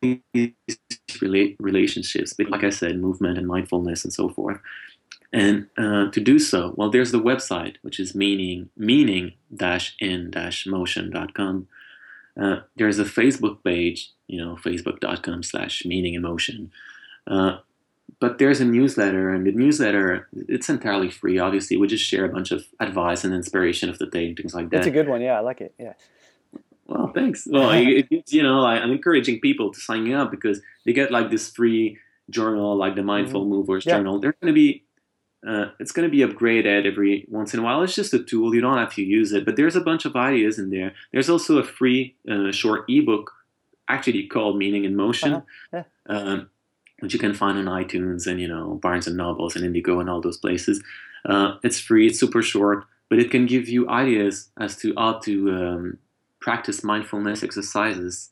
these 0.00 0.50
relate 1.20 1.56
relationships, 1.70 2.34
like 2.54 2.64
I 2.64 2.70
said, 2.70 2.98
movement 3.06 3.38
and 3.38 3.46
mindfulness 3.46 4.04
and 4.04 4.12
so 4.12 4.28
forth. 4.28 4.58
And 5.32 5.66
uh, 5.76 6.04
to 6.14 6.20
do 6.20 6.38
so, 6.38 6.60
well, 6.76 6.90
there's 6.90 7.12
the 7.12 7.26
website, 7.30 7.76
which 7.82 7.98
is 7.98 8.14
meaning 8.14 8.70
meaning 8.76 9.32
dash 9.62 9.96
in 10.00 10.30
dash 10.30 10.66
motion 10.66 11.10
dot 11.10 11.34
com. 11.34 11.66
Uh, 12.40 12.60
there's 12.76 12.98
a 12.98 13.04
Facebook 13.04 13.62
page, 13.64 14.10
you 14.26 14.38
know, 14.44 14.56
facebook.com 14.56 15.42
slash 15.42 15.84
meaning 15.84 16.14
emotion. 16.14 16.72
Uh, 17.26 17.58
but 18.20 18.38
there's 18.38 18.60
a 18.60 18.64
newsletter, 18.64 19.30
and 19.30 19.46
the 19.46 19.52
newsletter, 19.52 20.28
it's 20.48 20.68
entirely 20.68 21.10
free, 21.10 21.38
obviously. 21.38 21.76
We 21.76 21.86
just 21.88 22.04
share 22.04 22.24
a 22.24 22.28
bunch 22.28 22.50
of 22.52 22.64
advice 22.80 23.24
and 23.24 23.34
inspiration 23.34 23.88
of 23.88 23.98
the 23.98 24.06
day 24.06 24.26
and 24.28 24.36
things 24.36 24.54
like 24.54 24.70
that. 24.70 24.76
That's 24.78 24.86
a 24.86 24.90
good 24.90 25.08
one. 25.08 25.20
Yeah, 25.20 25.36
I 25.38 25.40
like 25.40 25.60
it. 25.60 25.74
Yeah. 25.78 25.94
Well, 26.86 27.12
thanks. 27.14 27.46
Well, 27.50 27.70
it, 27.70 28.06
it, 28.10 28.32
you 28.32 28.42
know, 28.42 28.60
like, 28.60 28.82
I'm 28.82 28.92
encouraging 28.92 29.40
people 29.40 29.72
to 29.72 29.80
sign 29.80 30.12
up 30.12 30.30
because 30.30 30.60
they 30.84 30.92
get 30.92 31.10
like 31.10 31.30
this 31.30 31.50
free 31.50 31.98
journal, 32.30 32.76
like 32.76 32.94
the 32.94 33.02
Mindful 33.02 33.46
Movers 33.46 33.84
Mm-hmm. 33.84 33.88
Yeah. 33.90 33.96
journal. 33.96 34.18
They're 34.18 34.36
going 34.40 34.52
to 34.52 34.54
be, 34.54 34.83
uh, 35.46 35.66
it's 35.78 35.92
going 35.92 36.08
to 36.08 36.16
be 36.16 36.24
upgraded 36.24 36.86
every 36.86 37.26
once 37.28 37.52
in 37.54 37.60
a 37.60 37.62
while. 37.62 37.82
It's 37.82 37.94
just 37.94 38.14
a 38.14 38.22
tool. 38.22 38.54
You 38.54 38.60
don't 38.60 38.78
have 38.78 38.94
to 38.94 39.02
use 39.02 39.32
it, 39.32 39.44
but 39.44 39.56
there's 39.56 39.76
a 39.76 39.80
bunch 39.80 40.04
of 40.04 40.16
ideas 40.16 40.58
in 40.58 40.70
there. 40.70 40.92
There's 41.12 41.28
also 41.28 41.58
a 41.58 41.64
free 41.64 42.16
uh, 42.30 42.50
short 42.52 42.84
ebook, 42.88 43.30
actually 43.88 44.26
called 44.26 44.56
Meaning 44.56 44.84
in 44.84 44.96
Motion, 44.96 45.32
Uh-huh. 45.72 45.82
um, 46.06 46.50
which 47.00 47.12
you 47.12 47.18
can 47.18 47.34
find 47.34 47.58
on 47.58 47.66
iTunes 47.66 48.26
and 48.26 48.40
you 48.40 48.48
know 48.48 48.78
Barnes 48.82 49.06
and 49.06 49.16
Nobles 49.16 49.56
and 49.56 49.64
Indigo 49.64 50.00
and 50.00 50.08
all 50.08 50.20
those 50.22 50.38
places. 50.38 50.82
Uh, 51.26 51.56
it's 51.62 51.78
free. 51.80 52.06
It's 52.06 52.18
super 52.20 52.42
short, 52.42 52.84
but 53.10 53.18
it 53.18 53.30
can 53.30 53.46
give 53.46 53.68
you 53.68 53.88
ideas 53.88 54.50
as 54.58 54.76
to 54.78 54.94
how 54.96 55.18
to 55.20 55.50
um, 55.52 55.98
practice 56.40 56.82
mindfulness 56.84 57.42
exercises 57.42 58.30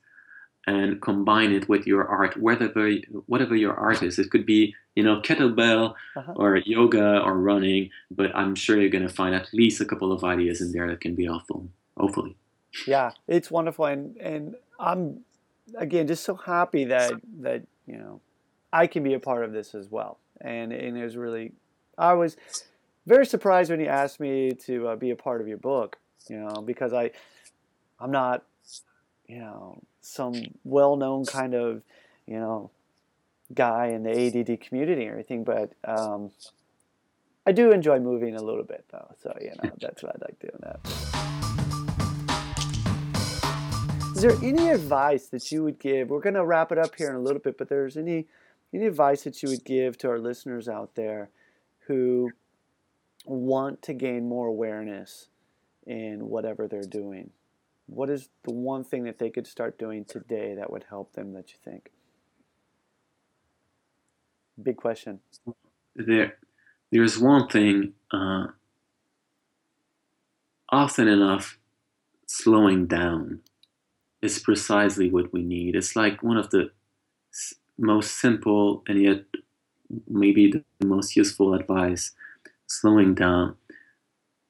and 0.66 1.01
combine 1.03 1.53
it 1.53 1.68
with 1.68 1.87
your 1.87 2.07
art, 2.07 2.37
whatever 2.37 2.90
whatever 3.27 3.57
your 3.57 3.75
art 3.75 4.03
is. 4.03 4.18
It 4.18 4.31
could 4.31 4.46
be 4.46 4.75
you 4.94 5.02
know 5.02 5.20
kettlebell 5.20 5.94
Uh-huh. 6.16 6.33
or 6.37 6.57
yoga 6.57 7.20
or 7.20 7.38
running, 7.38 7.90
but 8.11 8.35
I'm 8.37 8.55
sure 8.55 8.78
you're 8.81 8.90
going 8.90 9.09
to 9.09 9.14
find 9.14 9.35
at 9.35 9.48
least 9.52 9.81
a 9.81 9.85
couple 9.85 10.12
of 10.12 10.22
ideas 10.24 10.61
in 10.61 10.72
there 10.72 10.87
that 10.88 11.00
can 11.00 11.14
be 11.14 11.24
helpful. 11.24 11.68
Hopefully, 11.96 12.37
Yeah, 12.87 13.12
it's 13.26 13.50
wonderful, 13.50 13.87
and 13.87 14.16
and 14.18 14.55
I'm 14.78 15.24
again 15.76 16.07
just 16.07 16.24
so 16.24 16.35
happy 16.35 16.85
that 16.87 17.12
that 17.40 17.61
you 17.87 17.96
know 17.98 18.20
I 18.72 18.87
can 18.87 19.02
be 19.02 19.14
a 19.14 19.20
part 19.20 19.44
of 19.44 19.52
this 19.52 19.74
as 19.74 19.90
well, 19.90 20.18
and 20.40 20.72
and 20.72 20.96
it 20.98 21.05
was 21.05 21.16
really 21.16 21.52
I 21.98 22.12
was 22.14 22.37
very 23.07 23.26
surprised 23.26 23.70
when 23.70 23.81
you 23.81 23.87
asked 23.87 24.20
me 24.20 24.52
to 24.66 24.88
uh, 24.88 24.96
be 24.96 25.11
a 25.11 25.16
part 25.16 25.40
of 25.40 25.48
your 25.48 25.59
book, 25.59 25.98
you 26.28 26.38
know, 26.38 26.62
because 26.62 26.92
I 26.92 27.11
I'm 28.00 28.11
not 28.11 28.44
you 29.28 29.38
know 29.38 29.81
some 30.00 30.35
well-known 30.64 31.24
kind 31.26 31.55
of 31.55 31.83
you 32.26 32.38
know 32.38 32.70
guy 33.55 33.88
in 33.88 34.03
the 34.03 34.11
ADD 34.11 34.61
community 34.61 35.09
or 35.09 35.15
anything, 35.15 35.45
but 35.45 35.73
um, 35.85 36.31
I 37.47 37.53
do 37.53 37.73
enjoy 37.73 37.99
moving 37.99 38.37
a 38.37 38.43
little 38.43 38.65
bit 38.65 38.85
though, 38.91 39.15
so 39.23 39.37
you 39.41 39.53
know 39.62 39.71
that's 39.81 40.03
what 40.03 40.17
I 40.17 40.19
like 40.25 40.38
doing 40.38 40.59
that. 40.61 40.81
Is 44.15 44.23
there 44.23 44.37
any 44.43 44.69
advice 44.69 45.27
that 45.29 45.51
you 45.51 45.65
would 45.65 45.79
give? 45.81 46.11
We're 46.11 46.21
going 46.21 46.35
to 46.35 46.45
wrap 46.45 46.71
it 46.71 46.79
up 46.79 46.95
here 46.95 47.09
in 47.09 47.17
a 47.17 47.21
little 47.21 47.41
bit, 47.41 47.59
but 47.59 47.69
there's 47.69 47.97
any 47.97 48.27
any 48.73 48.87
advice 48.87 49.23
that 49.25 49.43
you 49.43 49.49
would 49.49 49.65
give 49.65 49.99
to 49.99 50.09
our 50.09 50.19
listeners 50.19 50.69
out 50.69 50.95
there 50.95 51.31
who 51.87 52.31
want 53.25 53.83
to 53.83 53.93
gain 53.93 54.29
more 54.29 54.47
awareness 54.47 55.29
in 55.87 56.29
whatever 56.29 56.67
they're 56.67 56.83
doing? 56.83 57.31
What 57.87 58.11
is 58.11 58.29
the 58.44 58.53
one 58.53 58.85
thing 58.85 59.05
that 59.05 59.19
they 59.19 59.31
could 59.31 59.46
start 59.46 59.79
doing 59.79 60.05
today 60.05 60.55
that 60.55 60.71
would 60.71 60.85
help 60.88 61.13
them 61.13 61.33
that 61.35 61.50
you 61.50 61.59
think? 61.65 61.90
Big 64.61 64.77
question. 64.77 65.21
there 65.94 66.37
there's 66.90 67.19
one 67.19 67.48
thing. 67.48 67.94
Uh, 68.13 68.48
often 70.71 71.09
enough, 71.09 71.59
slowing 72.27 72.87
down 72.87 73.40
is 74.21 74.38
precisely 74.38 75.11
what 75.11 75.33
we 75.33 75.42
need. 75.42 75.75
It's 75.75 75.96
like 75.96 76.23
one 76.23 76.37
of 76.37 76.50
the 76.50 76.71
most 77.79 78.21
simple 78.21 78.83
and 78.87 79.03
yet 79.03 79.25
maybe 80.09 80.50
the 80.50 80.87
most 80.87 81.17
useful 81.17 81.55
advice 81.55 82.13
slowing 82.67 83.15
down. 83.15 83.57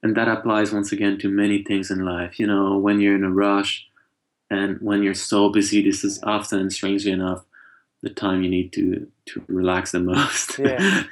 And 0.01 0.15
that 0.15 0.27
applies 0.27 0.73
once 0.73 0.91
again 0.91 1.17
to 1.19 1.29
many 1.29 1.63
things 1.63 1.89
in 1.89 2.05
life. 2.05 2.39
You 2.39 2.47
know, 2.47 2.77
when 2.77 2.99
you're 2.99 3.15
in 3.15 3.23
a 3.23 3.31
rush 3.31 3.87
and 4.49 4.77
when 4.81 5.01
you're 5.01 5.13
so 5.13 5.49
busy, 5.49 5.81
this 5.83 6.03
is 6.03 6.21
often, 6.23 6.69
strangely 6.69 7.11
enough, 7.11 7.45
the 8.03 8.09
time 8.09 8.43
you 8.43 8.49
need 8.49 8.71
to, 8.73 9.07
to 9.25 9.43
relax 9.47 9.91
the 9.93 9.99
most. 10.11 10.59
Yeah. 10.59 11.03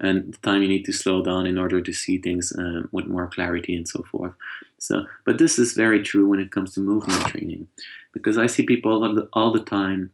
and 0.00 0.34
the 0.34 0.38
time 0.38 0.60
you 0.60 0.68
need 0.68 0.84
to 0.84 0.92
slow 0.92 1.22
down 1.24 1.46
in 1.46 1.56
order 1.56 1.80
to 1.80 1.92
see 1.92 2.18
things 2.18 2.52
um, 2.58 2.88
with 2.92 3.06
more 3.06 3.28
clarity 3.28 3.74
and 3.74 3.88
so 3.88 4.02
forth. 4.02 4.34
So, 4.78 5.06
but 5.24 5.38
this 5.38 5.58
is 5.58 5.72
very 5.72 6.02
true 6.02 6.28
when 6.28 6.40
it 6.40 6.52
comes 6.52 6.74
to 6.74 6.80
movement 6.80 7.24
training, 7.26 7.68
because 8.12 8.36
I 8.36 8.46
see 8.46 8.64
people 8.64 9.02
all 9.02 9.14
the, 9.14 9.28
all 9.32 9.52
the 9.52 9.64
time 9.64 10.10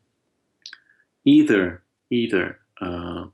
either 1.25 1.83
either 2.11 2.59
uh, 2.81 3.25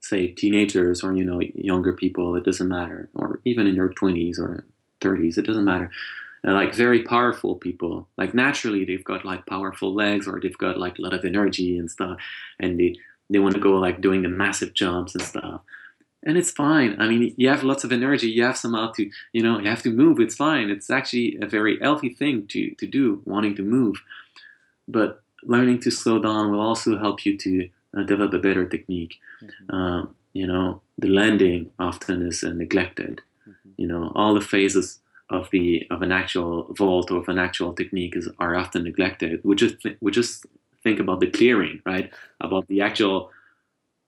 say 0.00 0.28
teenagers 0.28 1.02
or 1.02 1.14
you 1.14 1.24
know 1.24 1.40
younger 1.54 1.92
people 1.92 2.34
it 2.36 2.44
doesn't 2.44 2.68
matter 2.68 3.08
or 3.14 3.40
even 3.44 3.66
in 3.66 3.74
your 3.74 3.90
20s 3.90 4.38
or 4.38 4.64
30s 5.00 5.38
it 5.38 5.46
doesn't 5.46 5.64
matter 5.64 5.90
and 6.42 6.54
like 6.54 6.74
very 6.74 7.02
powerful 7.02 7.54
people. 7.54 8.08
Like 8.16 8.34
naturally 8.34 8.84
they've 8.84 9.04
got 9.04 9.24
like 9.24 9.46
powerful 9.46 9.94
legs 9.94 10.26
or 10.26 10.40
they've 10.40 10.56
got 10.56 10.78
like 10.78 10.98
a 10.98 11.02
lot 11.02 11.12
of 11.12 11.24
energy 11.24 11.78
and 11.78 11.90
stuff. 11.90 12.18
And 12.58 12.78
they 12.78 12.96
they 13.28 13.38
want 13.38 13.54
to 13.54 13.60
go 13.60 13.72
like 13.72 14.00
doing 14.00 14.22
the 14.22 14.28
massive 14.28 14.74
jumps 14.74 15.14
and 15.14 15.22
stuff. 15.22 15.60
And 16.22 16.36
it's 16.36 16.50
fine. 16.50 17.00
I 17.00 17.08
mean 17.08 17.34
you 17.36 17.48
have 17.48 17.62
lots 17.62 17.84
of 17.84 17.92
energy. 17.92 18.28
You 18.28 18.44
have 18.44 18.56
somehow 18.56 18.92
to 18.92 19.10
you 19.32 19.42
know 19.42 19.58
you 19.58 19.68
have 19.68 19.82
to 19.82 19.90
move. 19.90 20.18
It's 20.20 20.36
fine. 20.36 20.70
It's 20.70 20.90
actually 20.90 21.38
a 21.40 21.46
very 21.46 21.78
healthy 21.80 22.10
thing 22.10 22.46
to 22.48 22.74
to 22.74 22.86
do 22.86 23.22
wanting 23.24 23.54
to 23.56 23.62
move. 23.62 24.02
But 24.88 25.22
learning 25.42 25.80
to 25.80 25.90
slow 25.90 26.18
down 26.18 26.50
will 26.50 26.60
also 26.60 26.98
help 26.98 27.24
you 27.24 27.36
to 27.38 27.68
uh, 27.96 28.02
develop 28.02 28.34
a 28.34 28.38
better 28.38 28.66
technique. 28.66 29.16
Mm-hmm. 29.42 29.74
uh, 29.74 30.06
you 30.32 30.46
know 30.46 30.80
the 30.98 31.08
landing 31.08 31.70
often 31.78 32.22
is 32.26 32.44
uh, 32.44 32.52
neglected. 32.52 33.20
Mm-hmm. 33.48 33.70
you 33.78 33.88
know 33.88 34.12
all 34.14 34.34
the 34.34 34.42
phases 34.42 35.00
of 35.30 35.48
the 35.50 35.86
of 35.90 36.02
an 36.02 36.12
actual 36.12 36.72
vault 36.76 37.10
or 37.10 37.18
of 37.18 37.28
an 37.28 37.38
actual 37.38 37.72
technique 37.72 38.16
is 38.16 38.28
are 38.38 38.56
often 38.56 38.84
neglected. 38.84 39.40
We 39.44 39.54
just 39.54 39.80
th- 39.80 39.96
we 40.00 40.10
just 40.10 40.46
think 40.82 40.98
about 41.00 41.20
the 41.20 41.30
clearing, 41.30 41.80
right? 41.86 42.12
About 42.40 42.66
the 42.68 42.80
actual, 42.80 43.30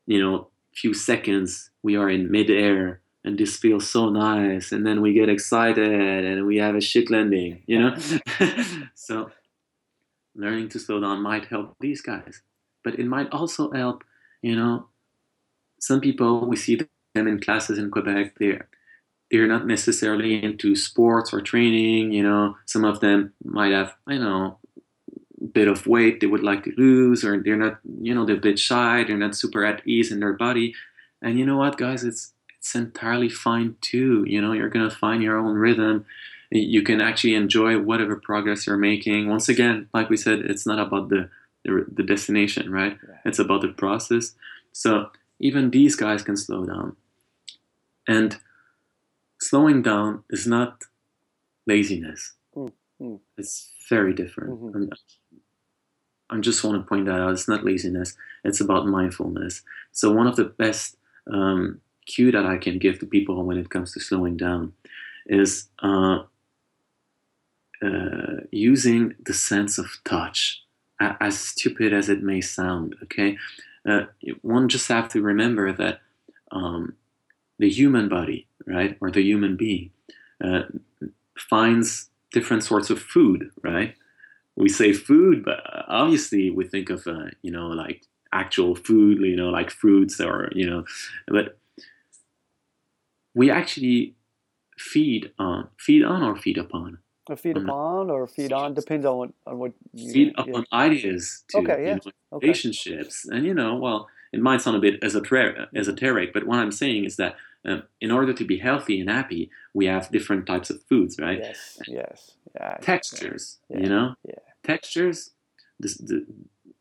you 0.07 0.21
know, 0.21 0.49
few 0.75 0.95
seconds 0.95 1.71
we 1.83 1.97
are 1.97 2.11
in 2.11 2.31
midair 2.31 3.01
and 3.25 3.39
this 3.39 3.57
feels 3.57 3.89
so 3.89 4.09
nice, 4.11 4.73
and 4.73 4.85
then 4.85 5.01
we 5.01 5.13
get 5.13 5.29
excited 5.29 6.25
and 6.25 6.45
we 6.47 6.57
have 6.57 6.75
a 6.75 6.81
shit 6.81 7.09
landing, 7.09 7.63
you 7.67 7.79
know. 7.79 7.97
so 8.95 9.31
learning 10.35 10.69
to 10.71 10.79
slow 10.79 11.01
down 11.01 11.23
might 11.23 11.47
help 11.47 11.77
these 11.79 12.01
guys, 12.01 12.43
but 12.83 12.99
it 12.99 13.07
might 13.07 13.31
also 13.31 13.71
help, 13.71 14.03
you 14.43 14.57
know, 14.57 14.89
some 15.79 16.01
people 16.01 16.47
we 16.49 16.57
see 16.57 16.81
them 17.15 17.29
in 17.29 17.39
classes 17.39 17.79
in 17.79 17.91
Quebec. 17.91 18.35
They're 18.39 18.69
they're 19.33 19.49
not 19.49 19.67
necessarily 19.67 20.45
into 20.45 20.77
sports 20.77 21.33
or 21.33 21.41
training. 21.41 22.13
You 22.13 22.23
know, 22.23 22.57
some 22.67 22.85
of 22.85 23.01
them 23.01 23.33
might 23.43 23.73
have, 23.73 23.97
you 24.07 24.19
know, 24.19 24.59
a 25.41 25.45
bit 25.45 25.69
of 25.69 25.87
weight 25.87 26.21
they 26.21 26.27
would 26.27 26.43
like 26.43 26.65
to 26.65 26.75
lose, 26.77 27.25
or 27.25 27.43
they're 27.43 27.57
not, 27.57 27.79
you 28.01 28.15
know, 28.15 28.27
they're 28.27 28.37
a 28.37 28.41
bit 28.41 28.59
shy, 28.59 29.03
they're 29.03 29.17
not 29.17 29.35
super 29.35 29.65
at 29.65 29.85
ease 29.87 30.13
in 30.13 30.21
their 30.21 30.35
body. 30.35 30.75
And 31.23 31.39
you 31.39 31.47
know 31.47 31.57
what, 31.57 31.79
guys, 31.79 32.05
it's 32.05 32.35
it's 32.59 32.75
entirely 32.75 33.31
fine 33.31 33.77
too. 33.81 34.25
You 34.29 34.43
know, 34.43 34.53
you're 34.53 34.69
gonna 34.69 34.91
find 34.91 35.23
your 35.23 35.39
own 35.39 35.55
rhythm. 35.57 36.05
You 36.51 36.83
can 36.83 37.01
actually 37.01 37.35
enjoy 37.35 37.79
whatever 37.79 38.17
progress 38.17 38.67
you're 38.67 38.77
making. 38.77 39.31
Once 39.31 39.49
again, 39.49 39.89
like 39.95 40.11
we 40.11 40.19
said, 40.19 40.41
it's 40.41 40.67
not 40.67 40.79
about 40.79 41.09
the 41.09 41.31
the, 41.65 41.87
the 41.91 42.03
destination, 42.03 42.71
right? 42.71 42.99
right? 43.09 43.19
It's 43.25 43.39
about 43.39 43.63
the 43.63 43.69
process. 43.69 44.35
So 44.73 45.11
even 45.39 45.71
these 45.71 45.97
guys 45.97 46.23
can 46.23 46.37
slow 46.37 46.67
down. 46.67 46.97
And 48.07 48.39
slowing 49.43 49.83
down 49.83 50.25
is 50.31 50.47
not 50.47 50.85
laziness. 51.67 52.33
Mm-hmm. 52.57 53.17
It's 53.37 53.73
very 53.89 54.15
different. 54.15 54.61
Mm-hmm. 54.61 54.85
I 56.31 56.41
just 56.41 56.65
want 56.65 56.81
to 56.81 56.89
point 56.89 57.07
that 57.07 57.21
out. 57.21 57.33
It's 57.33 57.49
not 57.49 57.65
laziness. 57.65 58.17
It's 58.45 58.61
about 58.61 58.87
mindfulness. 58.87 59.63
So 59.93 60.13
one 60.13 60.27
of 60.27 60.37
the 60.37 60.45
best 60.45 60.97
um, 61.31 61.81
cue 62.07 62.33
that 62.33 62.47
I 62.47 62.57
can 62.57 62.79
give 62.79 62.99
to 63.01 63.07
people 63.07 63.45
when 63.45 63.59
it 63.59 63.71
comes 63.71 63.93
to 63.93 64.01
slowing 64.01 64.37
down 64.37 64.73
is 65.27 65.69
uh, 65.83 66.23
uh, 67.83 68.37
using 68.51 69.15
the 69.25 69.35
sense 69.35 69.79
of 69.79 69.87
touch. 70.05 70.63
As 71.01 71.37
stupid 71.37 71.93
as 71.93 72.09
it 72.09 72.23
may 72.23 72.41
sound, 72.41 72.95
okay, 73.03 73.37
uh, 73.89 74.03
one 74.43 74.69
just 74.69 74.87
have 74.87 75.09
to 75.09 75.21
remember 75.21 75.73
that 75.73 76.01
um, 76.53 76.95
the 77.59 77.69
human 77.69 78.09
body 78.09 78.49
right, 78.67 78.97
or 79.01 79.11
the 79.11 79.23
human 79.23 79.57
being, 79.57 79.91
uh, 80.43 80.63
finds 81.39 82.11
different 82.33 82.65
sorts 82.65 82.91
of 82.91 83.01
food, 83.01 83.51
right? 83.63 83.95
We 84.57 84.69
say 84.69 84.93
food, 84.93 85.45
but 85.45 85.61
obviously 85.89 86.51
we 86.51 86.67
think 86.67 86.91
of, 86.91 87.07
uh, 87.07 87.31
you 87.43 87.51
know, 87.51 87.69
like 87.69 88.03
actual 88.33 88.75
food, 88.75 89.19
you 89.21 89.37
know, 89.37 89.49
like 89.49 89.71
fruits 89.71 90.21
or, 90.21 90.51
you 90.55 90.69
know, 90.69 90.85
but 91.27 91.59
we 93.35 93.51
actually 93.51 94.15
feed 94.79 95.33
on, 95.39 95.69
feed 95.79 96.05
on 96.05 96.23
or 96.23 96.37
feed 96.37 96.59
upon. 96.59 96.99
Or 97.29 97.37
feed 97.37 97.57
upon 97.57 98.11
or 98.11 98.27
feed 98.27 98.53
on 98.53 98.75
depends 98.75 99.07
on 99.07 99.17
what 99.17 99.31
on 99.47 99.59
what 99.59 99.73
you, 99.95 100.13
feed 100.13 100.35
yeah. 100.37 100.45
upon 100.45 100.67
ideas 100.73 101.45
to 101.51 101.59
okay, 101.59 101.85
yeah. 101.85 101.89
you 101.91 101.95
know, 101.95 102.13
okay. 102.33 102.47
relationships 102.47 103.27
and 103.31 103.47
you 103.47 103.55
know 103.55 103.77
well 103.77 104.09
it 104.33 104.41
might 104.41 104.63
sound 104.63 104.77
a 104.77 104.81
bit 104.81 105.03
esoteric, 105.03 106.33
but 106.33 106.47
what 106.47 106.59
I'm 106.59 106.73
saying 106.73 107.05
is 107.05 107.17
that 107.17 107.37
um, 107.65 107.85
in 108.01 108.11
order 108.11 108.33
to 108.33 108.45
be 108.45 108.59
healthy 108.59 109.01
and 109.01 109.09
happy, 109.09 109.51
we 109.75 109.87
have 109.87 110.11
different 110.11 110.47
types 110.47 110.71
of 110.71 110.83
foods, 110.83 111.19
right? 111.21 111.39
Yes, 111.39 111.79
yes. 111.87 112.33
Yeah, 112.55 112.77
Textures, 112.81 113.59
yeah, 113.69 113.79
you 113.79 113.89
know? 113.89 114.15
Yeah. 114.27 114.35
Textures, 114.65 115.31
this, 115.79 115.97
the, 115.97 116.27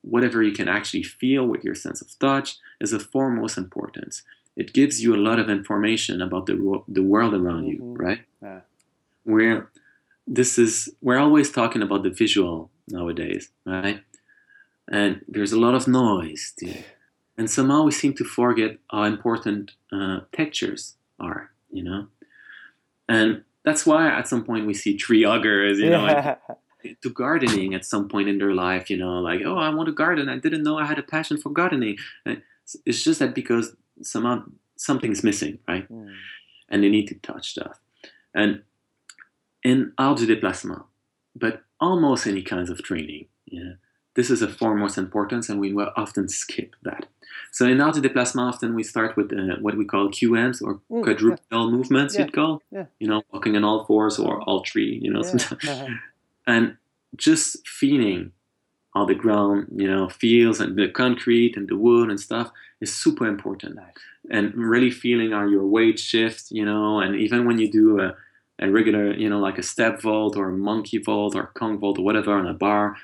whatever 0.02 0.42
you 0.42 0.54
can 0.54 0.68
actually 0.68 1.04
feel 1.04 1.46
with 1.46 1.64
your 1.64 1.76
sense 1.76 2.02
of 2.02 2.18
touch 2.20 2.58
is 2.80 2.94
of 2.94 3.04
foremost 3.04 3.58
importance. 3.58 4.24
It 4.56 4.74
gives 4.74 5.04
you 5.04 5.16
a 5.16 5.18
lot 5.18 5.40
of 5.40 5.50
information 5.50 6.22
about 6.22 6.46
the, 6.46 6.84
the 6.88 7.04
world 7.04 7.34
around 7.34 7.66
mm-hmm. 7.66 7.84
you, 7.84 7.96
right? 7.98 8.22
Yeah. 8.42 8.62
Where 9.24 9.70
this 10.26 10.58
is, 10.58 10.90
we're 11.02 11.20
always 11.20 11.52
talking 11.52 11.82
about 11.82 12.04
the 12.04 12.10
visual 12.10 12.72
nowadays, 12.88 13.52
right? 13.66 14.02
And 14.90 15.22
there's 15.28 15.54
a 15.54 15.60
lot 15.60 15.76
of 15.76 15.88
noise. 15.88 16.54
and 17.42 17.50
somehow 17.50 17.82
we 17.82 17.92
seem 17.92 18.14
to 18.14 18.24
forget 18.24 18.78
how 18.92 19.02
important 19.02 19.72
uh, 19.92 20.20
textures 20.32 20.96
are, 21.20 21.50
you 21.72 21.82
know. 21.82 22.06
And 23.10 23.44
that's 23.66 23.84
why 23.84 24.10
at 24.10 24.28
some 24.28 24.44
point 24.44 24.68
we 24.68 24.76
see 24.76 24.96
tree 24.96 25.24
huggers, 25.24 25.80
you 25.80 25.90
know, 25.90 26.06
yeah. 26.06 26.36
to 27.02 27.10
gardening 27.10 27.74
at 27.74 27.84
some 27.84 28.08
point 28.08 28.30
in 28.30 28.38
their 28.38 28.54
life, 28.54 28.92
you 28.92 28.98
know, 28.98 29.14
like 29.22 29.42
oh, 29.44 29.58
I 29.58 29.70
want 29.74 29.88
to 29.88 29.92
garden. 29.92 30.30
I 30.30 30.38
didn't 30.38 30.62
know 30.62 30.78
I 30.78 30.86
had 30.86 31.00
a 31.00 31.02
passion 31.16 31.38
for 31.38 31.50
gardening. 31.50 31.98
And 32.28 32.44
it's 32.86 33.04
just 33.04 33.18
that 33.22 33.34
because 33.34 33.76
somehow 34.04 34.44
something's 34.76 35.24
missing, 35.24 35.58
right? 35.68 35.90
Mm. 35.92 36.14
And 36.70 36.84
they 36.84 36.90
need 36.90 37.08
to 37.08 37.16
touch 37.16 37.50
stuff. 37.50 37.80
And 38.36 38.62
in 39.64 39.94
art 39.98 40.20
du 40.20 40.28
déplacement, 40.28 40.84
but 41.36 41.64
almost 41.80 42.28
any 42.28 42.44
kinds 42.44 42.70
of 42.70 42.84
training, 42.84 43.30
yeah, 43.48 43.74
this 44.16 44.30
is 44.30 44.42
of 44.42 44.56
foremost 44.56 44.98
importance, 44.98 45.50
and 45.50 45.60
we 45.60 45.74
will 45.74 45.92
often 45.96 46.28
skip 46.28 46.76
that. 46.84 47.08
So 47.52 47.66
in 47.66 47.82
art 47.82 47.96
de 47.96 48.02
déplacement, 48.02 48.54
often 48.54 48.76
we 48.76 48.84
start 48.84 49.16
with 49.18 49.32
uh, 49.34 49.58
what 49.62 49.78
we 49.78 49.86
call 49.86 50.10
QMs 50.10 50.62
or 50.62 50.82
mm, 50.90 51.04
quadrupedal 51.04 51.66
yeah. 51.66 51.76
movements, 51.76 52.16
yeah. 52.16 52.22
you'd 52.22 52.34
call. 52.34 52.62
Yeah. 52.72 52.86
You 53.00 53.08
know, 53.08 53.24
walking 53.32 53.56
on 53.56 53.64
all 53.64 53.86
fours 53.86 54.20
or 54.20 54.42
all 54.42 54.64
three. 54.66 55.00
You 55.02 55.12
know, 55.14 55.24
yeah. 55.64 55.88
and 56.48 56.78
just 57.16 57.68
feeling 57.68 58.32
how 58.94 59.06
the 59.06 59.16
ground, 59.16 59.68
you 59.76 59.90
know, 59.90 60.10
feels 60.10 60.60
and 60.60 60.78
the 60.78 60.90
concrete 60.90 61.56
and 61.56 61.68
the 61.68 61.78
wood 61.78 62.10
and 62.10 62.20
stuff 62.20 62.52
is 62.80 62.94
super 62.94 63.26
important. 63.26 63.76
Nice. 63.76 63.94
And 64.30 64.54
really 64.56 64.92
feeling 64.92 65.32
how 65.32 65.46
your 65.48 65.66
weight 65.66 66.00
shifts, 66.00 66.52
you 66.52 66.66
know, 66.66 67.00
and 67.00 67.16
even 67.16 67.46
when 67.46 67.58
you 67.58 67.72
do 67.72 68.00
a, 68.00 68.16
a 68.60 68.70
regular, 68.70 69.14
you 69.14 69.30
know, 69.30 69.40
like 69.40 69.58
a 69.58 69.64
step 69.64 70.02
vault 70.02 70.36
or 70.36 70.50
a 70.50 70.58
monkey 70.58 70.98
vault 70.98 71.36
or 71.36 71.44
a 71.44 71.48
kong 71.48 71.80
vault 71.80 72.00
or 72.00 72.04
whatever 72.04 72.34
on 72.34 72.48
a 72.48 72.54
bar, 72.54 72.98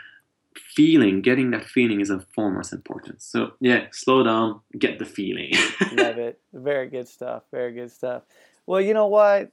feeling, 0.58 1.22
getting 1.22 1.52
that 1.52 1.66
feeling 1.66 2.02
is 2.02 2.10
of 2.10 2.26
foremost 2.34 2.74
importance. 2.74 3.26
So 3.26 3.52
yeah, 3.60 3.88
slow 3.92 4.24
down, 4.24 4.62
get 4.78 5.00
the 5.00 5.06
feeling. 5.06 5.52
Love 5.94 6.18
it. 6.18 6.40
Very 6.54 6.88
good 6.90 7.08
stuff. 7.08 7.44
Very 7.52 7.74
good 7.74 7.92
stuff. 7.92 8.24
Well, 8.66 8.82
you 8.82 8.94
know 8.94 9.08
what? 9.08 9.52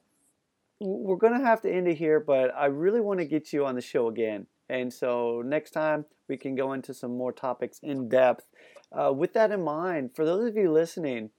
We're 0.79 1.17
gonna 1.17 1.45
have 1.45 1.61
to 1.61 1.71
end 1.71 1.87
it 1.87 1.97
here, 1.97 2.19
but 2.19 2.53
I 2.55 2.65
really 2.65 3.01
want 3.01 3.19
to 3.19 3.25
get 3.25 3.53
you 3.53 3.65
on 3.65 3.75
the 3.75 3.81
show 3.81 4.07
again. 4.07 4.47
And 4.69 4.91
so 4.91 5.41
next 5.45 5.71
time 5.71 6.05
we 6.27 6.37
can 6.37 6.55
go 6.55 6.73
into 6.73 6.93
some 6.93 7.15
more 7.17 7.31
topics 7.31 7.79
in 7.81 8.09
depth. 8.09 8.49
Uh, 8.91 9.11
with 9.13 9.33
that 9.33 9.51
in 9.51 9.63
mind, 9.63 10.11
for 10.15 10.25
those 10.25 10.49
of 10.49 10.55
you 10.55 10.71
listening, 10.71 11.29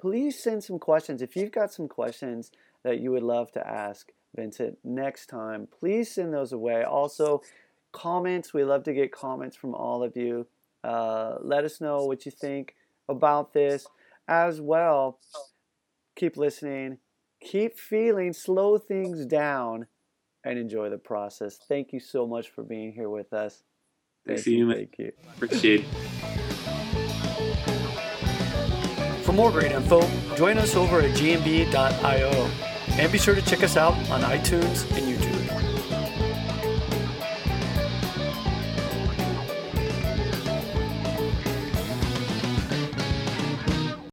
please 0.00 0.42
send 0.42 0.64
some 0.64 0.78
questions. 0.78 1.22
If 1.22 1.36
you've 1.36 1.52
got 1.52 1.72
some 1.72 1.88
questions 1.88 2.50
that 2.84 3.00
you 3.00 3.10
would 3.12 3.22
love 3.22 3.52
to 3.52 3.66
ask 3.66 4.10
Vincent 4.34 4.78
next 4.84 5.26
time, 5.26 5.68
please 5.78 6.14
send 6.14 6.32
those 6.32 6.52
away. 6.52 6.82
Also, 6.82 7.42
comments. 7.96 8.52
We 8.52 8.62
love 8.62 8.84
to 8.84 8.92
get 8.92 9.10
comments 9.10 9.56
from 9.56 9.74
all 9.74 10.02
of 10.02 10.16
you. 10.16 10.46
Uh, 10.84 11.36
let 11.40 11.64
us 11.64 11.80
know 11.80 12.04
what 12.04 12.26
you 12.26 12.32
think 12.32 12.74
about 13.08 13.54
this 13.54 13.86
as 14.28 14.60
well. 14.60 15.18
Keep 16.14 16.36
listening, 16.36 16.98
keep 17.40 17.78
feeling, 17.78 18.32
slow 18.32 18.76
things 18.78 19.24
down, 19.24 19.86
and 20.44 20.58
enjoy 20.58 20.90
the 20.90 20.98
process. 20.98 21.58
Thank 21.68 21.92
you 21.92 22.00
so 22.00 22.26
much 22.26 22.50
for 22.50 22.62
being 22.62 22.92
here 22.92 23.08
with 23.08 23.32
us. 23.32 23.62
Thank, 24.26 24.40
Thank 24.40 24.56
you. 24.56 24.72
Thank 24.72 24.98
you. 24.98 25.12
Appreciate 25.34 25.80
it. 25.80 25.86
For 29.24 29.32
more 29.32 29.50
great 29.50 29.72
info, 29.72 30.02
join 30.36 30.58
us 30.58 30.76
over 30.76 31.00
at 31.00 31.16
gmb.io 31.16 32.50
and 32.98 33.12
be 33.12 33.18
sure 33.18 33.34
to 33.34 33.42
check 33.42 33.62
us 33.62 33.76
out 33.76 33.94
on 34.10 34.20
iTunes 34.22 34.86
and 34.96 35.06
YouTube 35.06 35.15